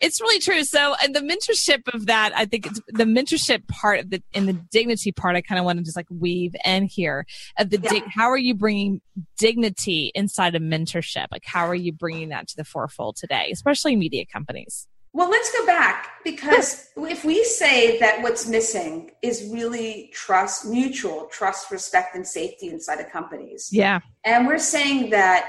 it's 0.00 0.20
really 0.20 0.38
true. 0.38 0.64
So, 0.64 0.94
and 1.02 1.14
the 1.14 1.20
mentorship 1.20 1.92
of 1.94 2.06
that, 2.06 2.32
I 2.34 2.46
think 2.46 2.66
it's 2.66 2.80
the 2.88 3.04
mentorship 3.04 3.66
part 3.68 4.00
of 4.00 4.10
the 4.10 4.22
in 4.32 4.46
the 4.46 4.52
dignity 4.52 5.12
part. 5.12 5.36
I 5.36 5.42
kind 5.42 5.58
of 5.58 5.64
want 5.64 5.78
to 5.78 5.84
just 5.84 5.96
like 5.96 6.06
weave 6.10 6.54
in 6.64 6.84
here 6.84 7.26
of 7.58 7.70
the 7.70 7.78
dig- 7.78 8.06
how 8.08 8.30
are 8.30 8.38
you 8.38 8.54
bringing 8.54 9.00
dignity 9.38 10.12
inside 10.14 10.54
of 10.54 10.62
mentorship? 10.62 11.26
Like, 11.30 11.44
how 11.44 11.66
are 11.66 11.74
you 11.74 11.92
bringing 11.92 12.30
that 12.30 12.48
to 12.48 12.56
the 12.56 12.64
forefold 12.64 13.16
today, 13.16 13.50
especially 13.52 13.96
media 13.96 14.24
companies? 14.26 14.86
Well, 15.14 15.30
let's 15.30 15.52
go 15.52 15.64
back 15.64 16.08
because 16.24 16.90
if 16.96 17.24
we 17.24 17.44
say 17.44 18.00
that 18.00 18.20
what's 18.20 18.48
missing 18.48 19.12
is 19.22 19.48
really 19.52 20.10
trust, 20.12 20.66
mutual 20.66 21.26
trust, 21.30 21.70
respect, 21.70 22.16
and 22.16 22.26
safety 22.26 22.68
inside 22.68 22.98
of 22.98 23.10
companies. 23.10 23.68
Yeah. 23.70 24.00
And 24.24 24.44
we're 24.44 24.58
saying 24.58 25.10
that 25.10 25.48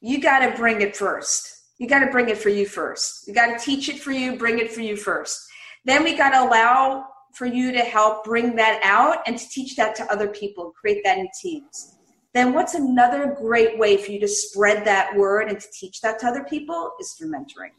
you 0.00 0.22
got 0.22 0.38
to 0.38 0.56
bring 0.56 0.80
it 0.80 0.96
first. 0.96 1.54
You 1.76 1.86
got 1.86 1.98
to 1.98 2.10
bring 2.10 2.30
it 2.30 2.38
for 2.38 2.48
you 2.48 2.64
first. 2.64 3.28
You 3.28 3.34
got 3.34 3.58
to 3.58 3.62
teach 3.62 3.90
it 3.90 4.00
for 4.00 4.10
you, 4.10 4.38
bring 4.38 4.58
it 4.58 4.72
for 4.72 4.80
you 4.80 4.96
first. 4.96 5.38
Then 5.84 6.02
we 6.02 6.16
got 6.16 6.30
to 6.30 6.42
allow 6.42 7.04
for 7.34 7.44
you 7.44 7.72
to 7.72 7.80
help 7.80 8.24
bring 8.24 8.56
that 8.56 8.80
out 8.82 9.18
and 9.26 9.36
to 9.36 9.48
teach 9.50 9.76
that 9.76 9.94
to 9.96 10.10
other 10.10 10.28
people, 10.28 10.72
create 10.80 11.02
that 11.04 11.18
in 11.18 11.28
teams 11.42 11.94
then 12.34 12.52
what's 12.52 12.74
another 12.74 13.36
great 13.40 13.78
way 13.78 13.96
for 13.96 14.10
you 14.10 14.18
to 14.18 14.26
spread 14.26 14.84
that 14.84 15.16
word 15.16 15.48
and 15.48 15.60
to 15.60 15.66
teach 15.72 16.00
that 16.00 16.18
to 16.18 16.26
other 16.26 16.42
people 16.42 16.90
is 17.00 17.12
through 17.12 17.30
mentoring. 17.30 17.70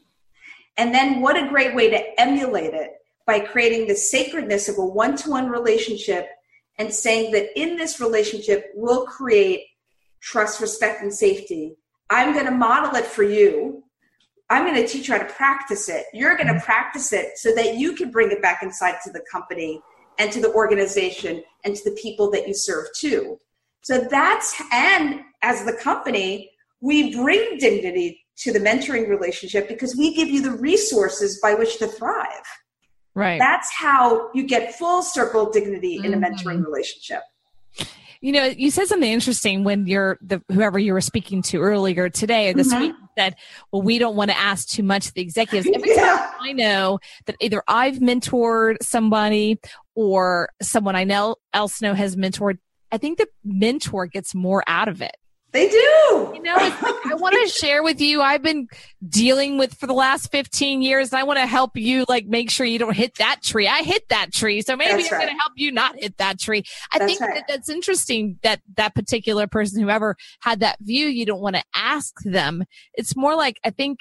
And 0.76 0.94
then 0.94 1.20
what 1.20 1.42
a 1.42 1.48
great 1.48 1.74
way 1.74 1.90
to 1.90 2.20
emulate 2.20 2.74
it 2.74 2.92
by 3.26 3.40
creating 3.40 3.86
the 3.86 3.96
sacredness 3.96 4.68
of 4.68 4.78
a 4.78 4.84
one 4.84 5.16
to 5.16 5.30
one 5.30 5.48
relationship 5.48 6.28
and 6.78 6.92
saying 6.92 7.32
that 7.32 7.58
in 7.58 7.76
this 7.76 8.00
relationship, 8.00 8.70
we'll 8.74 9.06
create 9.06 9.62
trust, 10.20 10.60
respect, 10.60 11.02
and 11.02 11.12
safety. 11.12 11.76
I'm 12.10 12.32
going 12.32 12.44
to 12.44 12.50
model 12.50 12.94
it 12.96 13.06
for 13.06 13.22
you. 13.22 13.82
I'm 14.48 14.64
going 14.64 14.80
to 14.80 14.86
teach 14.86 15.08
you 15.08 15.14
how 15.14 15.22
to 15.22 15.32
practice 15.32 15.88
it. 15.88 16.06
You're 16.12 16.36
going 16.36 16.46
to 16.46 16.54
mm-hmm. 16.54 16.64
practice 16.64 17.12
it 17.12 17.36
so 17.36 17.54
that 17.54 17.76
you 17.76 17.94
can 17.94 18.10
bring 18.10 18.30
it 18.30 18.42
back 18.42 18.62
inside 18.62 18.96
to 19.04 19.10
the 19.10 19.24
company 19.30 19.80
and 20.18 20.30
to 20.32 20.40
the 20.40 20.52
organization 20.52 21.42
and 21.64 21.74
to 21.74 21.90
the 21.90 21.96
people 21.96 22.30
that 22.30 22.46
you 22.46 22.54
serve 22.54 22.86
too. 22.94 23.40
So 23.82 24.06
that's, 24.10 24.60
and 24.72 25.20
as 25.42 25.64
the 25.64 25.72
company, 25.72 26.50
we 26.80 27.14
bring 27.14 27.58
dignity 27.58 28.25
to 28.38 28.52
the 28.52 28.58
mentoring 28.58 29.08
relationship 29.08 29.68
because 29.68 29.96
we 29.96 30.14
give 30.14 30.28
you 30.28 30.42
the 30.42 30.52
resources 30.52 31.40
by 31.40 31.54
which 31.54 31.78
to 31.78 31.86
thrive. 31.86 32.44
Right. 33.14 33.38
That's 33.38 33.72
how 33.72 34.30
you 34.34 34.46
get 34.46 34.74
full 34.74 35.02
circle 35.02 35.50
dignity 35.50 36.00
in 36.04 36.12
a 36.12 36.18
mentoring 36.18 36.58
mm-hmm. 36.58 36.64
relationship. 36.64 37.22
You 38.20 38.32
know, 38.32 38.44
you 38.44 38.70
said 38.70 38.88
something 38.88 39.10
interesting 39.10 39.62
when 39.62 39.86
you're 39.86 40.18
the 40.20 40.42
whoever 40.50 40.78
you 40.78 40.92
were 40.92 41.00
speaking 41.00 41.42
to 41.42 41.60
earlier 41.60 42.08
today 42.08 42.50
or 42.50 42.54
this 42.54 42.72
mm-hmm. 42.72 42.82
week 42.82 42.94
said, 43.16 43.36
"Well, 43.70 43.82
we 43.82 43.98
don't 43.98 44.16
want 44.16 44.30
to 44.30 44.36
ask 44.36 44.68
too 44.68 44.82
much 44.82 45.08
of 45.08 45.14
the 45.14 45.20
executives." 45.20 45.68
Every 45.74 45.94
yeah. 45.94 46.16
time 46.16 46.30
I 46.40 46.52
know 46.52 46.98
that 47.26 47.36
either 47.40 47.62
I've 47.68 47.96
mentored 47.96 48.76
somebody 48.82 49.60
or 49.94 50.48
someone 50.62 50.96
I 50.96 51.04
know 51.04 51.36
else 51.52 51.80
know 51.82 51.94
has 51.94 52.16
mentored, 52.16 52.58
I 52.90 52.98
think 52.98 53.18
the 53.18 53.28
mentor 53.44 54.06
gets 54.06 54.34
more 54.34 54.64
out 54.66 54.88
of 54.88 55.02
it. 55.02 55.16
They 55.56 55.70
do. 55.70 56.32
You 56.34 56.42
know, 56.42 56.54
like, 56.54 56.74
I 57.06 57.14
want 57.14 57.34
to 57.34 57.48
share 57.60 57.82
with 57.82 57.98
you. 57.98 58.20
I've 58.20 58.42
been 58.42 58.68
dealing 59.08 59.56
with 59.56 59.72
for 59.72 59.86
the 59.86 59.94
last 59.94 60.30
15 60.30 60.82
years. 60.82 61.14
I 61.14 61.22
want 61.22 61.38
to 61.38 61.46
help 61.46 61.78
you, 61.78 62.04
like, 62.10 62.26
make 62.26 62.50
sure 62.50 62.66
you 62.66 62.78
don't 62.78 62.94
hit 62.94 63.14
that 63.14 63.42
tree. 63.42 63.66
I 63.66 63.78
hit 63.78 64.06
that 64.10 64.34
tree. 64.34 64.60
So 64.60 64.76
maybe 64.76 65.00
that's 65.02 65.10
I'm 65.10 65.18
right. 65.18 65.24
going 65.24 65.34
to 65.34 65.40
help 65.40 65.52
you 65.56 65.72
not 65.72 65.96
hit 65.98 66.18
that 66.18 66.38
tree. 66.38 66.62
I 66.92 66.98
that's 66.98 67.10
think 67.10 67.22
right. 67.22 67.34
that 67.36 67.44
that's 67.48 67.70
interesting 67.70 68.38
that 68.42 68.60
that 68.76 68.94
particular 68.94 69.46
person, 69.46 69.82
whoever 69.82 70.16
had 70.40 70.60
that 70.60 70.76
view, 70.80 71.06
you 71.06 71.24
don't 71.24 71.40
want 71.40 71.56
to 71.56 71.64
ask 71.74 72.12
them. 72.26 72.62
It's 72.92 73.16
more 73.16 73.34
like, 73.34 73.58
I 73.64 73.70
think, 73.70 74.00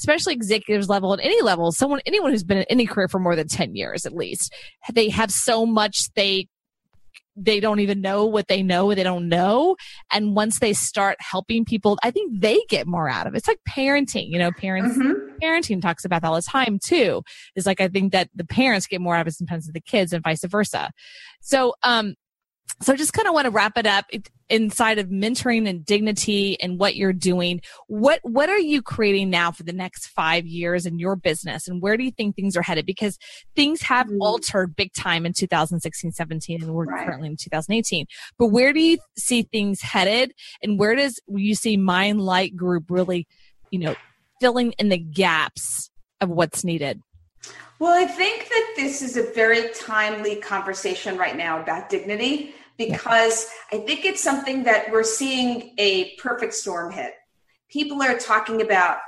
especially 0.00 0.32
executives 0.32 0.88
level 0.88 1.14
at 1.14 1.20
any 1.20 1.40
level, 1.40 1.70
someone, 1.70 2.00
anyone 2.04 2.32
who's 2.32 2.42
been 2.42 2.58
in 2.58 2.66
any 2.68 2.84
career 2.84 3.06
for 3.06 3.20
more 3.20 3.36
than 3.36 3.46
10 3.46 3.76
years 3.76 4.06
at 4.06 4.12
least, 4.12 4.52
they 4.92 5.08
have 5.10 5.30
so 5.30 5.64
much 5.66 6.12
they 6.16 6.48
they 7.36 7.60
don't 7.60 7.80
even 7.80 8.00
know 8.00 8.24
what 8.24 8.48
they 8.48 8.62
know 8.62 8.94
they 8.94 9.02
don't 9.02 9.28
know. 9.28 9.76
And 10.10 10.34
once 10.34 10.58
they 10.58 10.72
start 10.72 11.16
helping 11.20 11.64
people 11.64 11.98
i 12.02 12.10
think 12.10 12.40
they 12.40 12.60
get 12.68 12.86
more 12.86 13.08
out 13.08 13.26
of 13.26 13.34
it. 13.34 13.38
It's 13.38 13.48
like 13.48 13.60
parenting 13.68 14.30
you 14.30 14.38
know 14.38 14.50
parents 14.52 14.96
mm-hmm. 14.96 15.36
parenting 15.42 15.82
talks 15.82 16.04
about 16.04 16.22
that 16.22 16.28
all 16.28 16.36
the 16.36 16.42
time 16.42 16.78
too. 16.84 17.22
Is 17.54 17.66
like 17.66 17.80
i 17.80 17.88
think 17.88 18.12
that 18.12 18.28
the 18.34 18.44
parents 18.44 18.86
get 18.86 19.00
more 19.00 19.14
out 19.16 19.22
of 19.22 19.26
it 19.28 19.34
sometimes 19.34 19.66
than 19.66 19.72
the 19.74 19.80
kids 19.80 20.12
and 20.12 20.22
vice 20.22 20.44
versa. 20.44 20.90
So 21.40 21.74
um 21.82 22.14
so 22.82 22.92
I 22.92 22.96
just 22.96 23.12
kind 23.12 23.28
of 23.28 23.34
want 23.34 23.46
to 23.46 23.50
wrap 23.50 23.78
it 23.78 23.86
up 23.86 24.06
inside 24.48 24.98
of 24.98 25.08
mentoring 25.08 25.68
and 25.68 25.84
dignity 25.84 26.60
and 26.60 26.78
what 26.78 26.96
you're 26.96 27.12
doing. 27.12 27.60
What 27.88 28.20
what 28.22 28.48
are 28.48 28.58
you 28.58 28.82
creating 28.82 29.30
now 29.30 29.50
for 29.50 29.62
the 29.62 29.72
next 29.72 30.06
five 30.08 30.46
years 30.46 30.86
in 30.86 30.98
your 30.98 31.16
business, 31.16 31.68
and 31.68 31.82
where 31.82 31.96
do 31.96 32.04
you 32.04 32.10
think 32.10 32.36
things 32.36 32.56
are 32.56 32.62
headed? 32.62 32.86
Because 32.86 33.18
things 33.54 33.82
have 33.82 34.06
mm. 34.06 34.18
altered 34.20 34.76
big 34.76 34.92
time 34.92 35.26
in 35.26 35.32
2016, 35.32 36.12
17, 36.12 36.62
and 36.62 36.72
we're 36.72 36.84
right. 36.84 37.06
currently 37.06 37.28
in 37.28 37.36
2018. 37.36 38.06
But 38.38 38.46
where 38.48 38.72
do 38.72 38.80
you 38.80 38.98
see 39.18 39.42
things 39.42 39.80
headed, 39.82 40.32
and 40.62 40.78
where 40.78 40.94
does 40.94 41.20
you 41.28 41.54
see 41.54 41.76
Mindlight 41.76 42.56
Group 42.56 42.84
really, 42.88 43.26
you 43.70 43.78
know, 43.78 43.94
filling 44.40 44.72
in 44.72 44.88
the 44.88 44.98
gaps 44.98 45.90
of 46.20 46.28
what's 46.28 46.64
needed? 46.64 47.00
Well, 47.78 47.92
I 47.92 48.06
think 48.06 48.48
that 48.48 48.72
this 48.76 49.02
is 49.02 49.18
a 49.18 49.22
very 49.34 49.68
timely 49.74 50.36
conversation 50.36 51.18
right 51.18 51.36
now 51.36 51.60
about 51.60 51.90
dignity 51.90 52.54
because 52.76 53.48
I 53.72 53.78
think 53.78 54.04
it's 54.04 54.22
something 54.22 54.62
that 54.64 54.90
we're 54.90 55.02
seeing 55.02 55.74
a 55.78 56.14
perfect 56.16 56.54
storm 56.54 56.92
hit. 56.92 57.14
People 57.68 58.02
are 58.02 58.18
talking 58.18 58.62
about 58.62 58.98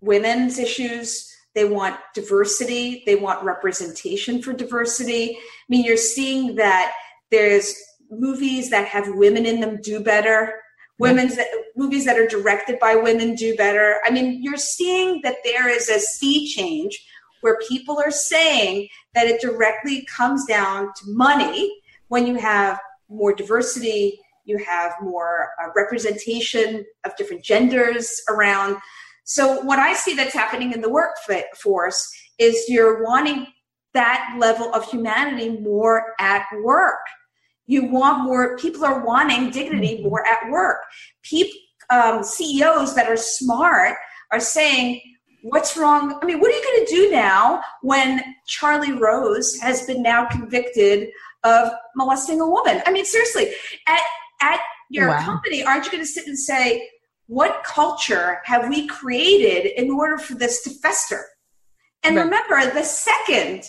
women's 0.00 0.58
issues, 0.58 1.32
they 1.54 1.64
want 1.64 1.98
diversity, 2.14 3.02
they 3.06 3.16
want 3.16 3.44
representation 3.44 4.42
for 4.42 4.52
diversity. 4.52 5.36
I 5.38 5.64
mean, 5.68 5.84
you're 5.84 5.96
seeing 5.96 6.54
that 6.56 6.92
there's 7.30 7.74
movies 8.10 8.70
that 8.70 8.86
have 8.88 9.14
women 9.14 9.46
in 9.46 9.60
them 9.60 9.80
do 9.82 10.00
better. 10.00 10.60
Women's 10.98 11.36
that, 11.36 11.48
movies 11.76 12.04
that 12.06 12.18
are 12.18 12.26
directed 12.26 12.78
by 12.78 12.94
women 12.94 13.34
do 13.34 13.54
better. 13.56 14.00
I 14.04 14.10
mean, 14.10 14.42
you're 14.42 14.56
seeing 14.56 15.20
that 15.22 15.36
there 15.44 15.68
is 15.68 15.88
a 15.88 15.98
sea 15.98 16.46
change 16.48 17.06
where 17.40 17.58
people 17.68 17.98
are 17.98 18.10
saying 18.10 18.88
that 19.14 19.26
it 19.26 19.40
directly 19.40 20.06
comes 20.06 20.46
down 20.46 20.92
to 20.96 21.04
money 21.08 21.72
when 22.08 22.26
you 22.26 22.36
have 22.36 22.78
more 23.08 23.34
diversity, 23.34 24.20
you 24.44 24.58
have 24.58 24.92
more 25.02 25.50
uh, 25.62 25.68
representation 25.74 26.84
of 27.04 27.16
different 27.16 27.44
genders 27.44 28.22
around. 28.28 28.76
So, 29.24 29.60
what 29.62 29.78
I 29.78 29.92
see 29.92 30.14
that's 30.14 30.34
happening 30.34 30.72
in 30.72 30.80
the 30.80 30.88
workforce 30.88 32.08
is 32.38 32.64
you're 32.68 33.02
wanting 33.02 33.46
that 33.92 34.36
level 34.38 34.72
of 34.72 34.88
humanity 34.88 35.58
more 35.58 36.14
at 36.20 36.44
work. 36.62 37.00
You 37.66 37.86
want 37.86 38.24
more, 38.24 38.56
people 38.56 38.84
are 38.84 39.04
wanting 39.04 39.50
dignity 39.50 40.02
more 40.02 40.24
at 40.26 40.48
work. 40.50 40.78
People, 41.22 41.58
um, 41.90 42.22
CEOs 42.22 42.94
that 42.94 43.08
are 43.08 43.16
smart 43.16 43.96
are 44.30 44.40
saying, 44.40 45.00
what's 45.50 45.76
wrong? 45.76 46.18
I 46.20 46.26
mean, 46.26 46.40
what 46.40 46.50
are 46.50 46.56
you 46.56 46.62
going 46.62 46.86
to 46.86 46.94
do 46.94 47.10
now 47.10 47.62
when 47.82 48.22
Charlie 48.46 48.92
Rose 48.92 49.58
has 49.60 49.86
been 49.86 50.02
now 50.02 50.26
convicted 50.26 51.10
of 51.44 51.70
molesting 51.94 52.40
a 52.40 52.48
woman? 52.48 52.82
I 52.86 52.92
mean, 52.92 53.04
seriously, 53.04 53.50
at 53.86 54.00
at 54.40 54.60
your 54.90 55.08
wow. 55.08 55.24
company, 55.24 55.64
aren't 55.64 55.84
you 55.86 55.92
going 55.92 56.02
to 56.02 56.08
sit 56.08 56.26
and 56.26 56.38
say, 56.38 56.88
what 57.26 57.64
culture 57.64 58.40
have 58.44 58.68
we 58.68 58.86
created 58.86 59.72
in 59.80 59.90
order 59.90 60.18
for 60.18 60.34
this 60.34 60.62
to 60.62 60.70
fester? 60.70 61.24
And 62.02 62.16
right. 62.16 62.24
remember, 62.24 62.72
the 62.72 62.84
second 62.84 63.64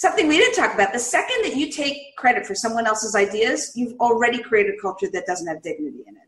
something 0.00 0.28
we 0.28 0.38
didn't 0.38 0.54
talk 0.54 0.72
about, 0.72 0.94
the 0.94 0.98
second 0.98 1.44
that 1.44 1.56
you 1.56 1.70
take 1.70 2.16
credit 2.16 2.46
for 2.46 2.54
someone 2.54 2.86
else's 2.86 3.14
ideas, 3.14 3.72
you've 3.74 3.92
already 4.00 4.42
created 4.42 4.74
a 4.74 4.80
culture 4.80 5.08
that 5.12 5.26
doesn't 5.26 5.46
have 5.46 5.62
dignity 5.62 5.98
in 6.08 6.16
it. 6.16 6.19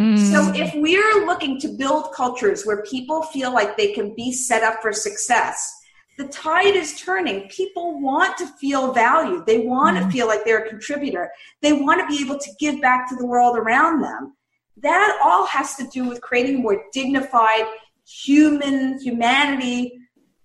Mm. 0.00 0.16
So 0.32 0.50
if 0.54 0.74
we're 0.74 1.26
looking 1.26 1.60
to 1.60 1.68
build 1.68 2.14
cultures 2.14 2.64
where 2.64 2.82
people 2.84 3.22
feel 3.22 3.52
like 3.52 3.76
they 3.76 3.92
can 3.92 4.14
be 4.14 4.32
set 4.32 4.62
up 4.62 4.80
for 4.80 4.94
success, 4.94 5.70
the 6.16 6.26
tide 6.28 6.74
is 6.74 6.98
turning. 6.98 7.48
People 7.50 8.00
want 8.00 8.38
to 8.38 8.46
feel 8.58 8.94
valued. 8.94 9.44
They 9.44 9.58
want 9.58 9.98
mm. 9.98 10.04
to 10.04 10.10
feel 10.10 10.26
like 10.26 10.46
they're 10.46 10.64
a 10.64 10.68
contributor. 10.68 11.30
They 11.60 11.74
want 11.74 12.00
to 12.00 12.06
be 12.06 12.24
able 12.24 12.38
to 12.38 12.50
give 12.58 12.80
back 12.80 13.10
to 13.10 13.16
the 13.16 13.26
world 13.26 13.58
around 13.58 14.00
them. 14.00 14.34
That 14.78 15.18
all 15.22 15.44
has 15.44 15.76
to 15.76 15.86
do 15.92 16.08
with 16.08 16.22
creating 16.22 16.62
more 16.62 16.82
dignified 16.94 17.66
human 18.06 18.98
humanity 19.00 19.98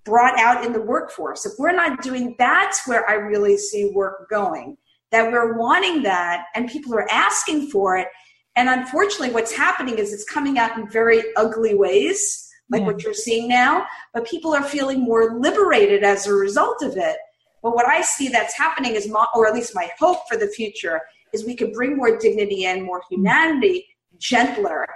brought 0.03 0.37
out 0.37 0.65
in 0.65 0.73
the 0.73 0.81
workforce. 0.81 1.45
If 1.45 1.53
we're 1.57 1.71
not 1.71 2.01
doing 2.01 2.35
that's 2.37 2.85
where 2.85 3.09
I 3.09 3.13
really 3.13 3.57
see 3.57 3.91
work 3.93 4.29
going. 4.29 4.77
That 5.11 5.31
we're 5.31 5.57
wanting 5.57 6.03
that 6.03 6.47
and 6.55 6.69
people 6.69 6.93
are 6.93 7.09
asking 7.09 7.69
for 7.69 7.95
it 7.95 8.09
and 8.55 8.69
unfortunately, 8.69 9.31
what's 9.31 9.51
happening 9.51 9.97
is 9.97 10.13
it's 10.13 10.23
coming 10.23 10.57
out 10.57 10.77
in 10.77 10.89
very 10.89 11.21
ugly 11.35 11.75
ways, 11.75 12.49
like 12.69 12.81
yeah. 12.81 12.87
what 12.87 13.03
you're 13.03 13.13
seeing 13.13 13.47
now, 13.47 13.85
but 14.13 14.25
people 14.25 14.53
are 14.53 14.63
feeling 14.63 15.01
more 15.01 15.39
liberated 15.39 16.03
as 16.03 16.25
a 16.25 16.33
result 16.33 16.81
of 16.81 16.97
it. 16.97 17.17
But 17.61 17.75
what 17.75 17.87
I 17.87 18.01
see 18.01 18.27
that's 18.27 18.57
happening 18.57 18.95
is, 18.95 19.09
my, 19.09 19.25
or 19.35 19.47
at 19.47 19.53
least 19.53 19.75
my 19.75 19.89
hope 19.99 20.19
for 20.29 20.37
the 20.37 20.47
future, 20.47 21.01
is 21.33 21.45
we 21.45 21.55
could 21.55 21.73
bring 21.73 21.97
more 21.97 22.17
dignity 22.17 22.65
and 22.65 22.83
more 22.83 23.01
humanity, 23.09 23.85
gentler 24.17 24.87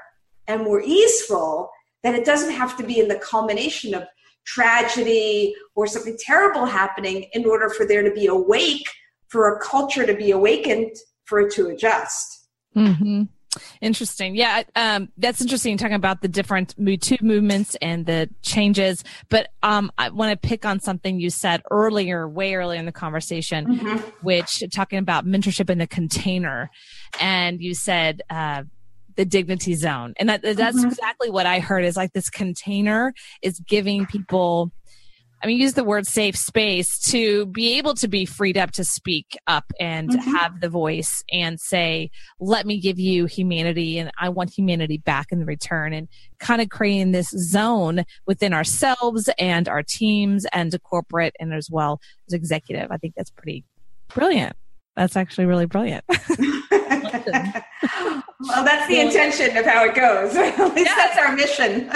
and 0.48 0.64
more 0.64 0.82
easeful, 0.82 1.70
that 2.04 2.16
it 2.16 2.26
doesn't 2.26 2.54
have 2.54 2.78
to 2.78 2.84
be 2.84 3.00
in 3.00 3.08
the 3.08 3.20
culmination 3.20 3.94
of 3.94 4.04
tragedy 4.46 5.54
or 5.76 5.86
something 5.86 6.18
terrible 6.20 6.66
happening 6.66 7.28
in 7.34 7.46
order 7.46 7.70
for 7.70 7.86
there 7.86 8.04
to 8.04 8.12
be 8.12 8.28
awake, 8.28 8.90
for 9.28 9.54
a 9.54 9.60
culture 9.60 10.06
to 10.06 10.14
be 10.16 10.32
awakened, 10.32 10.96
for 11.26 11.42
it 11.42 11.52
to 11.54 11.68
adjust. 11.68 12.48
Mm-hmm. 12.76 13.24
Interesting. 13.82 14.36
Yeah, 14.36 14.64
um, 14.76 15.10
that's 15.18 15.42
interesting 15.42 15.78
talking 15.78 15.96
about 15.96 16.22
the 16.22 16.28
different 16.28 16.76
Too 17.02 17.18
movements 17.22 17.76
and 17.82 18.06
the 18.06 18.30
changes. 18.42 19.04
But 19.30 19.50
um, 19.64 19.92
I 19.98 20.10
want 20.10 20.40
to 20.40 20.48
pick 20.48 20.66
on 20.66 20.80
something 20.80 21.20
you 21.20 21.30
said 21.30 21.62
earlier, 21.72 22.28
way 22.28 22.56
earlier 22.56 22.80
in 22.80 22.86
the 22.86 22.92
conversation, 22.92 23.66
mm-hmm. 23.66 23.98
which 24.22 24.64
talking 24.72 25.00
about 25.00 25.26
mentorship 25.26 25.70
in 25.70 25.80
the 25.80 25.88
container. 25.88 26.70
And 27.20 27.62
you 27.62 27.74
said, 27.74 28.22
uh, 28.30 28.64
the 29.16 29.26
dignity 29.26 29.74
zone. 29.76 30.14
And 30.18 30.30
that, 30.30 30.42
that's 30.42 30.78
mm-hmm. 30.78 30.88
exactly 30.88 31.30
what 31.30 31.46
I 31.46 31.60
heard 31.60 31.84
is 31.84 31.98
like 31.98 32.14
this 32.14 32.30
container 32.30 33.14
is 33.42 33.60
giving 33.60 34.06
people 34.06 34.72
I 35.42 35.48
mean, 35.48 35.58
use 35.60 35.74
the 35.74 35.84
word 35.84 36.06
safe 36.06 36.36
space 36.36 37.00
to 37.12 37.46
be 37.48 37.78
able 37.78 37.94
to 37.96 38.08
be 38.08 38.26
freed 38.26 38.58
up 38.58 38.72
to 38.72 38.84
speak 38.84 39.38
up 39.48 39.72
and 39.80 40.10
mm-hmm. 40.10 40.32
have 40.32 40.60
the 40.60 40.70
voice 40.70 41.24
and 41.32 41.60
say, 41.60 42.12
let 42.40 42.66
me 42.66 42.80
give 42.80 43.00
you 43.00 43.26
humanity 43.26 44.00
and 44.00 44.12
I 44.20 44.30
want 44.30 44.52
humanity 44.52 44.98
back 44.98 45.28
in 45.32 45.46
return 45.46 45.94
and 45.94 46.10
kind 46.40 46.62
of 46.62 46.70
creating 46.70 47.14
this 47.14 47.30
zone 47.30 48.04
within 48.26 48.54
ourselves 48.54 49.30
and 49.40 49.70
our 49.70 49.84
teams 49.84 50.46
and 50.52 50.76
corporate 50.84 51.36
and 51.40 51.54
as 51.54 51.70
well 51.72 52.02
as 52.28 52.34
executive. 52.34 52.92
I 52.92 52.98
think 52.98 53.14
that's 53.16 53.32
pretty 53.32 53.64
brilliant. 54.10 54.56
That's 54.96 55.16
actually 55.16 55.46
really 55.46 55.66
brilliant. 55.66 56.04
well, 57.30 58.64
that's 58.64 58.88
the 58.88 59.00
intention 59.00 59.56
of 59.58 59.66
how 59.66 59.86
it 59.86 59.96
goes. 59.96 60.36
At 60.36 60.76
least 60.76 60.90
yeah. 60.90 60.96
that's 60.96 61.18
our 61.18 61.36
mission. 61.36 61.90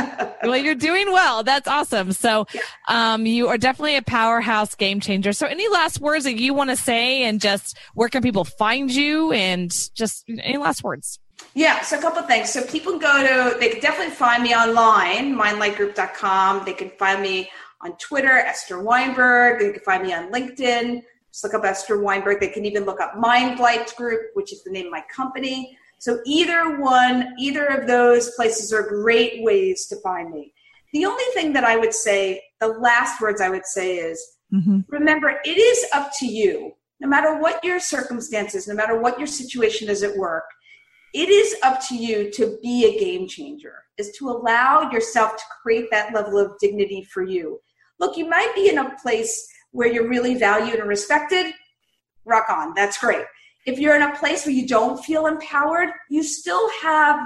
well, 0.44 0.58
you're 0.58 0.76
doing 0.76 1.12
well. 1.12 1.44
That's 1.44 1.68
awesome. 1.68 2.12
So, 2.14 2.46
um, 2.88 3.26
you 3.26 3.48
are 3.48 3.58
definitely 3.58 3.96
a 3.96 4.02
powerhouse 4.02 4.76
game 4.76 5.00
changer. 5.00 5.34
So, 5.34 5.48
any 5.48 5.68
last 5.70 6.00
words 6.00 6.24
that 6.26 6.38
you 6.38 6.54
want 6.54 6.70
to 6.70 6.76
say, 6.76 7.24
and 7.24 7.41
just 7.41 7.78
where 7.94 8.10
can 8.10 8.22
people 8.22 8.44
find 8.44 8.91
you, 8.91 9.32
and 9.32 9.72
just 9.96 10.24
any 10.30 10.58
last 10.58 10.84
words? 10.84 11.20
Yeah, 11.56 11.82
so 11.82 11.98
a 11.98 12.02
couple 12.02 12.22
things. 12.24 12.52
So 12.52 12.64
people 12.64 12.98
go 13.00 13.22
to, 13.22 13.60
they 13.60 13.70
can 13.70 13.82
definitely 13.82 14.14
find 14.14 14.44
me 14.44 14.56
online, 14.56 15.36
mindlightgroup.com. 15.36 16.66
They 16.66 16.74
can 16.74 16.89
find 16.98 17.22
me 17.22 17.50
on 17.82 17.96
Twitter, 17.98 18.32
Esther 18.32 18.82
Weinberg. 18.82 19.60
They 19.60 19.72
can 19.72 19.82
find 19.82 20.04
me 20.04 20.14
on 20.14 20.32
LinkedIn. 20.32 21.02
Just 21.34 21.43
look 21.43 21.55
up 21.55 21.65
Esther 21.65 21.99
Weinberg. 21.99 22.39
They 22.39 22.47
can 22.47 22.63
even 22.63 22.86
look 22.86 23.01
up 23.01 23.17
Mindlight 23.17 23.95
Group, 23.95 24.21
which 24.36 24.53
is 24.53 24.63
the 24.63 24.69
name 24.69 24.86
of 24.86 24.91
my 24.91 25.03
company. 25.13 25.75
So 25.97 26.19
either 26.25 26.79
one, 26.79 27.34
either 27.39 27.65
of 27.65 27.88
those 27.88 28.31
places 28.31 28.71
are 28.71 28.88
great 28.88 29.43
ways 29.43 29.88
to 29.88 29.95
find 30.01 30.31
me. 30.31 30.53
The 30.91 31.05
only 31.05 31.23
thing 31.34 31.51
that 31.53 31.63
I 31.63 31.75
would 31.75 31.93
say, 31.93 32.43
the 32.59 32.67
last 32.67 33.19
words 33.19 33.41
I 33.41 33.49
would 33.49 33.65
say 33.65 33.95
is 33.95 34.38
mm-hmm. 34.53 34.81
remember, 34.89 35.39
it 35.43 35.57
is 35.57 35.86
up 35.91 36.11
to 36.19 36.27
you, 36.27 36.73
no 36.99 37.07
matter 37.07 37.39
what 37.39 37.63
your 37.63 37.79
circumstances, 37.79 38.67
no 38.67 38.75
matter 38.75 39.01
what 39.01 39.17
your 39.17 39.27
situation 39.27 39.89
is 39.89 40.03
at 40.03 40.15
work, 40.15 40.45
it 41.15 41.29
is 41.29 41.55
up 41.63 41.79
to 41.88 41.95
you 41.95 42.31
to 42.31 42.57
be 42.61 42.86
a 42.86 42.99
game 42.99 43.27
changer, 43.27 43.84
is 43.97 44.11
to 44.19 44.29
allow 44.29 44.91
yourself 44.91 45.36
to 45.38 45.43
create 45.63 45.89
that 45.89 46.13
level 46.13 46.38
of 46.38 46.59
dignity 46.59 47.03
for 47.03 47.23
you. 47.23 47.59
Look, 47.99 48.17
you 48.17 48.29
might 48.29 48.53
be 48.53 48.69
in 48.69 48.77
a 48.77 48.95
place 49.01 49.47
where 49.74 49.91
you're 49.91 50.07
really 50.07 50.36
valued 50.36 50.80
and 50.80 50.88
respected, 50.88 51.53
rock 52.26 52.49
on, 52.49 52.74
that's 52.74 52.97
great 52.97 53.26
if 53.65 53.80
you're 53.80 53.95
in 53.95 54.01
a 54.01 54.15
place 54.15 54.45
where 54.45 54.53
you 54.53 54.67
don't 54.67 55.03
feel 55.03 55.28
empowered, 55.28 55.89
you 56.09 56.24
still 56.24 56.69
have 56.82 57.19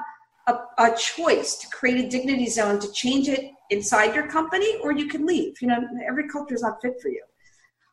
a, 0.47 0.53
a, 0.77 0.95
choice 0.95 1.55
to 1.57 1.67
create 1.69 2.05
a 2.05 2.07
dignity 2.07 2.47
zone 2.47 2.79
to 2.79 2.91
change 2.91 3.27
it 3.27 3.51
inside 3.69 4.15
your 4.15 4.27
company, 4.27 4.77
or 4.81 4.91
you 4.91 5.07
can 5.07 5.25
leave. 5.25 5.61
You 5.61 5.67
know, 5.67 5.79
every 6.07 6.29
culture 6.29 6.55
is 6.55 6.61
not 6.61 6.81
fit 6.81 7.01
for 7.01 7.09
you. 7.09 7.23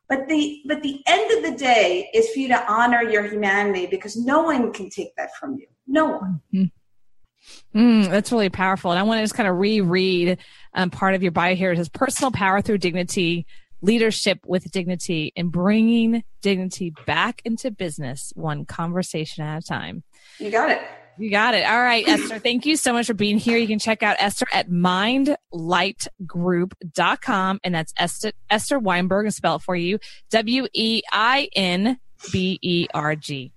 But 0.08 0.28
the 0.28 0.62
but 0.66 0.82
the 0.82 1.00
end 1.06 1.32
of 1.32 1.50
the 1.50 1.58
day 1.58 2.10
is 2.12 2.30
for 2.30 2.38
you 2.38 2.48
to 2.48 2.70
honor 2.70 3.02
your 3.02 3.22
humanity 3.26 3.86
because 3.86 4.16
no 4.16 4.42
one 4.42 4.72
can 4.72 4.90
take 4.90 5.16
that 5.16 5.34
from 5.36 5.56
you. 5.56 5.66
No 5.86 6.04
one. 6.04 6.40
Mm-hmm. 6.52 7.78
Mm, 7.78 8.10
that's 8.10 8.30
really 8.30 8.50
powerful. 8.50 8.90
And 8.90 9.00
I 9.00 9.02
want 9.02 9.18
to 9.18 9.22
just 9.22 9.34
kind 9.34 9.48
of 9.48 9.56
reread 9.56 10.38
um, 10.74 10.90
part 10.90 11.14
of 11.14 11.22
your 11.22 11.32
bio 11.32 11.54
here. 11.54 11.72
It 11.72 11.76
says 11.76 11.88
personal 11.88 12.30
power 12.30 12.60
through 12.60 12.78
dignity 12.78 13.46
leadership 13.84 14.40
with 14.46 14.70
dignity 14.70 15.32
and 15.36 15.52
bringing 15.52 16.24
dignity 16.42 16.92
back 17.06 17.40
into 17.44 17.70
business 17.70 18.32
one 18.34 18.64
conversation 18.64 19.44
at 19.44 19.62
a 19.62 19.66
time. 19.66 20.02
You 20.38 20.50
got 20.50 20.70
it. 20.70 20.80
You 21.16 21.30
got 21.30 21.54
it. 21.54 21.64
All 21.64 21.80
right, 21.80 22.04
Esther, 22.08 22.40
thank 22.40 22.66
you 22.66 22.74
so 22.76 22.92
much 22.92 23.06
for 23.06 23.14
being 23.14 23.38
here. 23.38 23.56
You 23.56 23.68
can 23.68 23.78
check 23.78 24.02
out 24.02 24.16
Esther 24.18 24.48
at 24.52 24.68
mindlightgroup.com. 24.68 27.60
And 27.62 27.74
that's 27.74 27.94
Esther, 27.96 28.32
Esther 28.50 28.80
Weinberg, 28.80 29.26
and 29.26 29.34
spell 29.34 29.54
it 29.56 29.62
for 29.62 29.76
you 29.76 29.98
W 30.30 30.66
E 30.72 31.02
I 31.12 31.50
N 31.54 32.00
B 32.32 32.58
E 32.62 32.88
R 32.92 33.14
G. 33.14 33.52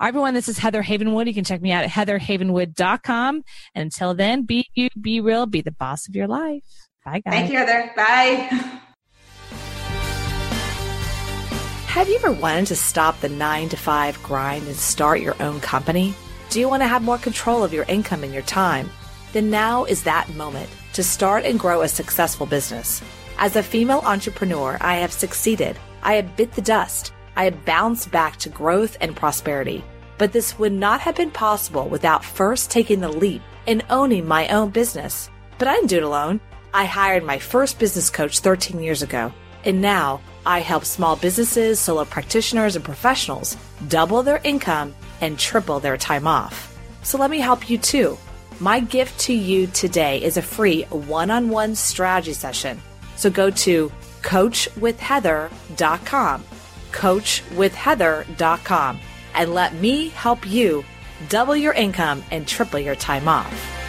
right, 0.00 0.08
everyone, 0.08 0.34
this 0.34 0.48
is 0.48 0.58
Heather 0.58 0.82
Havenwood. 0.82 1.28
You 1.28 1.34
can 1.34 1.44
check 1.44 1.62
me 1.62 1.70
out 1.70 1.84
at 1.84 1.90
heatherhavenwood.com. 1.90 3.44
And 3.74 3.82
until 3.82 4.14
then, 4.14 4.42
be 4.42 4.68
you, 4.74 4.88
be 5.00 5.20
real, 5.20 5.46
be 5.46 5.60
the 5.60 5.70
boss 5.70 6.08
of 6.08 6.16
your 6.16 6.26
life. 6.26 6.64
Bye, 7.04 7.22
guys. 7.24 7.34
Thank 7.34 7.52
you, 7.52 7.58
Heather. 7.58 7.92
Bye. 7.94 8.80
Have 11.90 12.08
you 12.08 12.14
ever 12.14 12.30
wanted 12.30 12.68
to 12.68 12.76
stop 12.76 13.18
the 13.18 13.28
nine 13.28 13.68
to 13.70 13.76
five 13.76 14.22
grind 14.22 14.64
and 14.68 14.76
start 14.76 15.20
your 15.20 15.34
own 15.42 15.58
company? 15.58 16.14
Do 16.48 16.60
you 16.60 16.68
want 16.68 16.84
to 16.84 16.86
have 16.86 17.02
more 17.02 17.18
control 17.18 17.64
of 17.64 17.72
your 17.72 17.84
income 17.88 18.22
and 18.22 18.32
your 18.32 18.44
time? 18.44 18.88
Then 19.32 19.50
now 19.50 19.86
is 19.86 20.04
that 20.04 20.32
moment 20.36 20.70
to 20.92 21.02
start 21.02 21.44
and 21.44 21.58
grow 21.58 21.82
a 21.82 21.88
successful 21.88 22.46
business. 22.46 23.02
As 23.38 23.56
a 23.56 23.62
female 23.64 24.02
entrepreneur, 24.04 24.78
I 24.80 24.98
have 24.98 25.12
succeeded. 25.12 25.80
I 26.04 26.14
have 26.14 26.36
bit 26.36 26.52
the 26.52 26.62
dust. 26.62 27.12
I 27.34 27.42
have 27.42 27.64
bounced 27.64 28.12
back 28.12 28.36
to 28.36 28.48
growth 28.50 28.96
and 29.00 29.16
prosperity. 29.16 29.84
But 30.16 30.30
this 30.30 30.56
would 30.60 30.72
not 30.72 31.00
have 31.00 31.16
been 31.16 31.32
possible 31.32 31.88
without 31.88 32.24
first 32.24 32.70
taking 32.70 33.00
the 33.00 33.08
leap 33.08 33.42
and 33.66 33.84
owning 33.90 34.28
my 34.28 34.46
own 34.50 34.70
business. 34.70 35.28
But 35.58 35.66
I 35.66 35.74
didn't 35.74 35.88
do 35.88 35.96
it 35.96 36.04
alone. 36.04 36.40
I 36.72 36.84
hired 36.84 37.24
my 37.24 37.40
first 37.40 37.80
business 37.80 38.10
coach 38.10 38.38
13 38.38 38.80
years 38.80 39.02
ago. 39.02 39.32
And 39.64 39.82
now 39.82 40.20
I 40.46 40.60
help 40.60 40.84
small 40.84 41.16
businesses, 41.16 41.80
solo 41.80 42.04
practitioners, 42.04 42.76
and 42.76 42.84
professionals 42.84 43.56
double 43.88 44.22
their 44.22 44.40
income 44.44 44.94
and 45.20 45.36
triple 45.38 45.80
their 45.80 45.96
time 45.96 46.26
off. 46.26 46.76
So 47.02 47.16
let 47.18 47.30
me 47.30 47.38
help 47.38 47.70
you 47.70 47.78
too. 47.78 48.18
My 48.58 48.80
gift 48.80 49.20
to 49.20 49.32
you 49.32 49.68
today 49.68 50.22
is 50.22 50.36
a 50.36 50.42
free 50.42 50.82
one 50.84 51.30
on 51.30 51.48
one 51.48 51.74
strategy 51.74 52.34
session. 52.34 52.82
So 53.16 53.30
go 53.30 53.48
to 53.50 53.90
coachwithheather.com, 54.22 56.44
coachwithheather.com, 56.92 59.00
and 59.34 59.54
let 59.54 59.74
me 59.74 60.08
help 60.08 60.46
you 60.46 60.84
double 61.28 61.56
your 61.56 61.72
income 61.72 62.22
and 62.30 62.46
triple 62.46 62.78
your 62.80 62.96
time 62.96 63.28
off. 63.28 63.79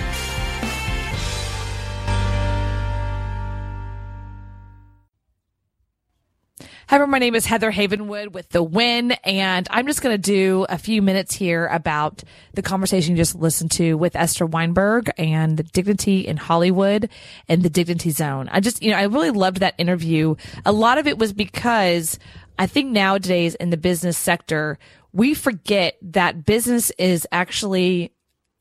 Hi. 6.92 6.98
My 7.06 7.20
name 7.20 7.36
is 7.36 7.46
Heather 7.46 7.72
Havenwood 7.72 8.34
with 8.34 8.50
The 8.50 8.62
Win, 8.62 9.14
and 9.24 9.66
I'm 9.72 9.88
just 9.88 10.02
going 10.02 10.14
to 10.14 10.22
do 10.22 10.66
a 10.68 10.78
few 10.78 11.02
minutes 11.02 11.34
here 11.34 11.68
about 11.68 12.22
the 12.54 12.62
conversation 12.62 13.12
you 13.12 13.18
just 13.18 13.34
listened 13.34 13.72
to 13.72 13.96
with 13.96 14.14
Esther 14.14 14.46
Weinberg 14.46 15.10
and 15.18 15.56
the 15.56 15.64
dignity 15.64 16.28
in 16.28 16.36
Hollywood 16.36 17.10
and 17.48 17.64
the 17.64 17.70
dignity 17.70 18.10
zone. 18.10 18.50
I 18.52 18.60
just, 18.60 18.84
you 18.84 18.92
know, 18.92 18.98
I 18.98 19.04
really 19.04 19.32
loved 19.32 19.62
that 19.62 19.76
interview. 19.78 20.36
A 20.66 20.74
lot 20.74 20.98
of 20.98 21.08
it 21.08 21.18
was 21.18 21.32
because 21.32 22.20
I 22.60 22.68
think 22.68 22.92
nowadays 22.92 23.56
in 23.56 23.70
the 23.70 23.78
business 23.78 24.18
sector, 24.18 24.78
we 25.14 25.34
forget 25.34 25.98
that 26.02 26.46
business 26.46 26.92
is 26.98 27.26
actually 27.32 28.12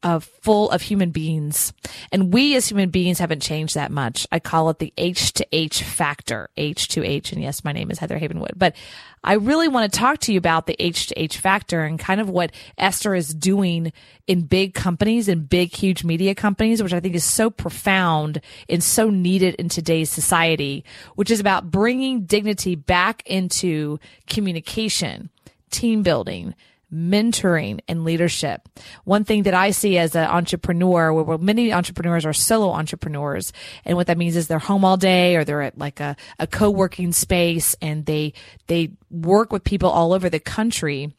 of 0.02 0.24
full 0.24 0.70
of 0.70 0.82
human 0.82 1.10
beings. 1.10 1.72
And 2.10 2.32
we 2.32 2.56
as 2.56 2.68
human 2.68 2.90
beings 2.90 3.18
haven't 3.18 3.42
changed 3.42 3.74
that 3.74 3.90
much. 3.90 4.26
I 4.32 4.38
call 4.38 4.70
it 4.70 4.78
the 4.78 4.92
H 4.96 5.32
to 5.34 5.46
H 5.52 5.82
factor, 5.82 6.48
H 6.56 6.88
to 6.88 7.04
H. 7.04 7.32
And 7.32 7.42
yes, 7.42 7.64
my 7.64 7.72
name 7.72 7.90
is 7.90 7.98
Heather 7.98 8.18
Havenwood, 8.18 8.52
but 8.56 8.74
I 9.22 9.34
really 9.34 9.68
want 9.68 9.92
to 9.92 9.98
talk 9.98 10.18
to 10.20 10.32
you 10.32 10.38
about 10.38 10.66
the 10.66 10.76
H 10.82 11.08
to 11.08 11.20
H 11.20 11.36
factor 11.36 11.82
and 11.82 11.98
kind 11.98 12.20
of 12.20 12.30
what 12.30 12.52
Esther 12.78 13.14
is 13.14 13.34
doing 13.34 13.92
in 14.26 14.42
big 14.42 14.72
companies 14.72 15.28
and 15.28 15.46
big, 15.46 15.74
huge 15.74 16.04
media 16.04 16.34
companies, 16.34 16.82
which 16.82 16.94
I 16.94 17.00
think 17.00 17.14
is 17.14 17.24
so 17.24 17.50
profound 17.50 18.40
and 18.68 18.82
so 18.82 19.10
needed 19.10 19.56
in 19.56 19.68
today's 19.68 20.08
society, 20.08 20.84
which 21.16 21.30
is 21.30 21.40
about 21.40 21.70
bringing 21.70 22.24
dignity 22.24 22.74
back 22.74 23.22
into 23.26 23.98
communication, 24.26 25.28
team 25.70 26.02
building, 26.02 26.54
mentoring 26.92 27.80
and 27.88 28.04
leadership. 28.04 28.68
One 29.04 29.24
thing 29.24 29.44
that 29.44 29.54
I 29.54 29.70
see 29.70 29.98
as 29.98 30.14
an 30.14 30.28
entrepreneur, 30.28 31.12
where 31.12 31.38
many 31.38 31.72
entrepreneurs 31.72 32.24
are 32.24 32.32
solo 32.32 32.70
entrepreneurs, 32.70 33.52
and 33.84 33.96
what 33.96 34.06
that 34.08 34.18
means 34.18 34.36
is 34.36 34.48
they're 34.48 34.58
home 34.58 34.84
all 34.84 34.96
day 34.96 35.36
or 35.36 35.44
they're 35.44 35.62
at 35.62 35.78
like 35.78 36.00
a, 36.00 36.16
a 36.38 36.46
co-working 36.46 37.12
space 37.12 37.74
and 37.80 38.06
they, 38.06 38.32
they 38.66 38.90
work 39.10 39.52
with 39.52 39.64
people 39.64 39.90
all 39.90 40.12
over 40.12 40.28
the 40.28 40.40
country 40.40 41.12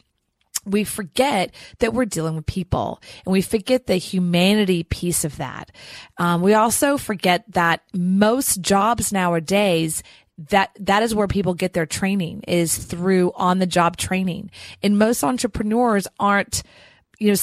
we 0.65 0.83
forget 0.83 1.53
that 1.79 1.93
we're 1.93 2.05
dealing 2.05 2.35
with 2.35 2.45
people 2.45 3.01
and 3.25 3.33
we 3.33 3.41
forget 3.41 3.87
the 3.87 3.95
humanity 3.95 4.83
piece 4.83 5.25
of 5.25 5.37
that. 5.37 5.71
Um, 6.17 6.41
we 6.41 6.53
also 6.53 6.97
forget 6.97 7.43
that 7.53 7.81
most 7.93 8.61
jobs 8.61 9.11
nowadays 9.11 10.03
that 10.49 10.71
that 10.79 11.03
is 11.03 11.13
where 11.13 11.27
people 11.27 11.53
get 11.53 11.73
their 11.73 11.85
training 11.85 12.43
is 12.47 12.77
through 12.77 13.31
on 13.35 13.59
the 13.59 13.65
job 13.65 13.97
training. 13.97 14.51
And 14.81 14.97
most 14.97 15.23
entrepreneurs 15.23 16.07
aren't, 16.19 16.63
you 17.19 17.31
know, 17.31 17.37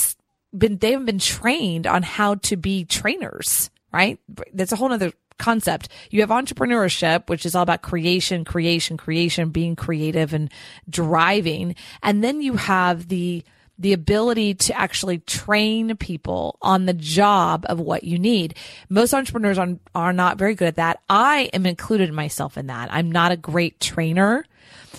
been 0.56 0.78
they 0.78 0.92
haven't 0.92 1.06
been 1.06 1.18
trained 1.18 1.86
on 1.86 2.02
how 2.02 2.36
to 2.36 2.56
be 2.56 2.84
trainers, 2.84 3.70
right? 3.92 4.18
That's 4.52 4.72
a 4.72 4.76
whole 4.76 4.92
other 4.92 5.12
concept. 5.38 5.88
You 6.10 6.20
have 6.20 6.30
entrepreneurship, 6.30 7.28
which 7.28 7.46
is 7.46 7.54
all 7.54 7.62
about 7.62 7.82
creation, 7.82 8.44
creation, 8.44 8.96
creation, 8.96 9.50
being 9.50 9.76
creative 9.76 10.34
and 10.34 10.50
driving. 10.88 11.76
And 12.02 12.22
then 12.22 12.40
you 12.40 12.54
have 12.54 13.08
the 13.08 13.44
the 13.78 13.92
ability 13.92 14.54
to 14.54 14.78
actually 14.78 15.18
train 15.18 15.96
people 15.96 16.58
on 16.60 16.86
the 16.86 16.94
job 16.94 17.64
of 17.68 17.78
what 17.78 18.04
you 18.04 18.18
need. 18.18 18.56
Most 18.88 19.14
entrepreneurs 19.14 19.58
are, 19.58 19.76
are 19.94 20.12
not 20.12 20.38
very 20.38 20.54
good 20.54 20.68
at 20.68 20.76
that. 20.76 21.00
I 21.08 21.50
am 21.52 21.64
included 21.64 22.12
myself 22.12 22.58
in 22.58 22.66
that. 22.66 22.92
I'm 22.92 23.12
not 23.12 23.32
a 23.32 23.36
great 23.36 23.80
trainer. 23.80 24.44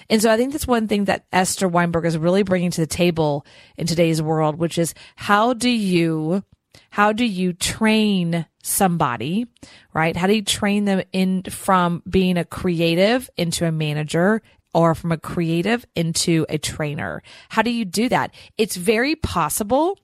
And 0.09 0.21
so 0.21 0.31
I 0.31 0.37
think 0.37 0.51
that's 0.51 0.67
one 0.67 0.87
thing 0.87 1.05
that 1.05 1.25
Esther 1.31 1.67
Weinberg 1.67 2.05
is 2.05 2.17
really 2.17 2.43
bringing 2.43 2.71
to 2.71 2.81
the 2.81 2.87
table 2.87 3.45
in 3.77 3.85
today's 3.85 4.21
world, 4.21 4.55
which 4.55 4.77
is 4.77 4.93
how 5.15 5.53
do 5.53 5.69
you, 5.69 6.43
how 6.89 7.11
do 7.11 7.25
you 7.25 7.53
train 7.53 8.45
somebody, 8.63 9.47
right? 9.93 10.15
How 10.15 10.27
do 10.27 10.33
you 10.33 10.41
train 10.41 10.85
them 10.85 11.03
in 11.11 11.43
from 11.43 12.01
being 12.09 12.37
a 12.37 12.45
creative 12.45 13.29
into 13.37 13.65
a 13.65 13.71
manager 13.71 14.41
or 14.73 14.95
from 14.95 15.11
a 15.11 15.17
creative 15.17 15.85
into 15.95 16.45
a 16.49 16.57
trainer. 16.57 17.21
How 17.49 17.61
do 17.61 17.71
you 17.71 17.85
do 17.85 18.09
that? 18.09 18.33
It's 18.57 18.75
very 18.75 19.15
possible, 19.15 19.97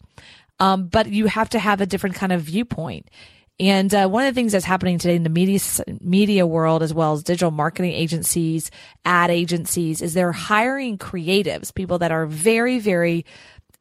um, 0.59 0.87
but 0.87 1.07
you 1.07 1.27
have 1.27 1.49
to 1.49 1.59
have 1.59 1.81
a 1.81 1.85
different 1.85 2.15
kind 2.15 2.31
of 2.31 2.41
viewpoint. 2.41 3.09
And 3.57 3.93
uh, 3.93 4.09
one 4.09 4.25
of 4.25 4.33
the 4.33 4.37
things 4.37 4.51
that's 4.51 4.65
happening 4.65 4.97
today 4.97 5.15
in 5.15 5.23
the 5.23 5.29
media 5.29 5.59
media 6.01 6.45
world, 6.45 6.83
as 6.83 6.93
well 6.93 7.13
as 7.13 7.23
digital 7.23 7.51
marketing 7.51 7.93
agencies, 7.93 8.69
ad 9.05 9.31
agencies, 9.31 10.01
is 10.01 10.13
they're 10.13 10.33
hiring 10.33 10.97
creatives, 10.97 11.73
people 11.73 11.99
that 11.99 12.11
are 12.11 12.25
very, 12.25 12.79
very 12.79 13.25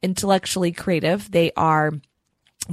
intellectually 0.01 0.71
creative. 0.71 1.29
They 1.29 1.51
are 1.57 1.93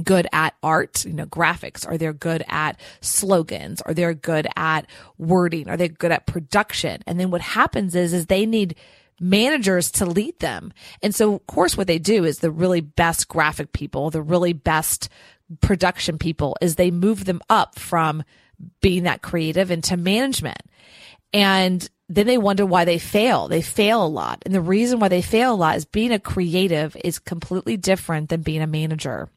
good 0.02 0.26
at 0.32 0.54
art, 0.62 1.04
you 1.04 1.12
know, 1.12 1.26
graphics, 1.26 1.86
Are 1.86 1.98
they're 1.98 2.12
good 2.12 2.44
at 2.48 2.78
slogans, 3.00 3.80
Are 3.82 3.94
they're 3.94 4.14
good 4.14 4.46
at 4.56 4.86
wording, 5.18 5.68
Are 5.68 5.76
they're 5.76 5.88
good 5.88 6.12
at 6.12 6.26
production. 6.26 7.02
And 7.06 7.20
then 7.20 7.30
what 7.30 7.40
happens 7.40 7.94
is, 7.94 8.12
is 8.12 8.26
they 8.26 8.46
need 8.46 8.76
managers 9.20 9.90
to 9.92 10.06
lead 10.06 10.38
them. 10.40 10.72
And 11.02 11.14
so, 11.14 11.34
of 11.34 11.46
course, 11.46 11.76
what 11.76 11.86
they 11.86 11.98
do 11.98 12.24
is 12.24 12.38
the 12.38 12.50
really 12.50 12.80
best 12.80 13.28
graphic 13.28 13.72
people, 13.72 14.10
the 14.10 14.22
really 14.22 14.52
best 14.52 15.08
production 15.60 16.18
people 16.18 16.56
is 16.60 16.76
they 16.76 16.90
move 16.90 17.24
them 17.24 17.40
up 17.48 17.78
from 17.78 18.24
being 18.80 19.04
that 19.04 19.22
creative 19.22 19.70
into 19.70 19.96
management. 19.96 20.62
And 21.32 21.88
then 22.08 22.26
they 22.26 22.38
wonder 22.38 22.66
why 22.66 22.84
they 22.84 22.98
fail. 22.98 23.48
They 23.48 23.62
fail 23.62 24.04
a 24.04 24.06
lot. 24.06 24.42
And 24.44 24.54
the 24.54 24.60
reason 24.60 24.98
why 24.98 25.08
they 25.08 25.22
fail 25.22 25.54
a 25.54 25.56
lot 25.56 25.76
is 25.76 25.84
being 25.84 26.12
a 26.12 26.18
creative 26.18 26.96
is 27.02 27.18
completely 27.18 27.76
different 27.76 28.28
than 28.28 28.42
being 28.42 28.60
a 28.60 28.66
manager. 28.66 29.28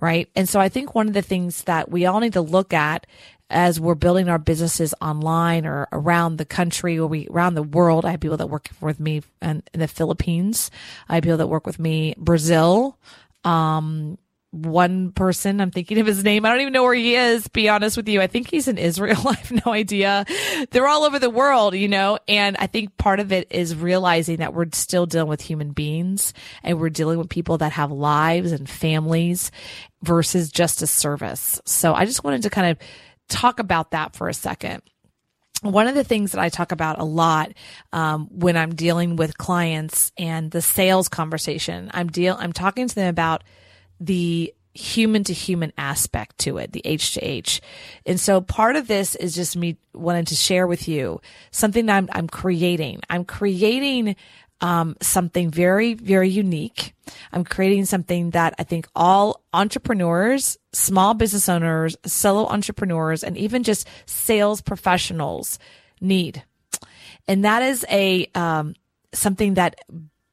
Right. 0.00 0.28
And 0.36 0.48
so 0.48 0.60
I 0.60 0.68
think 0.68 0.94
one 0.94 1.08
of 1.08 1.14
the 1.14 1.22
things 1.22 1.62
that 1.64 1.90
we 1.90 2.06
all 2.06 2.20
need 2.20 2.34
to 2.34 2.40
look 2.40 2.72
at 2.72 3.06
as 3.50 3.80
we're 3.80 3.94
building 3.94 4.28
our 4.28 4.38
businesses 4.38 4.94
online 5.00 5.66
or 5.66 5.88
around 5.92 6.36
the 6.36 6.44
country 6.44 6.98
or 6.98 7.06
we 7.06 7.26
around 7.28 7.54
the 7.54 7.62
world. 7.62 8.04
I 8.04 8.10
have 8.10 8.20
people 8.20 8.36
that 8.36 8.48
work 8.48 8.68
with 8.80 9.00
me 9.00 9.22
in, 9.40 9.62
the 9.72 9.88
Philippines. 9.88 10.70
I 11.08 11.16
have 11.16 11.24
people 11.24 11.38
that 11.38 11.46
work 11.46 11.66
with 11.66 11.78
me 11.78 12.14
Brazil, 12.18 12.98
um, 13.44 14.18
one 14.50 15.12
person. 15.12 15.60
I'm 15.60 15.70
thinking 15.70 15.98
of 15.98 16.06
his 16.06 16.24
name. 16.24 16.44
I 16.46 16.50
don't 16.50 16.62
even 16.62 16.72
know 16.72 16.82
where 16.82 16.94
he 16.94 17.14
is, 17.14 17.46
be 17.48 17.68
honest 17.68 17.96
with 17.96 18.08
you. 18.08 18.22
I 18.22 18.26
think 18.26 18.50
he's 18.50 18.66
in 18.66 18.78
Israel. 18.78 19.20
I 19.26 19.34
have 19.34 19.66
no 19.66 19.72
idea. 19.72 20.24
They're 20.70 20.88
all 20.88 21.04
over 21.04 21.18
the 21.18 21.30
world, 21.30 21.74
you 21.74 21.88
know, 21.88 22.18
and 22.26 22.56
I 22.58 22.66
think 22.66 22.96
part 22.96 23.20
of 23.20 23.30
it 23.30 23.48
is 23.50 23.76
realizing 23.76 24.38
that 24.38 24.54
we're 24.54 24.68
still 24.72 25.06
dealing 25.06 25.28
with 25.28 25.42
human 25.42 25.72
beings 25.72 26.32
and 26.62 26.80
we're 26.80 26.88
dealing 26.88 27.18
with 27.18 27.28
people 27.28 27.58
that 27.58 27.72
have 27.72 27.92
lives 27.92 28.52
and 28.52 28.68
families 28.68 29.50
versus 30.02 30.50
just 30.50 30.80
a 30.80 30.86
service. 30.86 31.60
So 31.66 31.92
I 31.92 32.06
just 32.06 32.24
wanted 32.24 32.42
to 32.42 32.50
kind 32.50 32.70
of 32.70 32.78
talk 33.28 33.58
about 33.58 33.90
that 33.90 34.16
for 34.16 34.28
a 34.28 34.34
second 34.34 34.82
one 35.62 35.88
of 35.88 35.96
the 35.96 36.04
things 36.04 36.32
that 36.32 36.40
I 36.40 36.50
talk 36.50 36.70
about 36.70 37.00
a 37.00 37.04
lot 37.04 37.52
um, 37.92 38.28
when 38.30 38.56
I'm 38.56 38.76
dealing 38.76 39.16
with 39.16 39.36
clients 39.38 40.12
and 40.16 40.52
the 40.52 40.62
sales 40.62 41.08
conversation, 41.08 41.90
I'm 41.92 42.06
deal 42.08 42.36
I'm 42.38 42.52
talking 42.52 42.86
to 42.86 42.94
them 42.94 43.08
about 43.08 43.42
the 44.00 44.54
human 44.74 45.24
to 45.24 45.32
human 45.32 45.72
aspect 45.76 46.38
to 46.38 46.58
it, 46.58 46.72
the 46.72 46.82
H 46.84 47.14
to 47.14 47.20
H. 47.20 47.60
And 48.06 48.20
so 48.20 48.40
part 48.40 48.76
of 48.76 48.86
this 48.86 49.16
is 49.16 49.34
just 49.34 49.56
me 49.56 49.76
wanting 49.92 50.26
to 50.26 50.36
share 50.36 50.66
with 50.66 50.86
you 50.86 51.20
something 51.50 51.86
that 51.86 51.96
I'm, 51.96 52.08
I'm 52.12 52.28
creating. 52.28 53.00
I'm 53.10 53.24
creating 53.24 54.14
um, 54.60 54.96
something 55.00 55.50
very, 55.50 55.94
very 55.94 56.28
unique. 56.28 56.94
I'm 57.32 57.44
creating 57.44 57.86
something 57.86 58.30
that 58.30 58.54
I 58.58 58.64
think 58.64 58.88
all 58.94 59.42
entrepreneurs, 59.52 60.58
small 60.72 61.14
business 61.14 61.48
owners, 61.48 61.96
solo 62.06 62.46
entrepreneurs, 62.46 63.22
and 63.24 63.36
even 63.36 63.62
just 63.62 63.86
sales 64.06 64.60
professionals 64.60 65.58
need. 66.00 66.44
And 67.26 67.44
that 67.44 67.62
is 67.62 67.84
a, 67.90 68.28
um, 68.34 68.74
something 69.12 69.54
that 69.54 69.76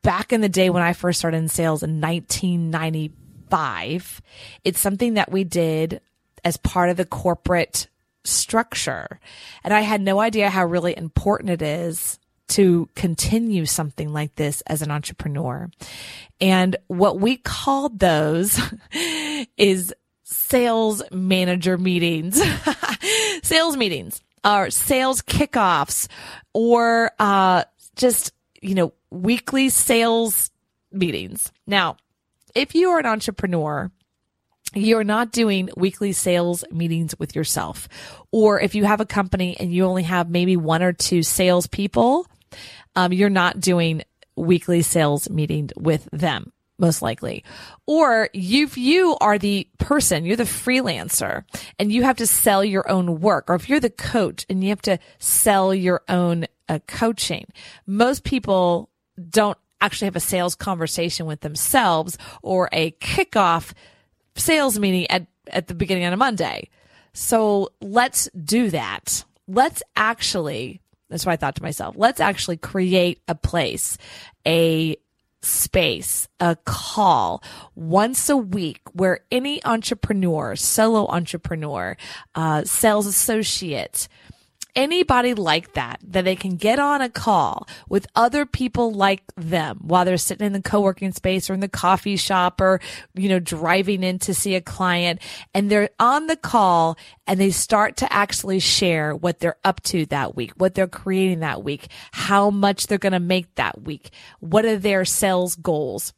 back 0.02 0.34
in 0.34 0.42
the 0.42 0.50
day 0.50 0.70
when 0.70 0.84
I 0.84 0.94
first 0.94 1.20
started 1.20 1.38
in 1.38 1.50
sales 1.50 1.84
in 1.84 2.02
1990, 2.02 3.12
five. 3.50 4.22
It's 4.64 4.80
something 4.80 5.16
that 5.16 5.32
we 5.32 5.44
did 5.44 6.02
as 6.44 6.58
part 6.58 6.90
of 6.90 6.98
the 6.98 7.06
corporate 7.06 7.88
structure. 8.24 9.20
And 9.64 9.74
I 9.74 9.82
had 9.82 10.02
no 10.02 10.20
idea 10.20 10.50
how 10.50 10.66
really 10.66 10.98
important 10.98 11.50
it 11.50 11.62
is 11.62 12.20
to 12.48 12.88
continue 12.96 13.66
something 13.66 14.14
like 14.14 14.36
this 14.36 14.62
as 14.68 14.82
an 14.82 14.92
entrepreneur. 14.92 15.70
And 16.40 16.76
what 16.88 17.20
we 17.20 17.38
called 17.38 18.00
those 18.00 18.60
is 19.58 19.94
sales 20.24 21.02
manager 21.12 21.78
meetings, 21.78 22.42
sales 23.44 23.78
meetings 23.78 24.22
or 24.44 24.70
sales 24.70 25.22
kickoffs 25.22 26.08
or, 26.54 27.12
uh, 27.20 27.64
just, 27.96 28.32
you 28.62 28.76
know, 28.76 28.94
weekly 29.10 29.70
sales 29.70 30.52
meetings. 30.92 31.52
Now, 31.66 31.98
if 32.56 32.74
you 32.74 32.90
are 32.90 33.00
an 33.00 33.06
entrepreneur, 33.06 33.92
you're 34.74 35.04
not 35.04 35.32
doing 35.32 35.70
weekly 35.78 36.12
sales 36.12 36.64
meetings 36.72 37.14
with 37.20 37.36
yourself. 37.36 37.88
Or 38.32 38.60
if 38.60 38.74
you 38.74 38.86
have 38.86 39.02
a 39.02 39.06
company 39.06 39.56
and 39.60 39.74
you 39.74 39.86
only 39.86 40.04
have 40.04 40.30
maybe 40.30 40.58
one 40.58 40.82
or 40.82 40.94
two 40.94 41.22
salespeople, 41.22 42.26
um, 42.96 43.14
you're 43.14 43.30
not 43.30 43.60
doing 43.60 44.02
weekly 44.36 44.82
sales 44.82 45.30
meeting 45.30 45.70
with 45.78 46.10
them 46.12 46.52
most 46.78 47.02
likely. 47.02 47.44
Or 47.88 48.30
if 48.34 48.78
you 48.78 49.16
are 49.22 49.38
the 49.38 49.68
person, 49.78 50.26
you're 50.26 50.36
the 50.36 50.44
freelancer 50.44 51.46
and 51.80 51.92
you 51.92 52.04
have 52.04 52.18
to 52.18 52.28
sell 52.28 52.66
your 52.66 52.90
own 52.90 53.22
work, 53.22 53.50
or 53.50 53.56
if 53.56 53.70
you're 53.70 53.80
the 53.80 53.90
coach 53.90 54.46
and 54.50 54.64
you 54.64 54.70
have 54.70 54.82
to 54.84 55.00
sell 55.20 55.74
your 55.74 56.02
own 56.10 56.48
uh, 56.68 56.80
coaching, 56.88 57.46
most 57.86 58.24
people 58.24 58.90
don't 59.30 59.58
actually 59.82 60.06
have 60.06 60.16
a 60.16 60.22
sales 60.22 60.56
conversation 60.56 61.26
with 61.26 61.42
themselves 61.42 62.18
or 62.42 62.70
a 62.72 62.92
kickoff 62.92 63.74
sales 64.36 64.80
meeting 64.80 65.10
at, 65.10 65.28
at 65.48 65.68
the 65.68 65.76
beginning 65.76 66.06
on 66.06 66.14
a 66.14 66.18
Monday. 66.18 66.70
So 67.14 67.70
let's 67.82 68.30
do 68.32 68.70
that. 68.72 69.24
Let's 69.48 69.82
actually, 69.96 70.82
that's 71.10 71.26
what 71.26 71.34
I 71.34 71.38
thought 71.38 71.56
to 71.56 71.64
myself. 71.64 71.96
Let's 71.98 72.20
actually 72.20 72.58
create 72.58 73.22
a 73.28 73.36
place, 73.36 73.98
a 74.46 74.98
space, 75.42 76.28
a 76.40 76.58
call 76.66 77.44
once 77.76 78.30
a 78.30 78.38
week 78.38 78.82
where 78.94 79.20
any 79.32 79.64
entrepreneur, 79.64 80.56
solo 80.56 81.08
entrepreneur, 81.08 81.96
uh, 82.34 82.64
sales 82.64 83.06
associate, 83.06 84.08
anybody 84.76 85.34
like 85.34 85.74
that, 85.74 86.00
that 86.04 86.26
they 86.26 86.36
can 86.36 86.56
get 86.58 86.80
on 86.80 87.02
a 87.02 87.10
call 87.10 87.68
with 87.90 88.08
other 88.16 88.46
people 88.46 88.92
like 88.92 89.24
them 89.36 89.80
while 89.82 90.06
they're 90.06 90.18
sitting 90.18 90.46
in 90.46 90.54
the 90.54 90.62
co-working 90.62 91.12
space 91.12 91.50
or 91.50 91.54
in 91.54 91.60
the 91.60 91.68
coffee 91.68 92.18
shop 92.18 92.60
or, 92.62 92.80
you 93.14 93.30
know, 93.30 93.40
driving 93.40 94.04
in 94.04 94.20
to 94.20 94.34
see 94.34 94.56
a 94.56 94.62
client 94.62 95.22
and 95.54 95.70
they're 95.70 95.90
on 96.00 96.28
the 96.28 96.36
call 96.36 96.98
and 97.26 97.40
they 97.40 97.52
start 97.52 97.98
to 97.98 98.12
actually 98.12 98.60
share 98.60 99.16
what 99.16 99.40
they're 99.40 99.58
up 99.64 99.82
to 99.84 100.06
that 100.08 100.36
week, 100.36 100.52
what 100.58 100.76
they're 100.76 100.88
creating 100.88 101.40
that 101.40 101.64
week, 101.64 101.88
how 102.12 102.50
much 102.50 102.88
they're 102.88 102.98
going 102.98 103.14
to 103.14 103.20
make 103.20 103.54
that 103.56 103.82
week. 103.82 104.10
What 104.40 104.66
are 104.66 104.78
their 104.78 105.06
sales 105.06 105.56
goals? 105.56 106.14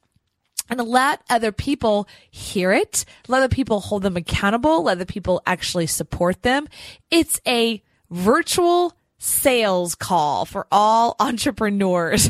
and 0.70 0.82
let 0.82 1.22
other 1.30 1.52
people 1.52 2.08
hear 2.30 2.74
it. 2.74 3.06
Let 3.28 3.38
other 3.38 3.56
people 3.56 3.80
hold 3.80 4.04
them 4.04 4.18
accountable. 4.18 4.84
Let 4.84 4.98
other 4.98 5.06
people 5.06 5.42
actually 5.46 5.88
support 5.88 6.44
them. 6.44 6.68
It's 7.10 7.40
a 7.48 7.82
virtual 8.10 8.94
sales 9.20 9.96
call 9.96 10.46
for 10.46 10.68
all 10.72 11.16
entrepreneurs. 11.20 12.30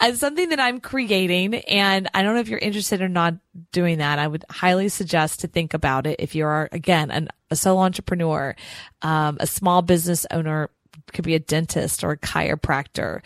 and 0.00 0.16
something 0.16 0.48
that 0.50 0.60
I'm 0.60 0.80
creating. 0.80 1.54
And 1.54 2.08
I 2.14 2.22
don't 2.22 2.34
know 2.34 2.40
if 2.40 2.48
you're 2.48 2.58
interested 2.58 3.00
or 3.00 3.08
not 3.08 3.34
doing 3.72 3.98
that. 3.98 4.18
I 4.18 4.26
would 4.26 4.44
highly 4.50 4.88
suggest 4.88 5.40
to 5.40 5.48
think 5.48 5.74
about 5.74 6.06
it 6.06 6.16
if 6.18 6.34
you 6.34 6.46
are, 6.46 6.68
again, 6.72 7.10
an, 7.10 7.28
a 7.50 7.56
solo 7.56 7.80
entrepreneur, 7.80 8.54
um, 9.02 9.36
a 9.40 9.46
small 9.46 9.82
business 9.82 10.26
owner, 10.30 10.70
could 11.12 11.24
be 11.24 11.34
a 11.34 11.38
dentist 11.38 12.02
or 12.02 12.12
a 12.12 12.16
chiropractor. 12.16 13.20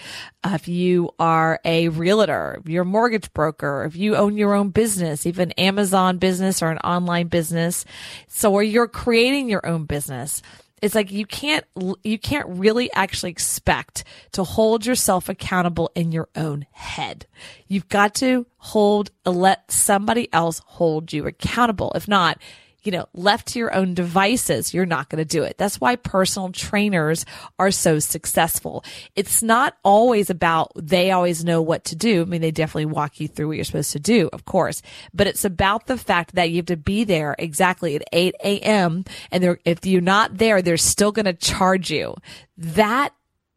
Uh, 0.45 0.51
if 0.55 0.69
you 0.69 1.11
are 1.19 1.61
a 1.65 1.89
realtor, 1.89 2.61
you're 2.67 2.83
a 2.83 2.87
mortgage 2.87 3.33
broker, 3.33 3.85
if 3.85 3.97
you 3.97 4.17
own 4.17 4.37
your 4.37 4.55
own 4.55 4.71
business, 4.71 5.27
even 5.27 5.53
Amazon 5.53 6.19
business 6.19 6.63
or 6.63 6.71
an 6.71 6.79
online 6.79 7.29
business. 7.29 7.85
So, 8.29 8.53
or 8.53 8.63
you're 8.63 8.89
creating 8.89 9.49
your 9.49 9.67
own 9.67 9.85
business 9.85 10.43
it's 10.83 10.95
like 10.95 11.11
you 11.11 11.27
can't 11.27 11.65
you 12.03 12.19
can't 12.19 12.47
really 12.49 12.91
actually 12.93 13.31
expect 13.31 14.05
to 14.33 14.45
hold 14.45 14.87
yourself 14.87 15.29
accountable 15.29 15.91
in 15.95 16.13
your 16.13 16.29
own 16.35 16.67
head. 16.73 17.27
You've 17.67 17.89
got 17.89 18.15
to 18.17 18.47
hold 18.59 19.11
let 19.25 19.71
somebody 19.71 20.33
else 20.33 20.61
hold 20.65 21.13
you 21.13 21.27
accountable. 21.27 21.93
If 21.95 22.09
not, 22.09 22.39
you 22.83 22.93
know, 22.93 23.07
left 23.15 23.49
to 23.49 23.59
your 23.59 23.75
own 23.75 23.95
devices, 23.95 24.73
you're 24.75 24.87
not 24.87 25.09
going 25.09 25.19
to 25.19 25.25
do 25.25 25.43
it. 25.43 25.57
That's 25.59 25.81
why 25.81 25.97
personal 25.97 26.51
trainers 26.53 27.25
are 27.59 27.71
so 27.71 27.99
successful. 27.99 28.85
It's 29.17 29.43
not 29.43 29.77
always 29.83 30.31
about 30.31 30.73
they 30.75 31.11
always 31.11 31.45
know 31.45 31.63
what 31.63 31.85
to 31.87 31.97
do. 31.97 32.23
I 32.23 32.25
mean, 32.25 32.41
they 32.41 32.51
definitely 32.51 32.87
walk 32.87 33.21
you 33.21 33.29
through 33.29 33.49
what 33.49 33.57
you're 33.57 33.65
supposed 33.65 33.93
to 33.93 34.01
do, 34.01 34.29
of 34.33 34.45
course, 34.45 34.83
but 35.13 35.27
it's 35.27 35.45
about 35.45 35.87
the 35.87 35.99
fact 35.99 36.35
that 36.35 36.51
you 36.51 36.57
have 36.57 36.67
to 36.67 36.77
be 36.77 37.05
there 37.05 37.35
exactly 37.39 37.97
at 37.97 38.03
8 38.13 38.35
a.m. 38.43 39.05
And 39.31 39.59
if 39.65 39.87
you're 39.87 40.01
not 40.01 40.39
there, 40.39 40.63
they're 40.63 40.77
still 40.77 41.13
going 41.13 41.27
to 41.27 41.33
charge 41.33 41.91
you. 41.91 42.15
That 42.57 43.13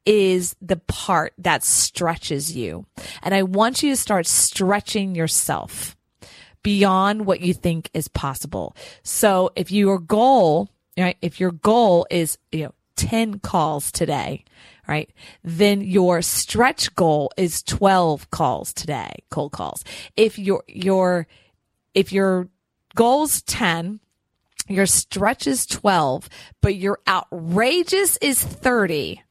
is 0.05 0.55
the 0.61 0.77
part 0.77 1.33
that 1.37 1.63
stretches 1.63 2.55
you. 2.55 2.85
And 3.21 3.33
I 3.33 3.43
want 3.43 3.83
you 3.83 3.91
to 3.91 3.95
start 3.95 4.27
stretching 4.27 5.15
yourself 5.15 5.95
beyond 6.63 7.25
what 7.25 7.41
you 7.41 7.53
think 7.53 7.89
is 7.93 8.07
possible. 8.07 8.75
So 9.03 9.51
if 9.55 9.71
your 9.71 9.99
goal, 9.99 10.69
right, 10.97 11.17
if 11.21 11.39
your 11.39 11.51
goal 11.51 12.07
is, 12.09 12.37
you 12.51 12.63
know, 12.63 12.73
10 12.95 13.39
calls 13.39 13.91
today, 13.91 14.43
right? 14.87 15.11
Then 15.43 15.81
your 15.81 16.21
stretch 16.21 16.93
goal 16.95 17.31
is 17.37 17.63
12 17.63 18.29
calls 18.31 18.73
today, 18.73 19.11
cold 19.29 19.51
calls. 19.51 19.83
If 20.15 20.37
your, 20.37 20.63
your, 20.67 21.27
if 21.93 22.11
your 22.11 22.49
goal's 22.95 23.41
10, 23.43 23.99
your 24.67 24.85
stretch 24.85 25.47
is 25.47 25.65
12, 25.65 26.29
but 26.61 26.75
your 26.75 26.99
outrageous 27.07 28.17
is 28.17 28.41
30, 28.41 29.21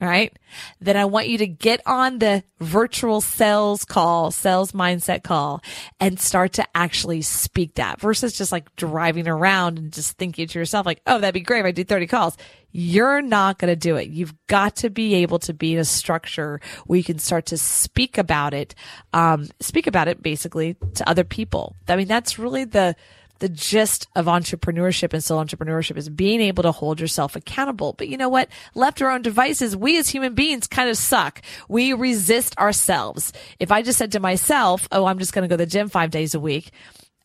right? 0.00 0.36
Then 0.80 0.96
I 0.96 1.04
want 1.06 1.28
you 1.28 1.38
to 1.38 1.46
get 1.46 1.80
on 1.84 2.18
the 2.18 2.44
virtual 2.60 3.20
sales 3.20 3.84
call, 3.84 4.30
sales 4.30 4.72
mindset 4.72 5.24
call 5.24 5.62
and 5.98 6.20
start 6.20 6.52
to 6.54 6.64
actually 6.74 7.22
speak 7.22 7.74
that 7.74 8.00
versus 8.00 8.36
just 8.38 8.52
like 8.52 8.74
driving 8.76 9.26
around 9.26 9.78
and 9.78 9.92
just 9.92 10.16
thinking 10.16 10.46
to 10.46 10.58
yourself 10.58 10.86
like, 10.86 11.00
Oh, 11.06 11.18
that'd 11.18 11.34
be 11.34 11.40
great 11.40 11.60
if 11.60 11.66
I 11.66 11.70
do 11.72 11.84
30 11.84 12.06
calls. 12.06 12.36
You're 12.70 13.22
not 13.22 13.58
going 13.58 13.72
to 13.72 13.76
do 13.76 13.96
it. 13.96 14.08
You've 14.08 14.34
got 14.46 14.76
to 14.76 14.90
be 14.90 15.16
able 15.16 15.38
to 15.40 15.54
be 15.54 15.72
in 15.72 15.80
a 15.80 15.84
structure 15.84 16.60
where 16.86 16.98
you 16.98 17.04
can 17.04 17.18
start 17.18 17.46
to 17.46 17.58
speak 17.58 18.18
about 18.18 18.54
it, 18.54 18.74
um, 19.12 19.48
speak 19.58 19.86
about 19.86 20.06
it 20.06 20.22
basically 20.22 20.76
to 20.94 21.08
other 21.08 21.24
people. 21.24 21.74
I 21.88 21.96
mean, 21.96 22.08
that's 22.08 22.38
really 22.38 22.64
the, 22.64 22.94
the 23.38 23.48
gist 23.48 24.06
of 24.16 24.26
entrepreneurship 24.26 25.12
and 25.12 25.22
still 25.22 25.38
entrepreneurship 25.38 25.96
is 25.96 26.08
being 26.08 26.40
able 26.40 26.62
to 26.64 26.72
hold 26.72 27.00
yourself 27.00 27.36
accountable. 27.36 27.92
But 27.92 28.08
you 28.08 28.16
know 28.16 28.28
what? 28.28 28.48
Left 28.74 29.00
our 29.00 29.10
own 29.10 29.22
devices, 29.22 29.76
we 29.76 29.98
as 29.98 30.08
human 30.08 30.34
beings 30.34 30.66
kind 30.66 30.90
of 30.90 30.96
suck. 30.96 31.42
We 31.68 31.92
resist 31.92 32.56
ourselves. 32.58 33.32
If 33.58 33.70
I 33.70 33.82
just 33.82 33.98
said 33.98 34.12
to 34.12 34.20
myself, 34.20 34.88
Oh, 34.90 35.06
I'm 35.06 35.18
just 35.18 35.32
going 35.32 35.42
to 35.42 35.48
go 35.48 35.56
to 35.56 35.64
the 35.64 35.70
gym 35.70 35.88
five 35.88 36.10
days 36.10 36.34
a 36.34 36.40
week. 36.40 36.70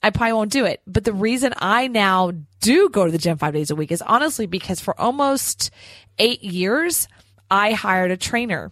I 0.02 0.10
probably 0.10 0.34
won't 0.34 0.52
do 0.52 0.66
it. 0.66 0.82
But 0.86 1.06
the 1.06 1.14
reason 1.14 1.54
I 1.58 1.88
now 1.88 2.32
do 2.60 2.90
go 2.90 3.06
to 3.06 3.12
the 3.12 3.18
gym 3.18 3.38
five 3.38 3.54
days 3.54 3.72
a 3.72 3.76
week 3.76 3.92
is 3.92 4.02
honestly 4.02 4.46
because 4.46 4.82
for 4.82 5.00
almost 5.00 5.72
eight 6.20 6.44
years, 6.44 7.08
I 7.50 7.72
hired 7.72 8.12
a 8.12 8.18
trainer. 8.18 8.72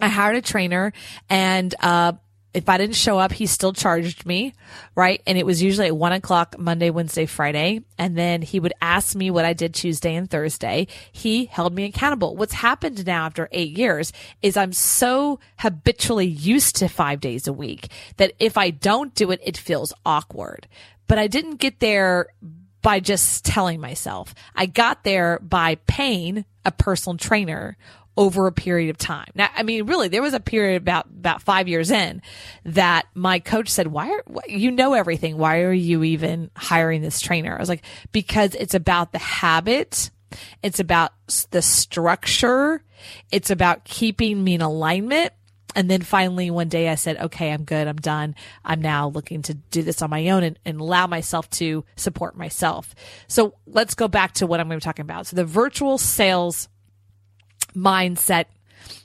I 0.00 0.08
hired 0.08 0.36
a 0.36 0.42
trainer 0.42 0.92
and, 1.30 1.74
uh, 1.80 2.12
if 2.56 2.70
I 2.70 2.78
didn't 2.78 2.96
show 2.96 3.18
up, 3.18 3.32
he 3.32 3.44
still 3.44 3.74
charged 3.74 4.24
me, 4.24 4.54
right? 4.94 5.20
And 5.26 5.36
it 5.36 5.44
was 5.44 5.62
usually 5.62 5.88
at 5.88 5.96
one 5.96 6.12
o'clock 6.12 6.58
Monday, 6.58 6.88
Wednesday, 6.88 7.26
Friday. 7.26 7.82
And 7.98 8.16
then 8.16 8.40
he 8.40 8.58
would 8.58 8.72
ask 8.80 9.14
me 9.14 9.30
what 9.30 9.44
I 9.44 9.52
did 9.52 9.74
Tuesday 9.74 10.14
and 10.14 10.28
Thursday. 10.28 10.86
He 11.12 11.44
held 11.44 11.74
me 11.74 11.84
accountable. 11.84 12.34
What's 12.34 12.54
happened 12.54 13.06
now 13.06 13.26
after 13.26 13.50
eight 13.52 13.76
years 13.76 14.10
is 14.40 14.56
I'm 14.56 14.72
so 14.72 15.38
habitually 15.58 16.26
used 16.26 16.76
to 16.76 16.88
five 16.88 17.20
days 17.20 17.46
a 17.46 17.52
week 17.52 17.88
that 18.16 18.32
if 18.38 18.56
I 18.56 18.70
don't 18.70 19.14
do 19.14 19.32
it, 19.32 19.40
it 19.44 19.58
feels 19.58 19.92
awkward. 20.06 20.66
But 21.08 21.18
I 21.18 21.26
didn't 21.26 21.56
get 21.56 21.80
there 21.80 22.28
by 22.80 23.00
just 23.00 23.44
telling 23.44 23.82
myself. 23.82 24.34
I 24.54 24.64
got 24.64 25.04
there 25.04 25.40
by 25.42 25.74
paying 25.86 26.46
a 26.64 26.72
personal 26.72 27.18
trainer 27.18 27.76
over 28.16 28.46
a 28.46 28.52
period 28.52 28.90
of 28.90 28.96
time. 28.96 29.30
Now, 29.34 29.48
I 29.54 29.62
mean, 29.62 29.86
really, 29.86 30.08
there 30.08 30.22
was 30.22 30.34
a 30.34 30.40
period 30.40 30.80
about, 30.80 31.06
about 31.06 31.42
five 31.42 31.68
years 31.68 31.90
in 31.90 32.22
that 32.64 33.06
my 33.14 33.38
coach 33.38 33.68
said, 33.68 33.88
why 33.88 34.10
are, 34.10 34.24
you 34.48 34.70
know 34.70 34.94
everything. 34.94 35.36
Why 35.36 35.60
are 35.60 35.72
you 35.72 36.02
even 36.02 36.50
hiring 36.56 37.02
this 37.02 37.20
trainer? 37.20 37.54
I 37.54 37.60
was 37.60 37.68
like, 37.68 37.84
because 38.12 38.54
it's 38.54 38.74
about 38.74 39.12
the 39.12 39.18
habit. 39.18 40.10
It's 40.62 40.80
about 40.80 41.12
the 41.50 41.62
structure. 41.62 42.82
It's 43.30 43.50
about 43.50 43.84
keeping 43.84 44.42
me 44.42 44.54
in 44.54 44.62
alignment. 44.62 45.32
And 45.74 45.90
then 45.90 46.00
finally 46.00 46.50
one 46.50 46.70
day 46.70 46.88
I 46.88 46.94
said, 46.94 47.18
okay, 47.18 47.52
I'm 47.52 47.64
good. 47.64 47.86
I'm 47.86 47.96
done. 47.96 48.34
I'm 48.64 48.80
now 48.80 49.08
looking 49.08 49.42
to 49.42 49.54
do 49.54 49.82
this 49.82 50.00
on 50.00 50.08
my 50.08 50.30
own 50.30 50.42
and, 50.42 50.58
and 50.64 50.80
allow 50.80 51.06
myself 51.06 51.50
to 51.50 51.84
support 51.96 52.34
myself. 52.34 52.94
So 53.28 53.54
let's 53.66 53.94
go 53.94 54.08
back 54.08 54.32
to 54.34 54.46
what 54.46 54.58
I'm 54.58 54.68
going 54.68 54.80
to 54.80 54.84
be 54.84 54.88
talking 54.88 55.02
about. 55.02 55.26
So 55.26 55.36
the 55.36 55.44
virtual 55.44 55.98
sales 55.98 56.70
mindset 57.76 58.46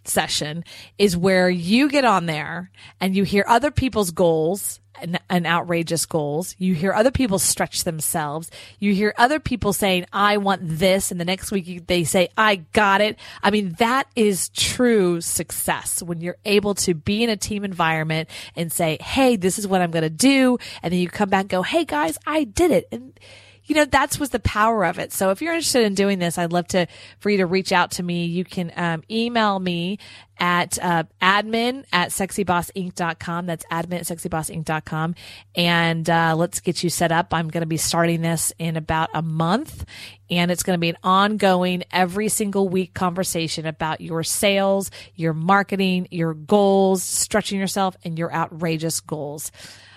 session 0.04 0.64
is 0.98 1.18
where 1.18 1.50
you 1.50 1.90
get 1.90 2.06
on 2.06 2.26
there 2.26 2.72
and 3.00 3.16
you 3.16 3.24
hear 3.24 3.46
other 3.48 3.72
people's 3.72 4.12
goals 4.12 4.80
and, 5.02 5.20
and, 5.30 5.48
outrageous 5.48 6.06
goals. 6.06 6.56
You 6.60 6.76
hear 6.76 6.94
other 6.94 7.10
people 7.10 7.40
stretch 7.40 7.86
themselves. 7.86 8.52
You 8.78 8.94
hear 8.94 9.16
other 9.18 9.40
people 9.40 9.74
saying, 9.74 10.06
I 10.14 10.38
want 10.38 10.62
this. 10.64 11.12
And 11.12 11.20
the 11.20 11.26
next 11.26 11.52
week 11.52 11.88
they 11.88 12.04
say, 12.04 12.30
I 12.38 12.58
got 12.74 13.02
it. 13.02 13.18
I 13.42 13.50
mean, 13.50 13.76
that 13.80 14.08
is 14.16 14.50
true 14.50 15.20
success 15.22 16.04
when 16.04 16.22
you're 16.22 16.38
able 16.46 16.76
to 16.76 16.94
be 16.94 17.24
in 17.24 17.32
a 17.32 17.38
team 17.38 17.64
environment 17.64 18.30
and 18.56 18.72
say, 18.72 18.98
Hey, 19.02 19.38
this 19.38 19.58
is 19.58 19.68
what 19.68 19.82
I'm 19.82 19.92
going 19.92 20.04
to 20.04 20.10
do. 20.10 20.60
And 20.84 20.92
then 20.92 21.00
you 21.00 21.10
come 21.10 21.30
back 21.30 21.42
and 21.42 21.50
go, 21.50 21.64
Hey 21.64 21.86
guys, 21.86 22.18
I 22.28 22.44
did 22.44 22.70
it. 22.70 22.88
And 22.92 23.20
you 23.66 23.76
know, 23.76 23.86
that's 23.86 24.20
was 24.20 24.32
the 24.32 24.40
power 24.40 24.86
of 24.86 25.00
it. 25.00 25.14
So 25.14 25.32
if 25.32 25.42
you're 25.42 25.54
interested 25.54 25.84
in 25.84 25.94
doing 25.94 26.20
this, 26.20 26.38
I'd 26.38 26.52
love 26.52 26.68
to, 26.70 26.88
for 27.20 27.30
you 27.30 27.38
to 27.38 27.46
reach 27.46 27.72
out 27.72 27.92
to 27.92 28.04
me. 28.04 28.26
You 28.26 28.44
can, 28.44 28.72
um, 28.76 29.04
email 29.10 29.60
me 29.60 30.00
at, 30.38 30.80
uh, 30.82 31.04
admin 31.22 31.86
at 31.94 32.10
sexybossinc.com. 32.10 33.46
That's 33.46 33.66
admin 33.66 34.00
at 34.00 34.18
sexybossinc.com. 34.18 35.16
And, 35.56 36.10
uh, 36.10 36.36
let's 36.36 36.60
get 36.60 36.84
you 36.84 36.90
set 36.90 37.12
up. 37.12 37.34
I'm 37.34 37.50
going 37.50 37.62
to 37.62 37.68
be 37.68 37.78
starting 37.78 38.22
this 38.22 38.52
in 38.58 38.78
about 38.78 39.10
a 39.14 39.22
month 39.22 39.86
and 40.32 40.50
it's 40.50 40.64
going 40.64 40.78
to 40.78 40.82
be 40.82 40.90
an 40.90 40.98
ongoing 41.04 41.84
every 41.92 42.30
single 42.30 42.70
week 42.70 42.94
conversation 42.94 43.66
about 43.66 44.02
your 44.02 44.24
sales, 44.24 44.90
your 45.14 45.34
marketing, 45.34 46.08
your 46.10 46.34
goals, 46.34 47.04
stretching 47.04 47.60
yourself 47.60 47.96
and 48.04 48.18
your 48.18 48.34
outrageous 48.34 49.02
goals. 49.02 49.52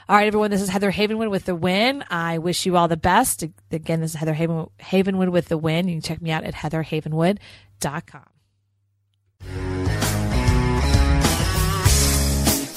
All 0.06 0.16
right, 0.16 0.26
everyone. 0.26 0.50
This 0.50 0.60
is 0.60 0.68
Heather 0.68 0.92
Havenwood 0.92 1.30
with 1.30 1.46
the 1.46 1.54
win. 1.54 2.04
I 2.10 2.36
wish 2.36 2.66
you 2.66 2.76
all 2.76 2.88
the 2.88 2.96
best. 2.96 3.42
Again, 3.70 4.00
this 4.00 4.10
is 4.10 4.16
Heather 4.16 4.34
Haven, 4.34 4.66
Havenwood 4.78 5.30
with 5.30 5.48
the 5.48 5.56
win. 5.56 5.88
You 5.88 5.94
can 5.94 6.02
check 6.02 6.20
me 6.20 6.30
out 6.30 6.44
at 6.44 6.54
heatherhavenwood.com. 6.54 8.24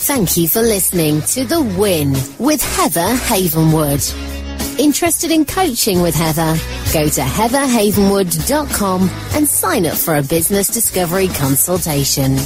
Thank 0.08 0.38
you 0.38 0.48
for 0.48 0.62
listening 0.62 1.22
to 1.24 1.44
The 1.44 1.62
Win 1.78 2.14
with 2.40 2.62
Heather 2.62 3.02
Havenwood. 3.02 4.80
Interested 4.80 5.32
in 5.32 5.44
coaching 5.44 6.02
with 6.02 6.16
Heather? 6.16 6.56
Go 6.94 7.10
to 7.10 7.22
heatherhavenwood.com 7.22 9.10
and 9.34 9.46
sign 9.46 9.86
up 9.86 9.98
for 9.98 10.16
a 10.16 10.24
business 10.24 10.70
discovery 10.70 11.28
consultation. 11.28 12.38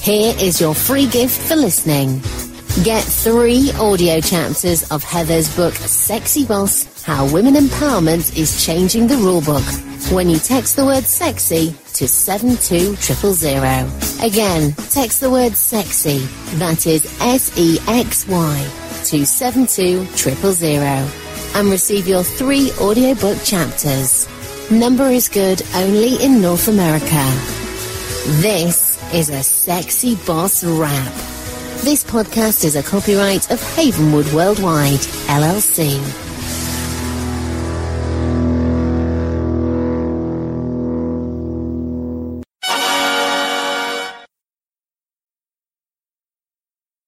Here 0.00 0.32
is 0.38 0.60
your 0.60 0.76
free 0.76 1.08
gift 1.08 1.40
for 1.48 1.56
listening. 1.56 2.22
Get 2.80 3.04
three 3.04 3.70
audio 3.72 4.18
chapters 4.18 4.90
of 4.90 5.04
Heather's 5.04 5.54
book, 5.54 5.74
Sexy 5.74 6.46
Boss 6.46 7.02
How 7.02 7.30
Women 7.30 7.54
Empowerment 7.54 8.34
is 8.36 8.64
Changing 8.64 9.06
the 9.06 9.16
Rulebook 9.16 10.10
when 10.10 10.30
you 10.30 10.38
text 10.38 10.76
the 10.76 10.86
word 10.86 11.04
sexy 11.04 11.76
to 11.92 12.08
72000. 12.08 14.24
Again, 14.24 14.72
text 14.88 15.20
the 15.20 15.30
word 15.30 15.54
sexy, 15.54 16.20
that 16.56 16.86
is 16.86 17.04
S-E-X-Y, 17.20 18.70
to 19.04 19.26
72000 19.26 21.12
and 21.54 21.70
receive 21.70 22.08
your 22.08 22.24
three 22.24 22.72
audiobook 22.80 23.36
chapters. 23.44 24.26
Number 24.70 25.08
is 25.08 25.28
good 25.28 25.60
only 25.74 26.14
in 26.24 26.40
North 26.40 26.68
America. 26.68 27.22
This 28.40 28.98
is 29.12 29.28
a 29.28 29.42
Sexy 29.42 30.14
Boss 30.24 30.64
Rap. 30.64 31.31
This 31.82 32.04
podcast 32.04 32.64
is 32.64 32.76
a 32.76 32.82
copyright 32.84 33.50
of 33.50 33.60
Havenwood 33.60 34.32
Worldwide, 34.32 35.00
LLC. 35.26 36.31